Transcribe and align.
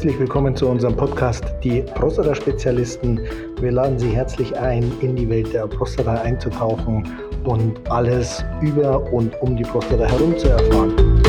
Herzlich 0.00 0.18
willkommen 0.18 0.56
zu 0.56 0.66
unserem 0.66 0.96
Podcast 0.96 1.44
Die 1.62 1.82
Prostata-Spezialisten. 1.82 3.20
Wir 3.60 3.70
laden 3.70 3.98
Sie 3.98 4.08
herzlich 4.08 4.58
ein, 4.58 4.90
in 5.02 5.14
die 5.14 5.28
Welt 5.28 5.52
der 5.52 5.66
Prostata 5.66 6.14
einzutauchen 6.22 7.06
und 7.44 7.78
alles 7.90 8.42
über 8.62 9.12
und 9.12 9.38
um 9.42 9.58
die 9.58 9.62
Prostata 9.62 10.06
herum 10.06 10.38
zu 10.38 10.48
erfahren. 10.48 11.20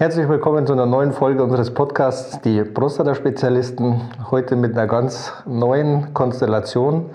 Herzlich 0.00 0.28
willkommen 0.28 0.64
zu 0.64 0.74
einer 0.74 0.86
neuen 0.86 1.10
Folge 1.10 1.42
unseres 1.42 1.74
Podcasts 1.74 2.40
Die 2.42 2.62
Prostata-Spezialisten. 2.62 4.00
Heute 4.30 4.54
mit 4.54 4.78
einer 4.78 4.86
ganz 4.86 5.32
neuen 5.44 6.14
Konstellation, 6.14 7.10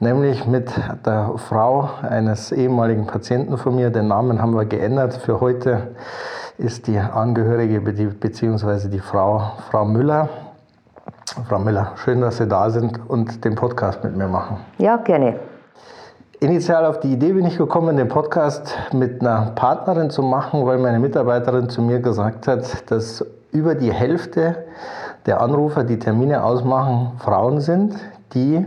nämlich 0.00 0.44
mit 0.44 0.68
der 1.06 1.34
Frau 1.36 1.88
eines 2.02 2.50
ehemaligen 2.50 3.06
Patienten 3.06 3.56
von 3.56 3.76
mir. 3.76 3.90
Den 3.90 4.08
Namen 4.08 4.42
haben 4.42 4.56
wir 4.56 4.64
geändert. 4.64 5.14
Für 5.14 5.40
heute 5.40 5.94
ist 6.58 6.88
die 6.88 6.98
Angehörige 6.98 7.80
bzw. 7.80 8.88
die 8.88 8.98
Frau, 8.98 9.52
Frau 9.70 9.84
Müller. 9.84 10.28
Frau 11.48 11.60
Müller, 11.60 11.92
schön, 11.94 12.20
dass 12.20 12.38
Sie 12.38 12.48
da 12.48 12.68
sind 12.70 12.98
und 13.08 13.44
den 13.44 13.54
Podcast 13.54 14.02
mit 14.02 14.16
mir 14.16 14.26
machen. 14.26 14.56
Ja, 14.78 14.96
gerne. 14.96 15.36
Initial 16.40 16.86
auf 16.86 17.00
die 17.00 17.12
Idee 17.12 17.32
bin 17.32 17.44
ich 17.46 17.58
gekommen, 17.58 17.96
den 17.96 18.06
Podcast 18.06 18.72
mit 18.92 19.20
einer 19.20 19.50
Partnerin 19.56 20.08
zu 20.08 20.22
machen, 20.22 20.66
weil 20.66 20.78
meine 20.78 21.00
Mitarbeiterin 21.00 21.68
zu 21.68 21.82
mir 21.82 21.98
gesagt 21.98 22.46
hat, 22.46 22.88
dass 22.92 23.26
über 23.50 23.74
die 23.74 23.92
Hälfte 23.92 24.54
der 25.26 25.40
Anrufer, 25.40 25.82
die 25.82 25.98
Termine 25.98 26.44
ausmachen, 26.44 27.10
Frauen 27.18 27.60
sind, 27.60 27.96
die 28.34 28.64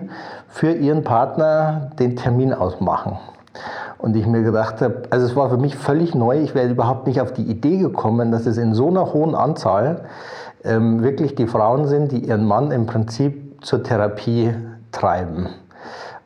für 0.50 0.74
ihren 0.74 1.06
Partner 1.06 1.92
den 1.98 2.18
Termin 2.18 2.54
ausmachen. 2.54 3.18
Und 4.00 4.18
ich 4.18 4.28
mir 4.28 4.42
gedacht 4.42 4.82
habe, 4.82 5.04
also 5.10 5.26
es 5.26 5.38
war 5.38 5.50
für 5.50 5.56
mich 5.56 5.78
völlig 5.78 6.14
neu, 6.14 6.42
ich 6.42 6.54
wäre 6.54 6.68
überhaupt 6.68 7.08
nicht 7.08 7.22
auf 7.22 7.32
die 7.32 7.44
Idee 7.44 7.78
gekommen, 7.78 8.34
dass 8.34 8.48
es 8.48 8.58
in 8.58 8.74
so 8.74 8.90
einer 8.90 9.14
hohen 9.14 9.34
Anzahl 9.34 10.02
ähm, 10.66 11.04
wirklich 11.04 11.36
die 11.36 11.48
Frauen 11.48 11.88
sind, 11.88 12.12
die 12.12 12.26
ihren 12.26 12.46
Mann 12.46 12.72
im 12.72 12.86
Prinzip 12.86 13.64
zur 13.64 13.82
Therapie 13.82 14.54
treiben. 14.92 15.48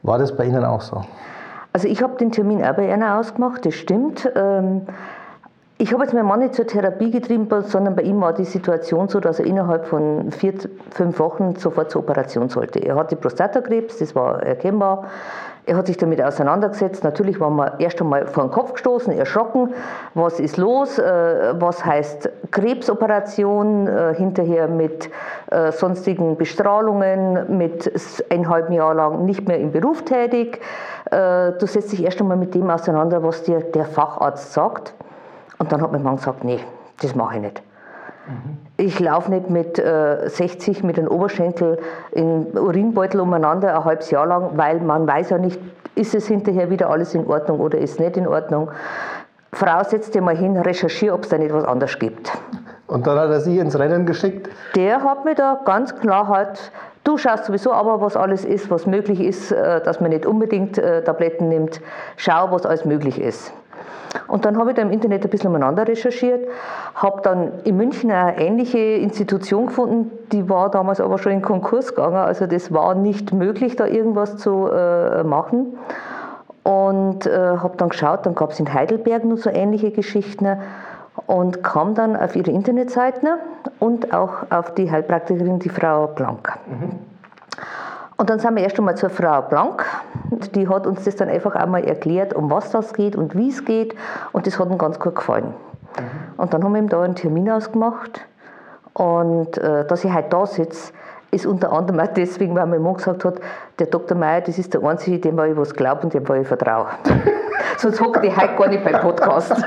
War 0.01 0.17
das 0.17 0.35
bei 0.35 0.45
Ihnen 0.45 0.65
auch 0.65 0.81
so? 0.81 1.03
Also 1.75 1.89
ich 1.89 2.01
habe 2.01 2.15
den 2.15 2.31
Termin 2.31 2.63
auch 2.63 2.73
bei 2.75 2.89
einer 2.89 3.19
ausgemacht, 3.19 3.65
das 3.65 3.75
stimmt. 3.75 4.31
Ähm, 4.33 4.83
ich 5.77 5.91
habe 5.91 6.03
jetzt 6.03 6.13
meinen 6.13 6.25
Mann 6.25 6.39
nicht 6.39 6.55
zur 6.55 6.65
Therapie 6.65 7.11
getrieben, 7.11 7.49
sondern 7.63 7.97
bei 7.97 8.03
ihm 8.03 8.21
war 8.21 8.31
die 8.31 8.45
Situation 8.45 9.09
so, 9.09 9.19
dass 9.19 9.39
er 9.39 9.45
innerhalb 9.45 9.85
von 9.85 10.31
vier, 10.31 10.53
fünf 10.91 11.19
Wochen 11.19 11.57
sofort 11.57 11.91
zur 11.91 12.03
Operation 12.03 12.47
sollte. 12.47 12.79
Er 12.79 12.95
hatte 12.95 13.17
Prostatakrebs, 13.17 13.97
das 13.97 14.15
war 14.15 14.41
erkennbar. 14.41 15.07
Er 15.67 15.77
hat 15.77 15.87
sich 15.87 15.97
damit 15.97 16.21
auseinandergesetzt. 16.21 17.03
Natürlich 17.03 17.39
waren 17.39 17.55
wir 17.55 17.79
erst 17.79 17.99
einmal 17.99 18.27
vor 18.27 18.43
den 18.43 18.51
Kopf 18.51 18.73
gestoßen, 18.73 19.11
erschrocken. 19.17 19.73
Was 20.13 20.39
ist 20.39 20.57
los? 20.57 20.99
Äh, 20.99 21.55
was 21.59 21.83
heißt 21.83 22.29
Krebsoperation? 22.51 23.87
Äh, 23.87 24.13
hinterher 24.15 24.67
mit 24.67 25.09
äh, 25.49 25.71
sonstigen 25.71 26.37
Bestrahlungen, 26.37 27.57
mit 27.57 27.91
eineinhalb 28.29 28.69
Jahr 28.69 28.93
lang 28.93 29.25
nicht 29.25 29.47
mehr 29.47 29.59
im 29.59 29.71
Beruf 29.71 30.03
tätig. 30.03 30.61
Du 31.11 31.67
setzt 31.67 31.91
dich 31.91 32.03
erst 32.03 32.19
einmal 32.19 32.35
mit 32.35 32.55
dem 32.55 32.67
auseinander, 32.69 33.21
was 33.21 33.43
dir 33.43 33.59
der 33.59 33.85
Facharzt 33.85 34.53
sagt. 34.53 34.95
Und 35.59 35.71
dann 35.71 35.81
hat 35.81 35.91
mein 35.91 36.01
Mann 36.01 36.15
gesagt, 36.15 36.43
nee, 36.43 36.59
das 36.99 37.13
mache 37.13 37.35
ich 37.35 37.41
nicht. 37.41 37.61
Ich 38.77 38.99
laufe 38.99 39.31
nicht 39.31 39.49
mit 39.49 39.79
äh, 39.79 40.27
60 40.27 40.83
mit 40.83 40.97
den 40.97 41.07
Oberschenkel 41.07 41.79
in 42.11 42.57
Urinbeutel 42.57 43.21
umeinander 43.21 43.75
ein 43.75 43.85
halbes 43.85 44.11
Jahr 44.11 44.25
lang, 44.25 44.51
weil 44.55 44.79
man 44.79 45.07
weiß 45.07 45.29
ja 45.29 45.37
nicht, 45.37 45.59
ist 45.95 46.13
es 46.13 46.27
hinterher 46.27 46.69
wieder 46.69 46.89
alles 46.89 47.13
in 47.13 47.25
Ordnung 47.27 47.59
oder 47.59 47.77
ist 47.77 47.93
es 47.93 47.99
nicht 47.99 48.17
in 48.17 48.27
Ordnung. 48.27 48.69
Frau, 49.53 49.83
setz 49.83 50.11
dir 50.11 50.21
mal 50.21 50.35
hin, 50.35 50.57
recherchiere, 50.57 51.13
ob 51.13 51.23
es 51.23 51.29
da 51.29 51.37
nicht 51.37 51.53
was 51.53 51.63
anderes 51.63 51.97
gibt. 51.97 52.31
Und 52.87 53.07
dann 53.07 53.17
hat 53.17 53.29
er 53.29 53.39
Sie 53.39 53.57
ins 53.57 53.79
Rennen 53.79 54.05
geschickt? 54.05 54.49
Der 54.75 55.01
hat 55.01 55.23
mir 55.23 55.33
da 55.33 55.61
ganz 55.63 55.95
klar 55.95 56.27
halt, 56.27 56.71
du 57.03 57.17
schaust 57.17 57.45
sowieso 57.45 57.71
aber, 57.71 58.01
was 58.01 58.17
alles 58.17 58.43
ist, 58.43 58.69
was 58.69 58.85
möglich 58.85 59.21
ist, 59.21 59.51
äh, 59.51 59.81
dass 59.81 60.01
man 60.01 60.09
nicht 60.09 60.25
unbedingt 60.25 60.77
äh, 60.77 61.03
Tabletten 61.03 61.47
nimmt. 61.47 61.79
Schau, 62.17 62.51
was 62.51 62.65
alles 62.65 62.83
möglich 62.85 63.19
ist. 63.19 63.53
Und 64.27 64.45
dann 64.45 64.57
habe 64.57 64.71
ich 64.71 64.75
da 64.75 64.81
im 64.81 64.91
Internet 64.91 65.23
ein 65.23 65.29
bisschen 65.29 65.49
umeinander 65.49 65.87
recherchiert, 65.87 66.47
habe 66.95 67.21
dann 67.21 67.51
in 67.63 67.77
München 67.77 68.11
eine 68.11 68.39
ähnliche 68.39 68.77
Institution 68.77 69.67
gefunden, 69.67 70.11
die 70.31 70.49
war 70.49 70.69
damals 70.71 71.01
aber 71.01 71.17
schon 71.17 71.33
in 71.33 71.41
Konkurs 71.41 71.95
gegangen, 71.95 72.17
also 72.17 72.47
das 72.47 72.73
war 72.73 72.95
nicht 72.95 73.33
möglich, 73.33 73.75
da 73.75 73.85
irgendwas 73.85 74.37
zu 74.37 74.69
äh, 74.69 75.23
machen. 75.23 75.77
Und 76.63 77.27
äh, 77.27 77.57
habe 77.57 77.77
dann 77.77 77.89
geschaut, 77.89 78.25
dann 78.25 78.33
gab 78.33 78.51
es 78.51 78.59
in 78.59 78.73
Heidelberg 78.73 79.23
noch 79.23 79.37
so 79.37 79.51
ähnliche 79.51 79.91
Geschichten 79.91 80.47
und 81.27 81.63
kam 81.63 81.93
dann 81.93 82.15
auf 82.15 82.35
ihre 82.35 82.49
Internetseiten 82.49 83.29
und 83.79 84.13
auch 84.13 84.49
auf 84.49 84.73
die 84.73 84.89
Heilpraktikerin, 84.89 85.59
die 85.59 85.69
Frau 85.69 86.07
Blank. 86.07 86.57
Mhm. 86.67 87.14
Und 88.17 88.29
dann 88.29 88.39
sind 88.39 88.55
wir 88.55 88.63
erst 88.63 88.77
einmal 88.77 88.95
zur 88.95 89.09
Frau 89.09 89.41
Blank. 89.41 89.85
Die 90.53 90.67
hat 90.69 90.87
uns 90.87 91.03
das 91.03 91.15
dann 91.17 91.29
einfach 91.29 91.55
einmal 91.55 91.83
erklärt, 91.83 92.33
um 92.33 92.49
was 92.49 92.71
das 92.71 92.93
geht 92.93 93.15
und 93.15 93.35
wie 93.35 93.49
es 93.49 93.65
geht. 93.65 93.93
Und 94.31 94.47
das 94.47 94.57
hat 94.57 94.69
ihm 94.69 94.77
ganz 94.77 94.99
gut 94.99 95.15
gefallen. 95.15 95.47
Mhm. 95.97 96.03
Und 96.37 96.53
dann 96.53 96.63
haben 96.63 96.73
wir 96.73 96.79
ihm 96.79 96.89
da 96.89 97.01
einen 97.01 97.15
Termin 97.15 97.49
ausgemacht. 97.49 98.21
Und 98.93 99.57
äh, 99.57 99.85
dass 99.85 100.05
ich 100.05 100.13
heute 100.13 100.29
da 100.29 100.45
sitze, 100.45 100.93
ist 101.31 101.45
unter 101.45 101.73
anderem 101.73 101.99
auch 101.99 102.07
deswegen, 102.07 102.55
weil 102.55 102.65
mein 102.65 102.81
Mann 102.81 102.93
gesagt 102.93 103.25
hat, 103.25 103.35
der 103.79 103.87
Dr. 103.87 104.17
Meier, 104.17 104.39
das 104.41 104.57
ist 104.57 104.73
der 104.73 104.81
Einzige, 104.83 105.19
dem 105.19 105.37
ich 105.39 105.57
was 105.57 105.73
glaube 105.73 106.03
und 106.03 106.13
dem 106.13 106.23
ich 106.35 106.47
vertraue. 106.47 106.87
Sonst 107.77 107.99
hockt 107.99 108.23
ich 108.23 108.35
heute 108.35 108.55
gar 108.55 108.69
nicht 108.69 108.85
beim 108.85 109.01
Podcast. 109.01 109.53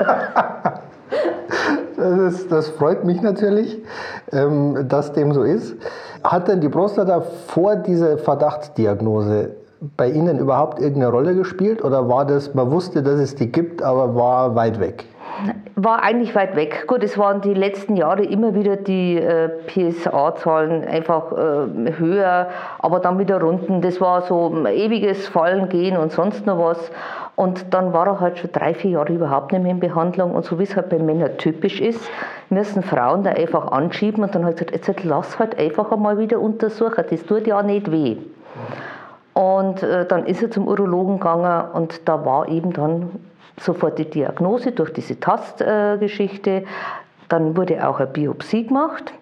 Das, 1.98 2.34
ist, 2.34 2.52
das, 2.52 2.68
freut 2.68 3.04
mich 3.04 3.22
natürlich, 3.22 3.82
ähm, 4.30 4.86
dass 4.88 5.12
dem 5.12 5.32
so 5.34 5.42
ist. 5.42 5.74
Hat 6.22 6.46
denn 6.46 6.60
die 6.60 6.68
Prostata 6.68 7.20
vor 7.20 7.74
dieser 7.74 8.18
Verdachtsdiagnose 8.18 9.56
bei 9.96 10.08
Ihnen 10.08 10.38
überhaupt 10.38 10.78
irgendeine 10.78 11.10
Rolle 11.10 11.34
gespielt 11.34 11.82
oder 11.82 12.08
war 12.08 12.24
das, 12.24 12.54
man 12.54 12.70
wusste, 12.70 13.02
dass 13.02 13.18
es 13.18 13.34
die 13.34 13.50
gibt, 13.50 13.82
aber 13.82 14.14
war 14.14 14.54
weit 14.54 14.78
weg? 14.78 15.06
War 15.76 16.02
eigentlich 16.02 16.34
weit 16.34 16.56
weg. 16.56 16.84
Gut, 16.86 17.04
es 17.04 17.16
waren 17.16 17.40
die 17.40 17.54
letzten 17.54 17.96
Jahre 17.96 18.24
immer 18.24 18.54
wieder 18.54 18.76
die 18.76 19.16
äh, 19.16 19.48
PSA-Zahlen 19.66 20.84
einfach 20.84 21.30
äh, 21.32 21.92
höher, 21.96 22.48
aber 22.80 22.98
dann 22.98 23.18
wieder 23.18 23.40
runden. 23.40 23.80
Das 23.80 24.00
war 24.00 24.22
so 24.22 24.48
ein 24.48 24.66
ewiges 24.66 25.28
Fallen, 25.28 25.68
Gehen 25.68 25.96
und 25.96 26.12
sonst 26.12 26.46
noch 26.46 26.58
was. 26.58 26.90
Und 27.36 27.72
dann 27.72 27.92
war 27.92 28.08
er 28.08 28.20
halt 28.20 28.38
schon 28.38 28.50
drei, 28.50 28.74
vier 28.74 28.90
Jahre 28.90 29.12
überhaupt 29.12 29.52
nicht 29.52 29.62
mehr 29.62 29.70
in 29.70 29.78
Behandlung. 29.78 30.34
Und 30.34 30.44
so 30.44 30.58
wie 30.58 30.64
es 30.64 30.74
halt 30.74 30.88
bei 30.88 30.98
Männern 30.98 31.38
typisch 31.38 31.80
ist, 31.80 32.00
müssen 32.50 32.82
Frauen 32.82 33.22
da 33.22 33.30
einfach 33.30 33.70
anschieben 33.70 34.24
und 34.24 34.34
dann 34.34 34.44
halt 34.44 34.56
gesagt, 34.56 34.74
jetzt 34.74 35.04
lass 35.04 35.38
halt 35.38 35.56
einfach 35.56 35.92
einmal 35.92 36.18
wieder 36.18 36.40
untersuchen. 36.40 37.04
Das 37.08 37.24
tut 37.24 37.46
ja 37.46 37.62
nicht 37.62 37.92
weh. 37.92 38.16
Und 39.34 39.84
äh, 39.84 40.04
dann 40.04 40.26
ist 40.26 40.42
er 40.42 40.50
zum 40.50 40.66
Urologen 40.66 41.20
gegangen 41.20 41.70
und 41.74 42.08
da 42.08 42.24
war 42.24 42.48
eben 42.48 42.72
dann 42.72 43.10
sofort 43.58 43.98
die 43.98 44.08
Diagnose 44.08 44.72
durch 44.72 44.92
diese 44.92 45.18
Tastgeschichte. 45.18 46.64
Dann 47.28 47.56
wurde 47.56 47.86
auch 47.86 47.98
eine 47.98 48.08
Biopsie 48.08 48.66
gemacht, 48.66 49.12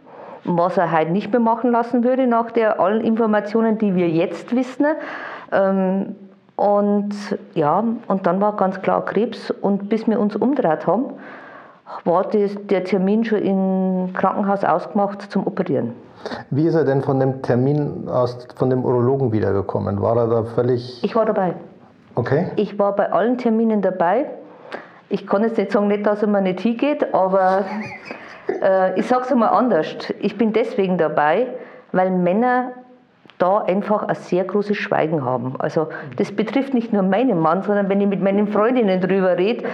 was 0.44 0.76
er 0.76 0.90
halt 0.92 1.10
nicht 1.10 1.32
mehr 1.32 1.40
machen 1.40 1.72
lassen 1.72 2.04
würde 2.04 2.26
nach 2.26 2.50
der 2.50 2.80
allen 2.80 3.02
Informationen, 3.02 3.78
die 3.78 3.94
wir 3.94 4.08
jetzt 4.08 4.54
wissen. 4.54 4.86
Ähm, 5.52 6.14
und 6.56 7.14
ja, 7.54 7.84
und 8.08 8.26
dann 8.26 8.40
war 8.40 8.56
ganz 8.56 8.80
klar 8.80 9.04
Krebs. 9.04 9.50
Und 9.50 9.88
bis 9.88 10.06
wir 10.06 10.18
uns 10.18 10.36
umgedreht 10.36 10.86
haben, 10.86 11.06
war 12.04 12.24
das, 12.24 12.56
der 12.68 12.84
Termin 12.84 13.24
schon 13.24 13.38
im 13.38 14.12
Krankenhaus 14.14 14.64
ausgemacht 14.64 15.30
zum 15.30 15.46
Operieren. 15.46 15.92
Wie 16.50 16.66
ist 16.66 16.74
er 16.74 16.84
denn 16.84 17.02
von 17.02 17.20
dem 17.20 17.42
Termin 17.42 18.08
aus, 18.08 18.48
von 18.56 18.70
dem 18.70 18.84
Urologen 18.84 19.32
wiedergekommen? 19.32 20.00
War 20.00 20.16
er 20.16 20.26
da 20.28 20.44
völlig. 20.44 21.02
Ich 21.04 21.14
war 21.14 21.26
dabei. 21.26 21.54
Okay. 22.16 22.50
Ich 22.56 22.78
war 22.78 22.96
bei 22.96 23.12
allen 23.12 23.36
Terminen 23.36 23.82
dabei. 23.82 24.26
Ich 25.10 25.26
kann 25.26 25.42
jetzt 25.42 25.58
nicht 25.58 25.70
sagen, 25.70 25.86
nicht, 25.86 26.06
dass 26.06 26.22
er 26.22 26.28
mir 26.28 26.40
nicht 26.40 26.60
hingeht, 26.60 27.14
aber 27.14 27.64
äh, 28.60 28.98
ich 28.98 29.06
sage 29.06 29.22
es 29.24 29.32
einmal 29.32 29.50
anders. 29.50 29.86
Ich 30.18 30.36
bin 30.36 30.52
deswegen 30.52 30.98
dabei, 30.98 31.46
weil 31.92 32.10
Männer 32.10 32.72
da 33.38 33.58
einfach 33.58 34.02
ein 34.04 34.14
sehr 34.14 34.44
großes 34.44 34.78
Schweigen 34.78 35.24
haben. 35.24 35.56
Also 35.58 35.88
das 36.16 36.32
betrifft 36.32 36.72
nicht 36.72 36.90
nur 36.90 37.02
meinen 37.02 37.38
Mann, 37.38 37.62
sondern 37.62 37.90
wenn 37.90 38.00
ich 38.00 38.08
mit 38.08 38.22
meinen 38.22 38.48
Freundinnen 38.48 38.98
drüber 39.00 39.36
rede, 39.36 39.64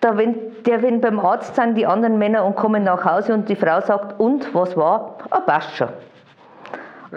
da 0.00 0.16
wenn, 0.16 0.36
der, 0.64 0.82
wenn 0.82 1.02
beim 1.02 1.20
Arzt 1.20 1.54
sind 1.54 1.76
die 1.76 1.86
anderen 1.86 2.18
Männer 2.18 2.44
und 2.46 2.56
kommen 2.56 2.84
nach 2.84 3.04
Hause 3.04 3.34
und 3.34 3.48
die 3.48 3.56
Frau 3.56 3.82
sagt, 3.82 4.18
und 4.18 4.54
was 4.54 4.74
war? 4.74 5.18
Ah, 5.30 5.40
passt 5.40 5.76
schon. 5.76 5.88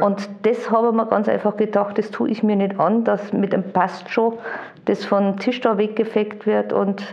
Und 0.01 0.29
das 0.43 0.69
habe 0.71 0.87
ich 0.87 0.93
mir 0.93 1.05
ganz 1.05 1.29
einfach 1.29 1.57
gedacht, 1.57 1.97
das 1.97 2.11
tue 2.11 2.29
ich 2.29 2.43
mir 2.43 2.55
nicht 2.55 2.79
an, 2.79 3.03
dass 3.03 3.33
mit 3.33 3.53
dem 3.53 3.63
Passt 3.71 4.09
schon 4.09 4.33
das 4.85 5.05
vom 5.05 5.37
Tisch 5.37 5.61
da 5.61 5.77
weggefegt 5.77 6.45
wird. 6.45 6.73
Und 6.73 7.03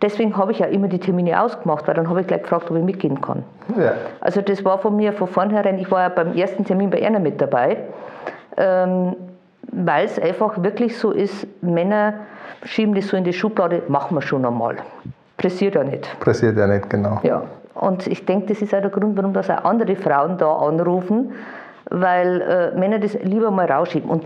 deswegen 0.00 0.36
habe 0.36 0.52
ich 0.52 0.58
ja 0.58 0.66
immer 0.66 0.88
die 0.88 0.98
Termine 0.98 1.40
ausgemacht, 1.40 1.86
weil 1.86 1.94
dann 1.94 2.08
habe 2.08 2.20
ich 2.20 2.26
gleich 2.26 2.42
gefragt, 2.42 2.70
ob 2.70 2.76
ich 2.76 2.82
mitgehen 2.82 3.20
kann. 3.20 3.44
Ja. 3.78 3.92
Also 4.20 4.40
das 4.40 4.64
war 4.64 4.78
von 4.78 4.96
mir 4.96 5.12
von 5.12 5.28
vornherein, 5.28 5.78
ich 5.78 5.90
war 5.90 6.02
ja 6.02 6.08
beim 6.08 6.34
ersten 6.34 6.64
Termin 6.64 6.90
bei 6.90 7.04
einer 7.04 7.20
mit 7.20 7.40
dabei. 7.40 7.78
Ähm, 8.56 9.16
weil 9.70 10.04
es 10.04 10.18
einfach 10.18 10.62
wirklich 10.62 10.98
so 10.98 11.12
ist, 11.12 11.46
Männer 11.62 12.14
schieben 12.64 12.94
das 12.94 13.08
so 13.08 13.16
in 13.16 13.24
die 13.24 13.32
Schublade, 13.32 13.82
machen 13.88 14.16
wir 14.16 14.22
schon 14.22 14.44
einmal. 14.44 14.76
Pressiert 15.36 15.74
ja 15.74 15.84
nicht. 15.84 16.08
Pressiert 16.20 16.56
ja 16.56 16.66
nicht, 16.66 16.88
genau. 16.90 17.20
Ja. 17.22 17.42
Und 17.74 18.06
ich 18.06 18.26
denke, 18.26 18.48
das 18.48 18.60
ist 18.60 18.74
auch 18.74 18.80
der 18.80 18.90
Grund, 18.90 19.16
warum 19.16 19.32
das 19.32 19.48
auch 19.50 19.64
andere 19.64 19.96
Frauen 19.96 20.36
da 20.36 20.52
anrufen, 20.52 21.32
weil 21.90 22.40
äh, 22.40 22.78
Männer 22.78 22.98
das 22.98 23.14
lieber 23.22 23.50
mal 23.50 23.70
rausschieben. 23.70 24.10
Und 24.10 24.24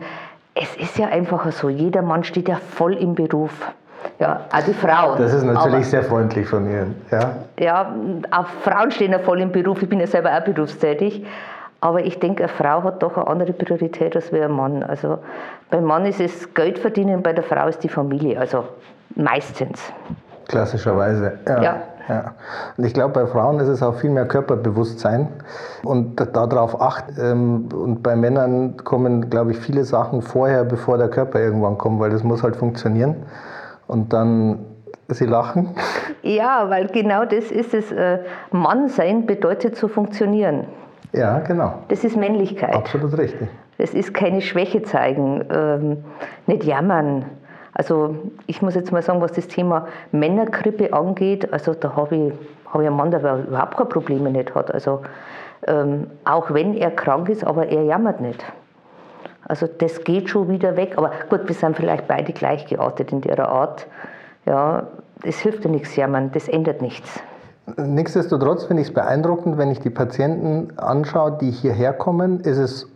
es 0.54 0.74
ist 0.76 0.98
ja 0.98 1.08
einfach 1.08 1.50
so, 1.52 1.68
jeder 1.68 2.02
Mann 2.02 2.24
steht 2.24 2.48
ja 2.48 2.56
voll 2.56 2.94
im 2.94 3.14
Beruf. 3.14 3.52
Ja, 4.18 4.40
auch 4.50 4.62
die 4.62 4.72
Frauen. 4.72 5.18
Das 5.18 5.34
ist 5.34 5.42
natürlich 5.42 5.74
Aber, 5.74 5.82
sehr 5.82 6.02
freundlich 6.02 6.48
von 6.48 6.66
Ihnen. 6.66 6.94
Ja. 7.10 7.36
ja, 7.58 7.94
auch 8.30 8.46
Frauen 8.62 8.90
stehen 8.90 9.12
ja 9.12 9.18
voll 9.18 9.40
im 9.40 9.52
Beruf. 9.52 9.82
Ich 9.82 9.88
bin 9.88 10.00
ja 10.00 10.06
selber 10.06 10.30
auch 10.32 10.44
berufstätig. 10.44 11.26
Aber 11.80 12.02
ich 12.04 12.18
denke, 12.18 12.44
eine 12.44 12.52
Frau 12.52 12.82
hat 12.84 13.02
doch 13.02 13.16
eine 13.16 13.26
andere 13.26 13.52
Priorität 13.52 14.16
als 14.16 14.32
ein 14.32 14.50
Mann. 14.50 14.82
Also 14.82 15.18
beim 15.70 15.84
Mann 15.84 16.06
ist 16.06 16.20
es 16.20 16.54
Geld 16.54 16.78
verdienen, 16.78 17.22
bei 17.22 17.32
der 17.32 17.44
Frau 17.44 17.66
ist 17.68 17.82
die 17.84 17.88
Familie. 17.88 18.40
Also 18.40 18.64
meistens. 19.14 19.92
Klassischerweise, 20.48 21.38
ja. 21.46 21.62
ja. 21.62 21.82
Ja. 22.08 22.34
Und 22.76 22.84
ich 22.84 22.94
glaube, 22.94 23.14
bei 23.14 23.26
Frauen 23.26 23.58
ist 23.60 23.68
es 23.68 23.82
auch 23.82 23.96
viel 23.96 24.10
mehr 24.10 24.26
Körperbewusstsein 24.26 25.28
und 25.82 26.20
darauf 26.34 26.80
acht. 26.80 27.04
Ähm, 27.18 27.68
und 27.72 28.02
bei 28.02 28.16
Männern 28.16 28.76
kommen, 28.78 29.30
glaube 29.30 29.52
ich, 29.52 29.58
viele 29.58 29.84
Sachen 29.84 30.22
vorher, 30.22 30.64
bevor 30.64 30.98
der 30.98 31.08
Körper 31.08 31.40
irgendwann 31.40 31.78
kommt, 31.78 32.00
weil 32.00 32.10
das 32.10 32.22
muss 32.22 32.42
halt 32.42 32.56
funktionieren. 32.56 33.16
Und 33.86 34.12
dann 34.12 34.58
Sie 35.08 35.26
lachen. 35.26 35.68
Ja, 36.22 36.68
weil 36.68 36.88
genau 36.88 37.24
das 37.24 37.52
ist 37.52 37.74
es. 37.74 37.92
Äh, 37.92 38.18
Mannsein 38.50 39.26
bedeutet 39.26 39.76
zu 39.76 39.86
funktionieren. 39.86 40.64
Ja, 41.12 41.38
genau. 41.38 41.74
Das 41.88 42.02
ist 42.02 42.16
Männlichkeit. 42.16 42.74
Absolut 42.74 43.16
richtig. 43.16 43.48
Das 43.78 43.94
ist 43.94 44.12
keine 44.14 44.40
Schwäche 44.40 44.82
zeigen, 44.82 45.44
ähm, 45.50 46.04
nicht 46.46 46.64
jammern. 46.64 47.26
Also 47.78 48.16
ich 48.46 48.62
muss 48.62 48.74
jetzt 48.74 48.90
mal 48.90 49.02
sagen, 49.02 49.20
was 49.20 49.32
das 49.32 49.48
Thema 49.48 49.86
Männergrippe 50.10 50.94
angeht, 50.94 51.52
also 51.52 51.74
da 51.74 51.94
habe 51.94 52.16
ich, 52.16 52.32
hab 52.72 52.80
ich 52.80 52.86
einen 52.86 52.96
Mann, 52.96 53.10
der 53.10 53.20
überhaupt 53.20 53.76
keine 53.76 53.88
Probleme 53.90 54.30
nicht 54.30 54.54
hat. 54.54 54.72
Also 54.72 55.02
ähm, 55.66 56.06
auch 56.24 56.52
wenn 56.54 56.72
er 56.72 56.90
krank 56.90 57.28
ist, 57.28 57.44
aber 57.44 57.68
er 57.68 57.82
jammert 57.82 58.22
nicht. 58.22 58.42
Also 59.46 59.66
das 59.66 60.04
geht 60.04 60.30
schon 60.30 60.48
wieder 60.48 60.76
weg. 60.76 60.94
Aber 60.96 61.10
gut, 61.28 61.46
wir 61.46 61.54
sind 61.54 61.76
vielleicht 61.76 62.08
beide 62.08 62.32
gleich 62.32 62.66
geartet 62.66 63.12
in 63.12 63.22
ihrer 63.22 63.48
Art. 63.48 63.86
Ja, 64.46 64.86
es 65.22 65.38
hilft 65.40 65.64
ja 65.64 65.70
nichts 65.70 65.96
jammern, 65.96 66.30
das 66.32 66.48
ändert 66.48 66.80
nichts. 66.80 67.20
Nichtsdestotrotz 67.76 68.64
finde 68.64 68.82
ich 68.82 68.88
es 68.88 68.94
beeindruckend, 68.94 69.58
wenn 69.58 69.70
ich 69.70 69.80
die 69.80 69.90
Patienten 69.90 70.78
anschaue, 70.78 71.36
die 71.40 71.50
hierher 71.50 71.92
kommen, 71.92 72.40
ist 72.40 72.58
es 72.58 72.88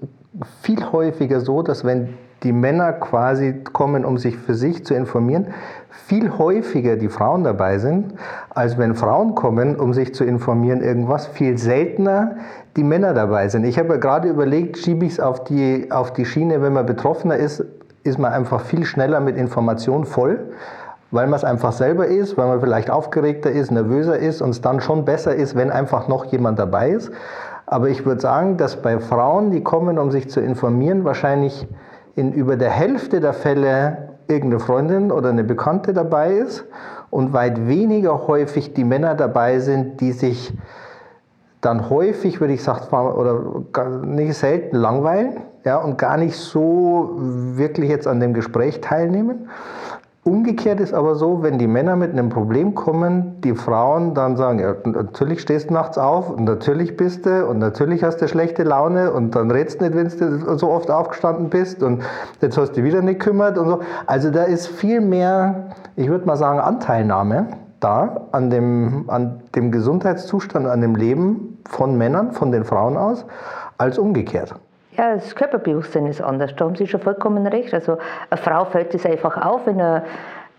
viel 0.62 0.90
häufiger 0.90 1.40
so, 1.40 1.62
dass 1.62 1.84
wenn 1.84 2.14
die 2.42 2.52
Männer 2.52 2.92
quasi 2.92 3.62
kommen, 3.72 4.04
um 4.04 4.18
sich 4.18 4.36
für 4.36 4.54
sich 4.54 4.84
zu 4.84 4.94
informieren, 4.94 5.48
viel 5.90 6.38
häufiger 6.38 6.96
die 6.96 7.08
Frauen 7.08 7.44
dabei 7.44 7.78
sind, 7.78 8.14
als 8.50 8.78
wenn 8.78 8.94
Frauen 8.94 9.34
kommen, 9.34 9.76
um 9.76 9.92
sich 9.92 10.14
zu 10.14 10.24
informieren, 10.24 10.82
irgendwas, 10.82 11.26
viel 11.26 11.58
seltener 11.58 12.36
die 12.76 12.84
Männer 12.84 13.14
dabei 13.14 13.48
sind. 13.48 13.64
Ich 13.64 13.78
habe 13.78 13.90
ja 13.90 13.96
gerade 13.96 14.28
überlegt, 14.28 14.78
schiebe 14.78 15.04
ich 15.04 15.12
es 15.12 15.20
auf 15.20 15.44
die, 15.44 15.88
auf 15.90 16.12
die 16.12 16.24
Schiene, 16.24 16.62
wenn 16.62 16.72
man 16.72 16.86
Betroffener 16.86 17.36
ist, 17.36 17.64
ist 18.02 18.18
man 18.18 18.32
einfach 18.32 18.62
viel 18.62 18.84
schneller 18.84 19.20
mit 19.20 19.36
Informationen 19.36 20.04
voll, 20.04 20.38
weil 21.10 21.26
man 21.26 21.36
es 21.36 21.44
einfach 21.44 21.72
selber 21.72 22.06
ist, 22.06 22.38
weil 22.38 22.46
man 22.46 22.60
vielleicht 22.60 22.90
aufgeregter 22.90 23.50
ist, 23.50 23.70
nervöser 23.70 24.18
ist 24.18 24.40
und 24.40 24.50
es 24.50 24.60
dann 24.60 24.80
schon 24.80 25.04
besser 25.04 25.34
ist, 25.34 25.56
wenn 25.56 25.70
einfach 25.70 26.08
noch 26.08 26.24
jemand 26.26 26.58
dabei 26.58 26.90
ist. 26.90 27.10
Aber 27.66 27.88
ich 27.88 28.06
würde 28.06 28.20
sagen, 28.20 28.56
dass 28.56 28.76
bei 28.76 28.98
Frauen, 28.98 29.50
die 29.50 29.62
kommen, 29.62 29.98
um 29.98 30.10
sich 30.10 30.30
zu 30.30 30.40
informieren, 30.40 31.04
wahrscheinlich 31.04 31.68
in 32.16 32.32
über 32.32 32.56
der 32.56 32.70
Hälfte 32.70 33.20
der 33.20 33.32
Fälle 33.32 34.10
irgendeine 34.28 34.60
Freundin 34.60 35.12
oder 35.12 35.30
eine 35.30 35.44
Bekannte 35.44 35.92
dabei 35.92 36.34
ist 36.34 36.64
und 37.10 37.32
weit 37.32 37.66
weniger 37.66 38.26
häufig 38.26 38.74
die 38.74 38.84
Männer 38.84 39.14
dabei 39.14 39.58
sind, 39.58 40.00
die 40.00 40.12
sich 40.12 40.52
dann 41.60 41.90
häufig, 41.90 42.40
würde 42.40 42.54
ich 42.54 42.62
sagen, 42.62 42.86
oder 42.90 44.04
nicht 44.04 44.34
selten 44.34 44.76
langweilen 44.76 45.42
ja, 45.64 45.76
und 45.76 45.98
gar 45.98 46.16
nicht 46.16 46.36
so 46.36 47.16
wirklich 47.18 47.90
jetzt 47.90 48.06
an 48.06 48.20
dem 48.20 48.32
Gespräch 48.32 48.80
teilnehmen. 48.80 49.50
Umgekehrt 50.22 50.80
ist 50.80 50.92
aber 50.92 51.14
so, 51.14 51.42
wenn 51.42 51.56
die 51.56 51.66
Männer 51.66 51.96
mit 51.96 52.12
einem 52.12 52.28
Problem 52.28 52.74
kommen, 52.74 53.40
die 53.40 53.54
Frauen 53.54 54.12
dann 54.12 54.36
sagen, 54.36 54.58
ja, 54.58 54.74
natürlich 54.84 55.40
stehst 55.40 55.70
du 55.70 55.74
nachts 55.74 55.96
auf 55.96 56.28
und 56.28 56.44
natürlich 56.44 56.98
bist 56.98 57.24
du 57.24 57.46
und 57.46 57.58
natürlich 57.58 58.04
hast 58.04 58.18
du 58.18 58.28
schlechte 58.28 58.62
Laune 58.62 59.14
und 59.14 59.34
dann 59.34 59.50
redst 59.50 59.80
du 59.80 59.84
nicht, 59.86 59.96
wenn 59.96 60.08
du 60.08 60.58
so 60.58 60.68
oft 60.68 60.90
aufgestanden 60.90 61.48
bist 61.48 61.82
und 61.82 62.02
jetzt 62.42 62.58
hast 62.58 62.72
du 62.72 62.74
dich 62.74 62.84
wieder 62.84 63.00
nicht 63.00 63.20
gekümmert 63.20 63.56
und 63.56 63.68
so. 63.68 63.80
Also 64.04 64.30
da 64.30 64.42
ist 64.42 64.66
viel 64.66 65.00
mehr, 65.00 65.70
ich 65.96 66.10
würde 66.10 66.26
mal 66.26 66.36
sagen, 66.36 66.60
Anteilnahme 66.60 67.46
da 67.80 68.26
an 68.32 68.50
dem, 68.50 69.04
an 69.08 69.40
dem 69.54 69.72
Gesundheitszustand, 69.72 70.66
an 70.66 70.82
dem 70.82 70.96
Leben 70.96 71.58
von 71.66 71.96
Männern, 71.96 72.32
von 72.32 72.52
den 72.52 72.64
Frauen 72.64 72.98
aus, 72.98 73.24
als 73.78 73.98
umgekehrt. 73.98 74.54
Ja, 74.96 75.14
das 75.14 75.34
Körperbewusstsein 75.36 76.06
ist 76.06 76.20
anders. 76.20 76.54
Da 76.56 76.64
haben 76.64 76.74
Sie 76.74 76.86
schon 76.86 77.00
vollkommen 77.00 77.46
recht. 77.46 77.72
Also 77.72 77.98
eine 78.28 78.40
Frau 78.40 78.64
fällt 78.64 78.94
es 78.94 79.06
einfach 79.06 79.36
auf, 79.36 79.66
wenn 79.66 79.78
er 79.78 80.04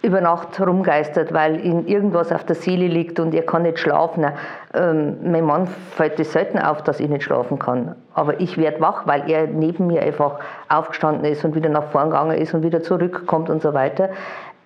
über 0.01 0.19
Nacht 0.19 0.59
rumgeistert, 0.59 1.31
weil 1.31 1.63
ihm 1.63 1.85
irgendwas 1.85 2.31
auf 2.31 2.43
der 2.43 2.55
Seele 2.55 2.87
liegt 2.87 3.19
und 3.19 3.35
er 3.35 3.43
kann 3.43 3.63
nicht 3.63 3.77
schlafen. 3.77 4.25
Ähm, 4.73 5.17
mein 5.23 5.45
Mann 5.45 5.67
fällt 5.67 6.19
es 6.19 6.31
selten 6.31 6.57
auf, 6.57 6.81
dass 6.83 6.99
ich 6.99 7.07
nicht 7.07 7.23
schlafen 7.23 7.59
kann. 7.59 7.95
Aber 8.15 8.39
ich 8.39 8.57
werde 8.57 8.81
wach, 8.81 9.05
weil 9.05 9.29
er 9.29 9.45
neben 9.47 9.87
mir 9.87 10.01
einfach 10.01 10.39
aufgestanden 10.69 11.25
ist 11.25 11.45
und 11.45 11.53
wieder 11.53 11.69
nach 11.69 11.91
vorn 11.91 12.09
gegangen 12.09 12.37
ist 12.37 12.53
und 12.53 12.63
wieder 12.63 12.81
zurückkommt 12.81 13.49
und 13.49 13.61
so 13.61 13.73
weiter. 13.73 14.09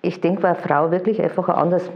Ich 0.00 0.20
denke, 0.20 0.42
weil 0.42 0.54
eine 0.54 0.60
Frau 0.60 0.90
wirklich 0.90 1.20
einfach 1.20 1.48
ein 1.48 1.56
anderes, 1.56 1.90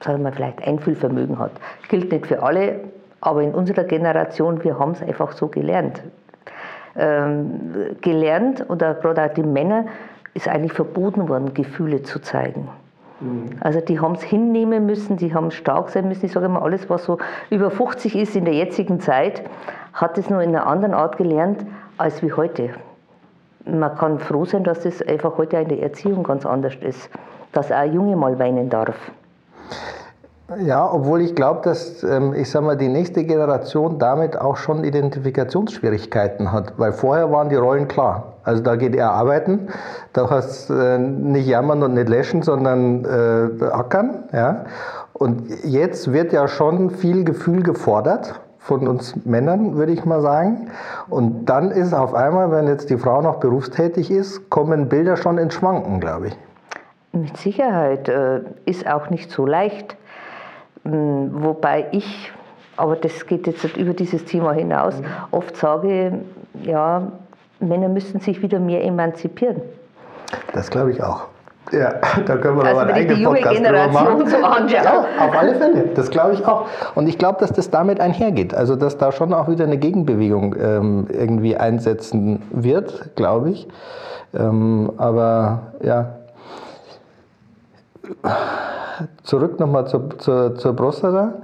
sagen 0.00 0.22
wir 0.22 0.32
vielleicht 0.32 0.64
Einfühlvermögen 0.64 1.38
hat. 1.38 1.52
Gilt 1.88 2.12
nicht 2.12 2.26
für 2.26 2.42
alle, 2.42 2.80
aber 3.20 3.42
in 3.42 3.54
unserer 3.54 3.84
Generation, 3.84 4.62
wir 4.62 4.78
haben 4.78 4.92
es 4.92 5.02
einfach 5.02 5.32
so 5.32 5.48
gelernt 5.48 6.02
ähm, 6.96 7.96
gelernt, 8.00 8.68
oder 8.68 8.94
gerade 8.94 9.24
auch 9.24 9.34
die 9.34 9.42
Männer, 9.42 9.86
ist 10.34 10.48
eigentlich 10.48 10.72
verboten 10.72 11.28
worden, 11.28 11.54
Gefühle 11.54 12.02
zu 12.02 12.20
zeigen. 12.20 12.68
Mhm. 13.20 13.50
Also 13.60 13.80
die 13.80 14.00
haben 14.00 14.14
es 14.14 14.22
hinnehmen 14.22 14.86
müssen, 14.86 15.16
die 15.16 15.34
haben 15.34 15.50
stark 15.50 15.90
sein 15.90 16.08
müssen. 16.08 16.26
Ich 16.26 16.32
sage 16.32 16.46
immer, 16.46 16.62
alles, 16.62 16.90
was 16.90 17.04
so 17.04 17.18
über 17.50 17.70
50 17.70 18.16
ist 18.16 18.36
in 18.36 18.44
der 18.44 18.54
jetzigen 18.54 19.00
Zeit, 19.00 19.42
hat 19.92 20.18
es 20.18 20.28
nur 20.28 20.42
in 20.42 20.50
einer 20.50 20.66
anderen 20.66 20.94
Art 20.94 21.16
gelernt 21.16 21.64
als 21.98 22.22
wie 22.22 22.32
heute. 22.32 22.70
Man 23.64 23.94
kann 23.96 24.18
froh 24.18 24.44
sein, 24.44 24.64
dass 24.64 24.84
es 24.84 25.00
einfach 25.06 25.38
heute 25.38 25.56
in 25.56 25.68
der 25.68 25.82
Erziehung 25.82 26.22
ganz 26.24 26.44
anders 26.44 26.74
ist, 26.80 27.08
dass 27.52 27.70
auch 27.70 27.76
ein 27.76 27.94
Junge 27.94 28.16
mal 28.16 28.38
weinen 28.38 28.68
darf. 28.68 28.96
Ja, 30.62 30.92
obwohl 30.92 31.22
ich 31.22 31.34
glaube, 31.34 31.62
dass 31.62 32.02
ähm, 32.02 32.34
ich 32.34 32.50
sag 32.50 32.62
mal, 32.64 32.76
die 32.76 32.88
nächste 32.88 33.24
Generation 33.24 33.98
damit 33.98 34.38
auch 34.38 34.56
schon 34.56 34.84
Identifikationsschwierigkeiten 34.84 36.52
hat, 36.52 36.74
weil 36.76 36.92
vorher 36.92 37.32
waren 37.32 37.48
die 37.48 37.56
Rollen 37.56 37.88
klar. 37.88 38.34
Also 38.44 38.62
da 38.62 38.76
geht 38.76 38.94
er 38.94 39.10
arbeiten, 39.10 39.68
da 40.12 40.28
hast 40.28 40.68
äh, 40.68 40.98
nicht 40.98 41.46
jammern 41.46 41.82
und 41.82 41.94
nicht 41.94 42.10
läschen, 42.10 42.42
sondern 42.42 43.06
äh, 43.06 43.64
ackern. 43.64 44.24
Ja? 44.32 44.66
Und 45.14 45.48
jetzt 45.64 46.12
wird 46.12 46.34
ja 46.34 46.46
schon 46.46 46.90
viel 46.90 47.24
Gefühl 47.24 47.62
gefordert 47.62 48.38
von 48.58 48.86
uns 48.86 49.16
Männern, 49.24 49.76
würde 49.76 49.92
ich 49.92 50.04
mal 50.04 50.20
sagen. 50.20 50.68
Und 51.08 51.46
dann 51.46 51.70
ist 51.70 51.94
auf 51.94 52.12
einmal, 52.12 52.50
wenn 52.50 52.66
jetzt 52.66 52.90
die 52.90 52.98
Frau 52.98 53.22
noch 53.22 53.36
berufstätig 53.36 54.10
ist, 54.10 54.50
kommen 54.50 54.90
Bilder 54.90 55.16
schon 55.16 55.38
ins 55.38 55.54
Schwanken, 55.54 56.00
glaube 56.00 56.28
ich. 56.28 56.36
Mit 57.12 57.36
Sicherheit 57.38 58.10
äh, 58.10 58.40
ist 58.66 58.86
auch 58.86 59.08
nicht 59.08 59.30
so 59.30 59.46
leicht 59.46 59.96
wobei 60.84 61.86
ich, 61.92 62.32
aber 62.76 62.96
das 62.96 63.26
geht 63.26 63.46
jetzt 63.46 63.64
über 63.76 63.94
dieses 63.94 64.24
Thema 64.24 64.52
hinaus, 64.52 65.00
mhm. 65.00 65.06
oft 65.30 65.56
sage, 65.56 66.20
ja, 66.62 67.10
Männer 67.60 67.88
müssen 67.88 68.20
sich 68.20 68.42
wieder 68.42 68.60
mehr 68.60 68.84
emanzipieren. 68.84 69.62
Das 70.52 70.70
glaube 70.70 70.92
ich 70.92 71.02
auch. 71.02 71.26
Ja, 71.72 71.94
da 72.26 72.36
können 72.36 72.58
wir 72.58 72.64
also 72.64 72.80
aber 72.80 72.90
einen 72.90 72.98
eigenen 72.98 73.16
die 73.16 73.22
junge 73.22 73.36
Podcast 73.36 73.56
Generation 73.56 74.26
so 74.26 74.36
anschauen. 74.36 74.84
Ja, 74.84 75.06
auf 75.18 75.36
alle 75.36 75.54
Fälle. 75.54 75.84
Das 75.94 76.10
glaube 76.10 76.34
ich 76.34 76.46
auch. 76.46 76.66
Und 76.94 77.08
ich 77.08 77.16
glaube, 77.16 77.40
dass 77.40 77.52
das 77.52 77.70
damit 77.70 78.00
einhergeht. 78.00 78.54
Also, 78.54 78.76
dass 78.76 78.98
da 78.98 79.12
schon 79.12 79.32
auch 79.32 79.48
wieder 79.48 79.64
eine 79.64 79.78
Gegenbewegung 79.78 80.54
ähm, 80.60 81.06
irgendwie 81.10 81.56
einsetzen 81.56 82.42
wird, 82.50 83.16
glaube 83.16 83.50
ich. 83.50 83.66
Ähm, 84.34 84.92
aber 84.98 85.72
ja, 85.82 86.16
zurück 89.22 89.60
nochmal 89.60 89.86
zur, 89.86 90.18
zur, 90.18 90.54
zur 90.54 90.74
Prostata. 90.76 91.34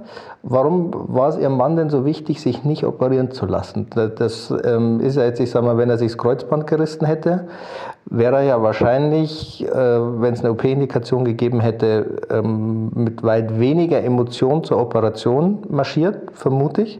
Warum 0.43 0.91
war 0.93 1.29
es 1.29 1.37
Ihrem 1.37 1.57
Mann 1.57 1.75
denn 1.75 1.89
so 1.89 2.03
wichtig, 2.05 2.41
sich 2.41 2.63
nicht 2.63 2.83
operieren 2.83 3.31
zu 3.31 3.45
lassen? 3.45 3.87
Das 3.93 4.53
ähm, 4.63 4.99
ist 4.99 5.15
ja 5.15 5.23
jetzt, 5.23 5.39
ich 5.39 5.51
sag 5.51 5.63
mal, 5.63 5.77
wenn 5.77 5.89
er 5.89 5.97
sich 5.97 6.11
das 6.11 6.17
Kreuzband 6.17 6.65
gerissen 6.65 7.05
hätte, 7.05 7.47
wäre 8.05 8.37
er 8.37 8.43
ja 8.43 8.61
wahrscheinlich, 8.61 9.63
äh, 9.67 9.71
wenn 9.71 10.33
es 10.33 10.41
eine 10.41 10.51
OP-Indikation 10.51 11.25
gegeben 11.25 11.59
hätte, 11.59 12.17
ähm, 12.29 12.91
mit 12.95 13.21
weit 13.23 13.59
weniger 13.59 14.03
Emotion 14.03 14.63
zur 14.63 14.79
Operation 14.79 15.59
marschiert, 15.69 16.31
vermute 16.33 16.81
ich, 16.81 16.99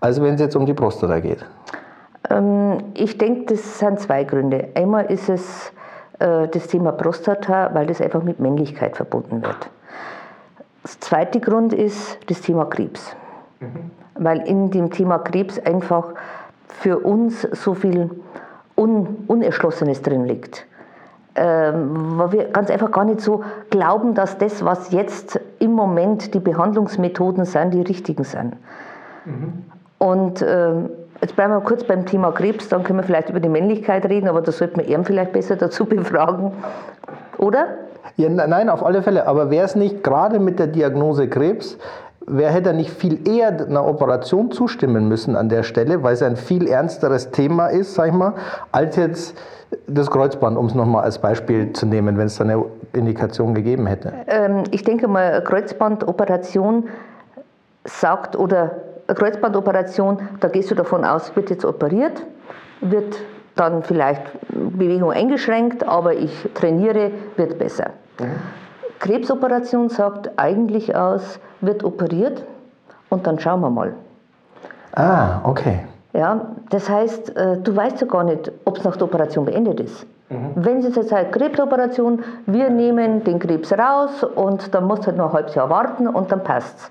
als 0.00 0.20
wenn 0.20 0.34
es 0.34 0.40
jetzt 0.40 0.56
um 0.56 0.66
die 0.66 0.74
Prostata 0.74 1.20
geht. 1.20 1.44
Ähm, 2.28 2.78
ich 2.94 3.16
denke, 3.16 3.54
das 3.54 3.78
sind 3.78 4.00
zwei 4.00 4.24
Gründe. 4.24 4.68
Einmal 4.74 5.06
ist 5.06 5.28
es 5.28 5.72
äh, 6.18 6.48
das 6.48 6.66
Thema 6.68 6.92
Prostata, 6.92 7.70
weil 7.72 7.86
das 7.86 8.00
einfach 8.00 8.22
mit 8.22 8.40
Männlichkeit 8.40 8.96
verbunden 8.96 9.42
wird. 9.42 9.70
Der 10.86 11.00
zweite 11.00 11.40
Grund 11.40 11.72
ist 11.72 12.18
das 12.28 12.40
Thema 12.42 12.64
Krebs. 12.66 13.16
Mhm. 13.60 13.90
Weil 14.14 14.46
in 14.46 14.70
dem 14.70 14.90
Thema 14.90 15.18
Krebs 15.18 15.58
einfach 15.58 16.14
für 16.68 16.98
uns 16.98 17.42
so 17.42 17.74
viel 17.74 18.10
Un 18.76 19.24
Unerschlossenes 19.26 20.02
drin 20.02 20.26
liegt. 20.26 20.66
Ähm, 21.34 22.18
weil 22.18 22.32
wir 22.32 22.44
ganz 22.44 22.70
einfach 22.70 22.90
gar 22.92 23.04
nicht 23.04 23.20
so 23.20 23.42
glauben, 23.70 24.14
dass 24.14 24.38
das, 24.38 24.64
was 24.64 24.92
jetzt 24.92 25.40
im 25.58 25.72
Moment 25.72 26.34
die 26.34 26.40
Behandlungsmethoden 26.40 27.44
sind, 27.44 27.74
die 27.74 27.82
richtigen 27.82 28.24
sind. 28.24 28.56
Mhm. 29.24 29.64
Und 29.98 30.44
ähm, 30.46 30.90
Jetzt 31.22 31.34
bleiben 31.34 31.54
wir 31.54 31.60
kurz 31.60 31.82
beim 31.84 32.04
Thema 32.04 32.30
Krebs, 32.30 32.68
dann 32.68 32.82
können 32.82 32.98
wir 32.98 33.02
vielleicht 33.02 33.30
über 33.30 33.40
die 33.40 33.48
Männlichkeit 33.48 34.04
reden, 34.04 34.28
aber 34.28 34.42
da 34.42 34.52
sollte 34.52 34.76
man 34.76 34.86
ihn 34.86 35.04
vielleicht 35.04 35.32
besser 35.32 35.56
dazu 35.56 35.84
befragen, 35.86 36.52
oder? 37.38 37.66
Ja, 38.16 38.28
nein, 38.28 38.68
auf 38.68 38.84
alle 38.84 39.02
Fälle. 39.02 39.26
Aber 39.26 39.50
wäre 39.50 39.64
es 39.64 39.76
nicht 39.76 40.02
gerade 40.02 40.38
mit 40.38 40.58
der 40.58 40.68
Diagnose 40.68 41.28
Krebs, 41.28 41.76
wer 42.26 42.50
hätte 42.50 42.72
nicht 42.72 42.90
viel 42.90 43.26
eher 43.28 43.48
einer 43.48 43.86
Operation 43.86 44.50
zustimmen 44.50 45.08
müssen 45.08 45.36
an 45.36 45.48
der 45.48 45.62
Stelle, 45.62 46.02
weil 46.02 46.14
es 46.14 46.22
ein 46.22 46.36
viel 46.36 46.66
ernsteres 46.66 47.30
Thema 47.30 47.68
ist, 47.68 47.94
sag 47.94 48.08
ich 48.08 48.14
mal, 48.14 48.34
als 48.72 48.96
jetzt 48.96 49.36
das 49.86 50.10
Kreuzband, 50.10 50.56
um 50.56 50.66
es 50.66 50.74
nochmal 50.74 51.04
als 51.04 51.18
Beispiel 51.18 51.72
zu 51.72 51.86
nehmen, 51.86 52.18
wenn 52.18 52.26
es 52.26 52.36
da 52.36 52.44
eine 52.44 52.64
Indikation 52.92 53.54
gegeben 53.54 53.86
hätte? 53.86 54.12
Ähm, 54.26 54.64
ich 54.70 54.82
denke 54.82 55.08
mal, 55.08 55.42
Kreuzbandoperation 55.42 56.88
sagt 57.84 58.36
oder 58.36 58.72
Kreuzbandoperation, 59.08 60.18
da 60.40 60.48
gehst 60.48 60.70
du 60.70 60.74
davon 60.74 61.04
aus, 61.04 61.34
wird 61.36 61.50
jetzt 61.50 61.64
operiert, 61.64 62.24
wird 62.80 63.16
dann 63.56 63.82
vielleicht 63.82 64.22
Bewegung 64.50 65.10
eingeschränkt, 65.10 65.86
aber 65.86 66.14
ich 66.14 66.48
trainiere, 66.54 67.10
wird 67.36 67.58
besser. 67.58 67.90
Mhm. 68.20 68.26
Krebsoperation 68.98 69.88
sagt 69.88 70.30
eigentlich 70.36 70.94
aus, 70.94 71.38
wird 71.60 71.84
operiert 71.84 72.44
und 73.08 73.26
dann 73.26 73.38
schauen 73.38 73.60
wir 73.60 73.70
mal. 73.70 73.94
Ah, 74.92 75.40
okay. 75.44 75.80
Ja, 76.12 76.52
das 76.70 76.88
heißt, 76.88 77.36
äh, 77.36 77.58
du 77.58 77.76
weißt 77.76 78.00
ja 78.00 78.06
gar 78.06 78.24
nicht, 78.24 78.50
ob 78.64 78.78
es 78.78 78.84
nach 78.84 78.96
der 78.96 79.04
Operation 79.06 79.44
beendet 79.44 79.80
ist. 79.80 80.06
Mhm. 80.30 80.52
Wenn 80.54 80.82
Sie 80.82 80.88
jetzt 80.88 81.10
sagt, 81.10 81.32
Krebsoperation, 81.32 82.24
wir 82.46 82.70
nehmen 82.70 83.22
den 83.22 83.38
Krebs 83.38 83.72
raus 83.72 84.24
und 84.24 84.74
dann 84.74 84.84
musst 84.84 85.02
du 85.02 85.08
halt 85.08 85.18
noch 85.18 85.28
ein 85.28 85.32
halbes 85.34 85.54
Jahr 85.54 85.68
warten 85.68 86.08
und 86.08 86.32
dann 86.32 86.42
passt's. 86.42 86.90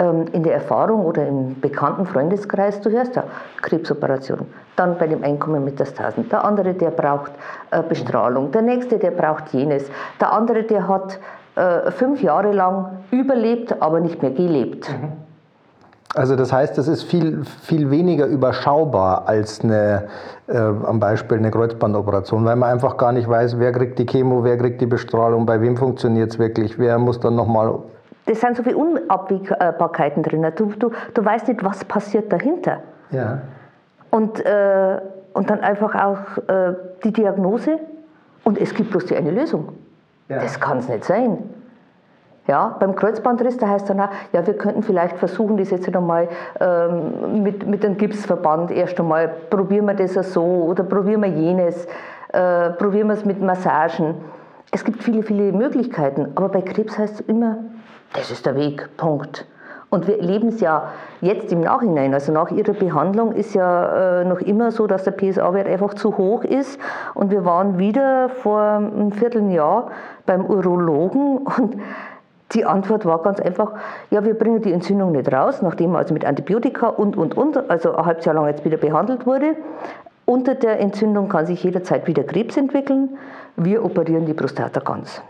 Ähm, 0.00 0.24
in 0.32 0.42
der 0.42 0.54
Erfahrung 0.54 1.04
oder 1.04 1.26
im 1.26 1.60
bekannten 1.60 2.06
Freundeskreis, 2.06 2.80
du 2.80 2.90
hörst 2.90 3.16
ja 3.16 3.24
Krebsoperation, 3.60 4.46
dann 4.74 4.96
bei 4.96 5.06
dem 5.06 5.22
Einkommen 5.22 5.62
Metastasen. 5.62 6.26
Der 6.30 6.42
andere, 6.42 6.72
der 6.72 6.90
braucht 6.90 7.32
äh, 7.70 7.82
Bestrahlung, 7.82 8.50
der 8.50 8.62
nächste, 8.62 8.98
der 8.98 9.10
braucht 9.10 9.52
jenes. 9.52 9.90
Der 10.18 10.32
andere, 10.32 10.62
der 10.62 10.88
hat 10.88 11.18
äh, 11.54 11.90
fünf 11.90 12.22
Jahre 12.22 12.52
lang 12.52 12.86
überlebt, 13.10 13.82
aber 13.82 14.00
nicht 14.00 14.22
mehr 14.22 14.30
gelebt. 14.30 14.88
Mhm. 14.88 15.12
Also 16.14 16.34
das 16.34 16.50
heißt, 16.50 16.78
es 16.78 16.88
ist 16.88 17.02
viel, 17.02 17.44
viel 17.44 17.90
weniger 17.90 18.26
überschaubar 18.26 19.28
als 19.28 19.60
eine, 19.62 20.08
äh, 20.48 20.56
am 20.56 20.98
Beispiel 20.98 21.36
eine 21.36 21.50
Kreuzbandoperation, 21.50 22.44
weil 22.46 22.56
man 22.56 22.70
einfach 22.70 22.96
gar 22.96 23.12
nicht 23.12 23.28
weiß, 23.28 23.58
wer 23.58 23.70
kriegt 23.72 23.98
die 23.98 24.06
Chemo, 24.06 24.44
wer 24.44 24.56
kriegt 24.56 24.80
die 24.80 24.86
Bestrahlung, 24.86 25.44
bei 25.44 25.60
wem 25.60 25.76
funktioniert 25.76 26.30
es 26.30 26.38
wirklich, 26.38 26.78
wer 26.78 26.98
muss 26.98 27.20
dann 27.20 27.36
nochmal 27.36 27.80
das 28.30 28.40
sind 28.40 28.56
so 28.56 28.62
viele 28.62 28.76
Unabwägbarkeiten 28.76 30.22
drin. 30.22 30.46
Du, 30.54 30.66
du, 30.66 30.92
du 31.14 31.24
weißt 31.24 31.48
nicht, 31.48 31.64
was 31.64 31.84
passiert 31.84 32.32
dahinter. 32.32 32.78
Ja. 33.10 33.40
Und, 34.10 34.44
äh, 34.46 35.00
und 35.32 35.50
dann 35.50 35.58
einfach 35.60 35.96
auch 35.96 36.48
äh, 36.48 36.74
die 37.02 37.12
Diagnose 37.12 37.80
und 38.44 38.60
es 38.60 38.72
gibt 38.72 38.92
bloß 38.92 39.06
die 39.06 39.16
eine 39.16 39.32
Lösung. 39.32 39.70
Ja. 40.28 40.38
Das 40.38 40.60
kann 40.60 40.78
es 40.78 40.88
nicht 40.88 41.04
sein. 41.04 41.38
Ja, 42.46 42.76
beim 42.78 42.94
Kreuzbandriss, 42.94 43.58
da 43.58 43.68
heißt 43.68 43.90
dann 43.90 44.00
auch, 44.00 44.10
ja, 44.32 44.46
wir 44.46 44.54
könnten 44.54 44.84
vielleicht 44.84 45.16
versuchen, 45.18 45.56
das 45.56 45.70
jetzt 45.70 45.92
einmal 45.94 46.28
ähm, 46.60 47.42
mit, 47.42 47.66
mit 47.66 47.84
einem 47.84 47.96
Gipsverband 47.96 48.70
erst 48.70 48.98
einmal, 49.00 49.28
probieren 49.50 49.86
wir 49.86 49.94
das 49.94 50.14
so 50.32 50.42
oder 50.42 50.84
probieren 50.84 51.22
wir 51.22 51.28
jenes, 51.28 51.86
äh, 52.32 52.70
probieren 52.70 53.08
wir 53.08 53.14
es 53.14 53.24
mit 53.24 53.42
Massagen. 53.42 54.14
Es 54.70 54.84
gibt 54.84 55.02
viele, 55.02 55.24
viele 55.24 55.52
Möglichkeiten, 55.52 56.28
aber 56.36 56.48
bei 56.48 56.62
Krebs 56.62 56.96
heißt 56.96 57.20
es 57.20 57.20
immer, 57.22 57.58
das 58.12 58.30
ist 58.30 58.46
der 58.46 58.56
Weg, 58.56 58.88
Punkt. 58.96 59.46
Und 59.90 60.06
wir 60.06 60.20
erleben 60.20 60.48
es 60.48 60.60
ja 60.60 60.92
jetzt 61.20 61.52
im 61.52 61.60
Nachhinein. 61.62 62.14
Also 62.14 62.30
nach 62.30 62.50
ihrer 62.50 62.74
Behandlung 62.74 63.32
ist 63.32 63.54
ja 63.54 64.20
äh, 64.20 64.24
noch 64.24 64.40
immer 64.40 64.70
so, 64.70 64.86
dass 64.86 65.02
der 65.02 65.10
PSA-Wert 65.10 65.66
einfach 65.66 65.94
zu 65.94 66.16
hoch 66.16 66.44
ist. 66.44 66.78
Und 67.14 67.32
wir 67.32 67.44
waren 67.44 67.78
wieder 67.78 68.28
vor 68.28 68.60
einem 68.60 69.10
Vierteljahr 69.10 69.90
beim 70.26 70.46
Urologen 70.46 71.38
und 71.38 71.76
die 72.52 72.64
Antwort 72.64 73.04
war 73.04 73.22
ganz 73.22 73.40
einfach, 73.40 73.74
ja, 74.10 74.24
wir 74.24 74.34
bringen 74.34 74.60
die 74.60 74.72
Entzündung 74.72 75.12
nicht 75.12 75.32
raus, 75.32 75.62
nachdem 75.62 75.94
also 75.94 76.14
mit 76.14 76.24
Antibiotika 76.24 76.88
und, 76.88 77.16
und, 77.16 77.36
und, 77.36 77.70
also 77.70 77.94
ein 77.94 78.06
halbes 78.06 78.24
Jahr 78.24 78.34
lang 78.34 78.46
jetzt 78.46 78.64
wieder 78.64 78.76
behandelt 78.76 79.26
wurde. 79.26 79.56
Unter 80.24 80.54
der 80.54 80.80
Entzündung 80.80 81.28
kann 81.28 81.46
sich 81.46 81.62
jederzeit 81.62 82.06
wieder 82.06 82.22
Krebs 82.22 82.56
entwickeln. 82.56 83.18
Wir 83.56 83.84
operieren 83.84 84.26
die 84.26 84.34
Prostata 84.34 84.80
ganz. 84.80 85.22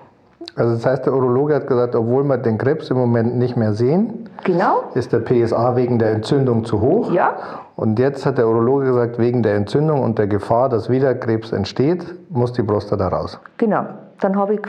Also 0.57 0.75
das 0.75 0.87
heißt, 0.87 1.07
der 1.07 1.13
Urologe 1.13 1.55
hat 1.55 1.67
gesagt, 1.67 1.95
obwohl 1.95 2.25
wir 2.25 2.39
den 2.39 2.59
Krebs 2.59 2.91
im 2.91 2.97
Moment 2.97 3.37
nicht 3.37 3.57
mehr 3.57 3.75
sehen, 3.75 4.29
genau. 4.45 4.85
ist 4.95 5.13
der 5.13 5.21
PSA 5.21 5.77
wegen 5.77 5.99
der 5.99 6.13
Entzündung 6.13 6.65
zu 6.65 6.81
hoch. 6.81 7.13
Ja. 7.13 7.37
Und 7.77 7.99
jetzt 7.99 8.27
hat 8.27 8.39
der 8.39 8.49
Urologe 8.49 8.87
gesagt, 8.87 9.19
wegen 9.19 9.43
der 9.43 9.55
Entzündung 9.55 10.03
und 10.03 10.19
der 10.19 10.27
Gefahr, 10.27 10.69
dass 10.69 10.89
wieder 10.89 11.15
Krebs 11.15 11.53
entsteht, 11.53 12.05
muss 12.31 12.53
die 12.53 12.63
Prostata 12.63 13.09
raus. 13.09 13.39
Genau. 13.59 13.85
Dann, 14.21 14.39
ich, 14.51 14.61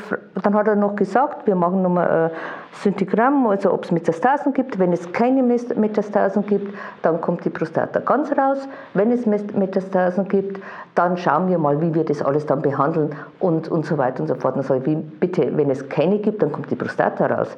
dann 0.41 0.53
hat 0.53 0.67
er 0.67 0.75
noch 0.75 0.96
gesagt, 0.96 1.46
wir 1.46 1.55
machen 1.55 1.81
nochmal 1.81 2.10
ein 2.10 2.29
äh, 2.29 2.34
Syntigramm, 2.81 3.48
also 3.48 3.74
ob 3.74 3.84
es 3.84 3.91
Metastasen 3.91 4.53
gibt. 4.53 4.79
Wenn 4.79 4.93
es 4.93 5.12
keine 5.12 5.43
Metastasen 5.43 6.46
gibt, 6.46 6.74
dann 7.01 7.20
kommt 7.20 7.43
die 7.43 7.50
Prostata 7.50 8.00
ganz 8.00 8.31
raus. 8.31 8.67
Wenn 8.93 9.12
es 9.12 9.25
Metastasen 9.25 10.27
gibt, 10.27 10.62
dann 10.96 11.17
schauen 11.17 11.50
wir 11.50 11.58
mal, 11.58 11.81
wie 11.81 11.93
wir 11.93 12.05
das 12.05 12.22
alles 12.22 12.46
dann 12.46 12.62
behandeln 12.62 13.15
und, 13.39 13.67
und 13.70 13.86
so 13.86 13.98
weiter 13.98 14.22
und 14.22 14.27
so 14.27 14.36
fort. 14.36 14.55
Dann 14.55 14.63
sage 14.63 14.79
ich, 14.81 14.86
wie, 14.88 14.96
bitte, 14.96 15.55
wenn 15.58 15.70
es 15.70 15.88
keine 15.89 16.20
gibt, 16.20 16.41
dann 16.41 16.51
kommt 16.51 16.72
die 16.72 16.75
Prostata 16.75 17.25
raus. 17.25 17.58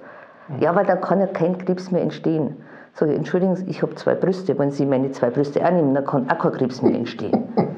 Ja, 0.60 0.76
weil 0.76 0.86
dann 0.86 1.00
kann 1.00 1.20
ja 1.20 1.28
kein 1.28 1.58
Krebs 1.58 1.92
mehr 1.92 2.02
entstehen. 2.02 2.58
Sage 2.94 3.12
ich, 3.14 3.18
entschuldigen 3.18 3.56
Sie, 3.56 3.66
ich 3.68 3.82
habe 3.82 3.96
zwei 3.96 4.16
Brüste. 4.16 4.58
Wenn 4.58 4.72
Sie 4.72 4.86
meine 4.86 5.12
zwei 5.12 5.30
Brüste 5.30 5.64
annehmen, 5.64 5.96
dann 5.96 6.06
kann 6.06 6.30
auch 6.30 6.40
kein 6.40 6.52
Krebs 6.52 6.82
mehr 6.82 6.94
entstehen. 6.94 7.48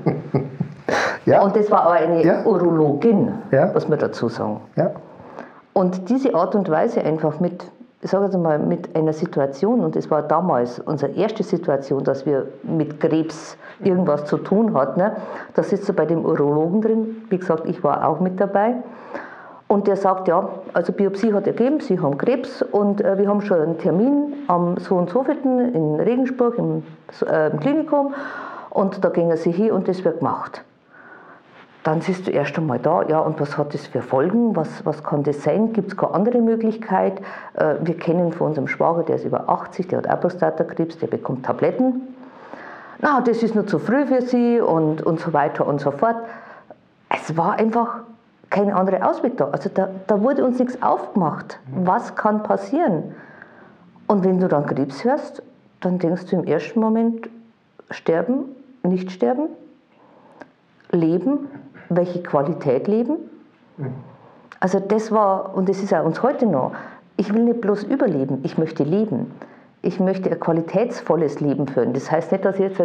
Ja. 1.25 1.41
Und 1.41 1.55
das 1.55 1.69
war 1.71 1.81
aber 1.81 1.93
eine 1.93 2.23
ja. 2.23 2.45
Urologin, 2.45 3.33
ja. 3.51 3.71
muss 3.73 3.87
man 3.87 3.99
dazu 3.99 4.29
sagen. 4.29 4.61
Ja. 4.75 4.91
Und 5.73 6.09
diese 6.09 6.33
Art 6.35 6.55
und 6.55 6.69
Weise 6.69 7.01
einfach 7.01 7.39
mit, 7.39 7.65
ich 8.01 8.11
sage 8.11 8.25
jetzt 8.25 8.37
mal, 8.37 8.59
mit 8.59 8.95
einer 8.95 9.11
Situation, 9.11 9.83
und 9.83 9.95
das 9.95 10.09
war 10.11 10.21
damals 10.21 10.79
unsere 10.79 11.11
erste 11.13 11.43
Situation, 11.43 12.03
dass 12.03 12.25
wir 12.25 12.47
mit 12.63 12.99
Krebs 12.99 13.57
irgendwas 13.83 14.25
zu 14.25 14.37
tun 14.37 14.73
hatten, 14.73 14.99
ne? 14.99 15.15
da 15.53 15.63
sitzt 15.63 15.89
du 15.89 15.93
bei 15.93 16.05
dem 16.05 16.23
Urologen 16.23 16.81
drin, 16.81 17.23
wie 17.29 17.37
gesagt, 17.37 17.65
ich 17.65 17.83
war 17.83 18.07
auch 18.07 18.19
mit 18.19 18.39
dabei. 18.39 18.75
Und 19.67 19.87
der 19.87 19.95
sagt, 19.95 20.27
ja, 20.27 20.47
also 20.73 20.93
Biopsie 20.93 21.33
hat 21.33 21.47
ergeben, 21.47 21.79
Sie 21.79 21.99
haben 21.99 22.19
Krebs 22.19 22.61
und 22.61 23.01
äh, 23.01 23.17
wir 23.17 23.27
haben 23.27 23.41
schon 23.41 23.59
einen 23.59 23.77
Termin 23.79 24.33
am 24.47 24.77
so 24.77 24.95
und 24.95 25.09
so 25.09 25.23
in 25.23 25.95
Regensburg 25.95 26.59
im, 26.59 26.83
äh, 27.27 27.49
im 27.49 27.59
Klinikum 27.59 28.13
und 28.69 29.03
da 29.03 29.09
gingen 29.09 29.35
Sie 29.37 29.51
hin 29.51 29.71
und 29.71 29.87
das 29.87 30.05
wird 30.05 30.19
gemacht. 30.19 30.63
Dann 31.85 32.01
siehst 32.01 32.25
du 32.25 32.31
erst 32.31 32.57
einmal 32.57 32.79
da, 32.79 33.03
ja, 33.03 33.19
und 33.19 33.39
was 33.39 33.59
hat 33.59 33.75
das 33.75 33.85
für 33.85 34.01
Folgen? 34.01 34.55
Was, 34.55 34.83
was 34.87 35.03
kann 35.03 35.21
das 35.21 35.43
sein? 35.43 35.71
Gibt 35.71 35.89
es 35.89 35.95
keine 35.95 36.15
andere 36.15 36.41
Möglichkeit? 36.41 37.21
Äh, 37.53 37.75
wir 37.79 37.95
kennen 37.95 38.33
von 38.33 38.47
unserem 38.47 38.67
Schwager, 38.67 39.03
der 39.03 39.17
ist 39.17 39.23
über 39.23 39.47
80, 39.47 39.89
der 39.89 39.99
hat 39.99 40.07
auch 40.09 40.19
der 40.97 41.05
bekommt 41.05 41.45
Tabletten. 41.45 42.01
Na, 43.01 43.21
das 43.21 43.43
ist 43.43 43.53
nur 43.53 43.67
zu 43.67 43.77
früh 43.77 44.07
für 44.07 44.23
sie 44.23 44.59
und, 44.59 45.03
und 45.03 45.19
so 45.19 45.31
weiter 45.31 45.67
und 45.67 45.79
so 45.79 45.91
fort. 45.91 46.15
Es 47.07 47.37
war 47.37 47.59
einfach 47.59 47.99
kein 48.49 48.73
anderer 48.73 49.07
Ausweg 49.07 49.37
da. 49.37 49.49
Also 49.51 49.69
da, 49.71 49.89
da 50.07 50.19
wurde 50.23 50.43
uns 50.43 50.57
nichts 50.57 50.81
aufgemacht. 50.81 51.59
Was 51.83 52.15
kann 52.15 52.41
passieren? 52.41 53.13
Und 54.07 54.23
wenn 54.23 54.39
du 54.39 54.47
dann 54.47 54.65
Krebs 54.65 55.03
hörst, 55.03 55.43
dann 55.81 55.99
denkst 55.99 56.25
du 56.31 56.37
im 56.37 56.45
ersten 56.45 56.79
Moment, 56.79 57.29
sterben, 57.91 58.45
nicht 58.81 59.11
sterben, 59.11 59.49
leben, 60.91 61.47
welche 61.89 62.23
Qualität 62.23 62.87
leben. 62.87 63.17
Also 64.59 64.79
das 64.79 65.11
war, 65.11 65.55
und 65.55 65.69
das 65.69 65.81
ist 65.83 65.93
auch 65.93 66.05
uns 66.05 66.23
heute 66.23 66.45
noch, 66.45 66.71
ich 67.17 67.33
will 67.33 67.43
nicht 67.43 67.61
bloß 67.61 67.83
überleben, 67.83 68.39
ich 68.43 68.57
möchte 68.57 68.83
leben. 68.83 69.31
Ich 69.81 69.99
möchte 69.99 70.31
ein 70.31 70.39
qualitätsvolles 70.39 71.39
Leben 71.41 71.67
führen. 71.67 71.93
Das 71.93 72.09
heißt 72.11 72.31
nicht, 72.31 72.43
dass 72.43 72.55
ich 72.55 72.61
jetzt 72.61 72.81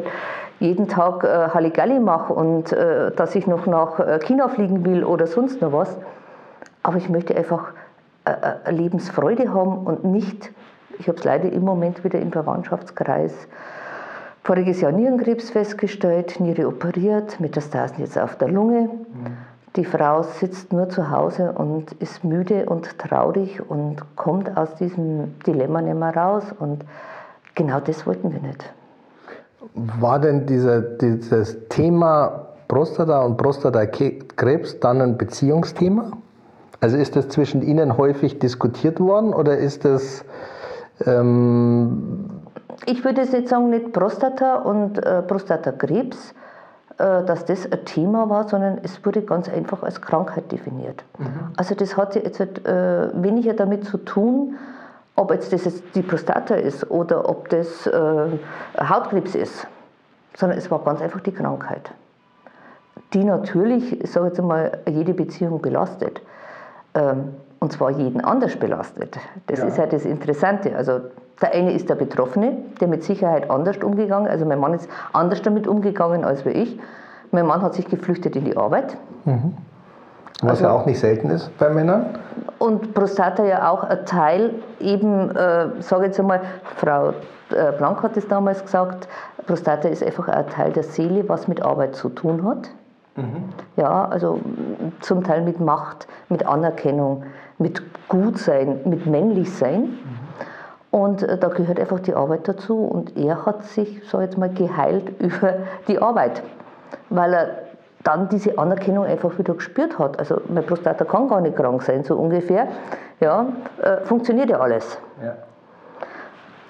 jeden 0.58 0.86
Tag 0.86 1.24
äh, 1.24 1.48
Halligalli 1.48 1.98
mache 1.98 2.34
und 2.34 2.72
äh, 2.72 3.10
dass 3.12 3.34
ich 3.34 3.46
noch 3.46 3.66
nach 3.66 3.98
äh, 3.98 4.18
China 4.20 4.48
fliegen 4.48 4.84
will 4.84 5.02
oder 5.04 5.26
sonst 5.26 5.62
noch 5.62 5.72
was. 5.72 5.96
Aber 6.82 6.98
ich 6.98 7.08
möchte 7.08 7.34
einfach 7.34 7.72
äh, 8.26 8.32
äh 8.66 8.70
Lebensfreude 8.70 9.52
haben 9.52 9.78
und 9.78 10.04
nicht, 10.04 10.52
ich 10.98 11.08
habe 11.08 11.16
es 11.16 11.24
leider 11.24 11.50
im 11.50 11.64
Moment 11.64 12.04
wieder 12.04 12.18
im 12.18 12.32
Verwandtschaftskreis, 12.32 13.48
voriges 14.50 14.80
Jahr 14.80 14.90
Nierenkrebs 14.90 15.50
festgestellt, 15.50 16.40
Niere 16.40 16.66
operiert, 16.66 17.38
Metastasen 17.38 18.00
jetzt 18.00 18.18
auf 18.18 18.34
der 18.34 18.48
Lunge. 18.48 18.80
Mhm. 18.80 19.36
Die 19.76 19.84
Frau 19.84 20.24
sitzt 20.24 20.72
nur 20.72 20.88
zu 20.88 21.08
Hause 21.08 21.52
und 21.52 21.92
ist 22.00 22.24
müde 22.24 22.66
und 22.66 22.98
traurig 22.98 23.60
und 23.70 23.98
kommt 24.16 24.56
aus 24.56 24.74
diesem 24.74 25.38
Dilemma 25.46 25.80
nicht 25.82 25.96
mehr 25.96 26.16
raus. 26.16 26.42
Und 26.58 26.84
genau 27.54 27.78
das 27.78 28.04
wollten 28.08 28.32
wir 28.32 28.40
nicht. 28.40 28.64
War 30.00 30.18
denn 30.18 30.46
dieser, 30.46 30.80
dieses 30.80 31.68
Thema 31.68 32.48
Prostata 32.66 33.22
und 33.22 33.36
Prostatakrebs 33.36 34.80
dann 34.80 35.00
ein 35.00 35.16
Beziehungsthema? 35.16 36.10
Also 36.80 36.96
ist 36.96 37.14
das 37.14 37.28
zwischen 37.28 37.62
Ihnen 37.62 37.96
häufig 37.96 38.40
diskutiert 38.40 38.98
worden 38.98 39.32
oder 39.32 39.58
ist 39.58 39.84
das 39.84 40.24
ähm 41.06 42.39
ich 42.86 43.04
würde 43.04 43.22
jetzt 43.22 43.32
nicht 43.32 43.48
sagen, 43.48 43.70
nicht 43.70 43.92
Prostata 43.92 44.56
und 44.56 45.04
äh, 45.04 45.22
Prostatakrebs, 45.22 46.34
äh, 46.98 47.24
dass 47.24 47.44
das 47.44 47.70
ein 47.70 47.84
Thema 47.84 48.28
war, 48.28 48.48
sondern 48.48 48.78
es 48.82 49.04
wurde 49.04 49.22
ganz 49.22 49.48
einfach 49.48 49.82
als 49.82 50.00
Krankheit 50.00 50.50
definiert. 50.52 51.04
Mhm. 51.18 51.52
Also 51.56 51.74
das 51.74 51.96
hat 51.96 52.14
jetzt 52.14 52.40
äh, 52.40 53.22
weniger 53.22 53.54
damit 53.54 53.84
zu 53.84 53.98
tun, 53.98 54.56
ob 55.16 55.32
jetzt 55.32 55.52
das 55.52 55.64
jetzt 55.64 55.82
die 55.94 56.02
Prostata 56.02 56.54
ist 56.54 56.90
oder 56.90 57.28
ob 57.28 57.48
das 57.50 57.86
äh, 57.86 58.26
Hautkrebs 58.78 59.34
ist, 59.34 59.66
sondern 60.36 60.58
es 60.58 60.70
war 60.70 60.78
ganz 60.80 61.02
einfach 61.02 61.20
die 61.20 61.32
Krankheit, 61.32 61.90
die 63.12 63.24
natürlich, 63.24 64.00
ich 64.00 64.10
sage 64.10 64.28
jetzt 64.28 64.40
mal, 64.40 64.78
jede 64.88 65.12
Beziehung 65.12 65.60
belastet. 65.60 66.22
Ähm, 66.94 67.34
und 67.60 67.72
zwar 67.72 67.90
jeden 67.90 68.22
anders 68.22 68.56
belastet. 68.56 69.18
Das 69.46 69.60
ja. 69.60 69.66
ist 69.66 69.78
ja 69.78 69.86
das 69.86 70.04
Interessante. 70.04 70.74
Also 70.74 71.00
der 71.40 71.54
eine 71.54 71.72
ist 71.72 71.88
der 71.88 71.94
Betroffene, 71.94 72.56
der 72.80 72.88
mit 72.88 73.04
Sicherheit 73.04 73.50
anders 73.50 73.76
umgegangen, 73.78 74.28
also 74.28 74.44
mein 74.44 74.58
Mann 74.58 74.74
ist 74.74 74.88
anders 75.12 75.42
damit 75.42 75.66
umgegangen 75.66 76.24
als 76.24 76.44
ich. 76.46 76.78
Mein 77.30 77.46
Mann 77.46 77.62
hat 77.62 77.74
sich 77.74 77.86
geflüchtet 77.86 78.34
in 78.34 78.44
die 78.44 78.56
Arbeit. 78.56 78.96
Mhm. 79.24 79.54
Was 80.42 80.50
also, 80.52 80.64
ja 80.64 80.72
auch 80.72 80.86
nicht 80.86 80.98
selten 80.98 81.30
ist 81.30 81.56
bei 81.58 81.68
Männern. 81.68 82.06
Und 82.58 82.94
Prostata 82.94 83.44
ja 83.44 83.70
auch 83.70 83.84
ein 83.84 84.06
Teil, 84.06 84.54
eben, 84.80 85.30
äh, 85.36 85.68
sage 85.80 86.06
jetzt 86.06 86.18
einmal, 86.18 86.40
Frau 86.76 87.10
äh, 87.50 87.72
Blank 87.76 88.02
hat 88.02 88.16
es 88.16 88.26
damals 88.26 88.62
gesagt, 88.64 89.06
Prostata 89.46 89.88
ist 89.88 90.02
einfach 90.02 90.28
ein 90.28 90.48
Teil 90.48 90.72
der 90.72 90.82
Seele, 90.82 91.28
was 91.28 91.46
mit 91.46 91.60
Arbeit 91.62 91.94
zu 91.94 92.08
tun 92.08 92.46
hat. 92.46 92.70
Mhm. 93.16 93.50
Ja, 93.76 94.06
also 94.06 94.40
zum 95.00 95.24
Teil 95.24 95.42
mit 95.42 95.60
Macht, 95.60 96.06
mit 96.28 96.46
Anerkennung, 96.46 97.24
mit 97.58 97.82
Gutsein, 98.08 98.80
mit 98.84 99.06
Männlichsein. 99.06 99.82
Mhm. 99.82 100.20
Und 100.90 101.22
äh, 101.22 101.38
da 101.38 101.48
gehört 101.48 101.78
einfach 101.78 102.00
die 102.00 102.14
Arbeit 102.14 102.48
dazu. 102.48 102.78
Und 102.78 103.16
er 103.16 103.46
hat 103.46 103.64
sich, 103.64 104.02
so 104.08 104.20
jetzt 104.20 104.38
mal, 104.38 104.48
geheilt 104.48 105.10
über 105.20 105.54
die 105.88 106.00
Arbeit, 106.00 106.42
weil 107.08 107.34
er 107.34 107.48
dann 108.02 108.28
diese 108.28 108.56
Anerkennung 108.58 109.04
einfach 109.04 109.38
wieder 109.38 109.54
gespürt 109.54 109.98
hat. 109.98 110.18
Also 110.18 110.40
mein 110.48 110.64
Prostata 110.64 111.04
kann 111.04 111.28
gar 111.28 111.40
nicht 111.40 111.56
krank 111.56 111.82
sein, 111.82 112.02
so 112.02 112.16
ungefähr. 112.16 112.68
Ja, 113.20 113.46
äh, 113.82 113.98
funktioniert 114.04 114.48
ja 114.48 114.58
alles. 114.58 114.98
Ja. 115.22 115.34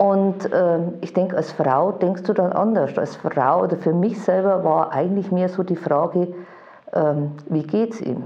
Und 0.00 0.50
äh, 0.50 0.78
ich 1.02 1.12
denke, 1.12 1.36
als 1.36 1.52
Frau 1.52 1.92
denkst 1.92 2.22
du 2.22 2.32
dann 2.32 2.54
anders. 2.54 2.96
Als 2.96 3.16
Frau 3.16 3.64
oder 3.64 3.76
für 3.76 3.92
mich 3.92 4.18
selber 4.22 4.64
war 4.64 4.92
eigentlich 4.92 5.30
mehr 5.30 5.50
so 5.50 5.62
die 5.62 5.76
Frage, 5.76 6.28
ähm, 6.94 7.32
wie 7.50 7.62
geht 7.62 7.92
es 7.92 8.00
ihm? 8.00 8.22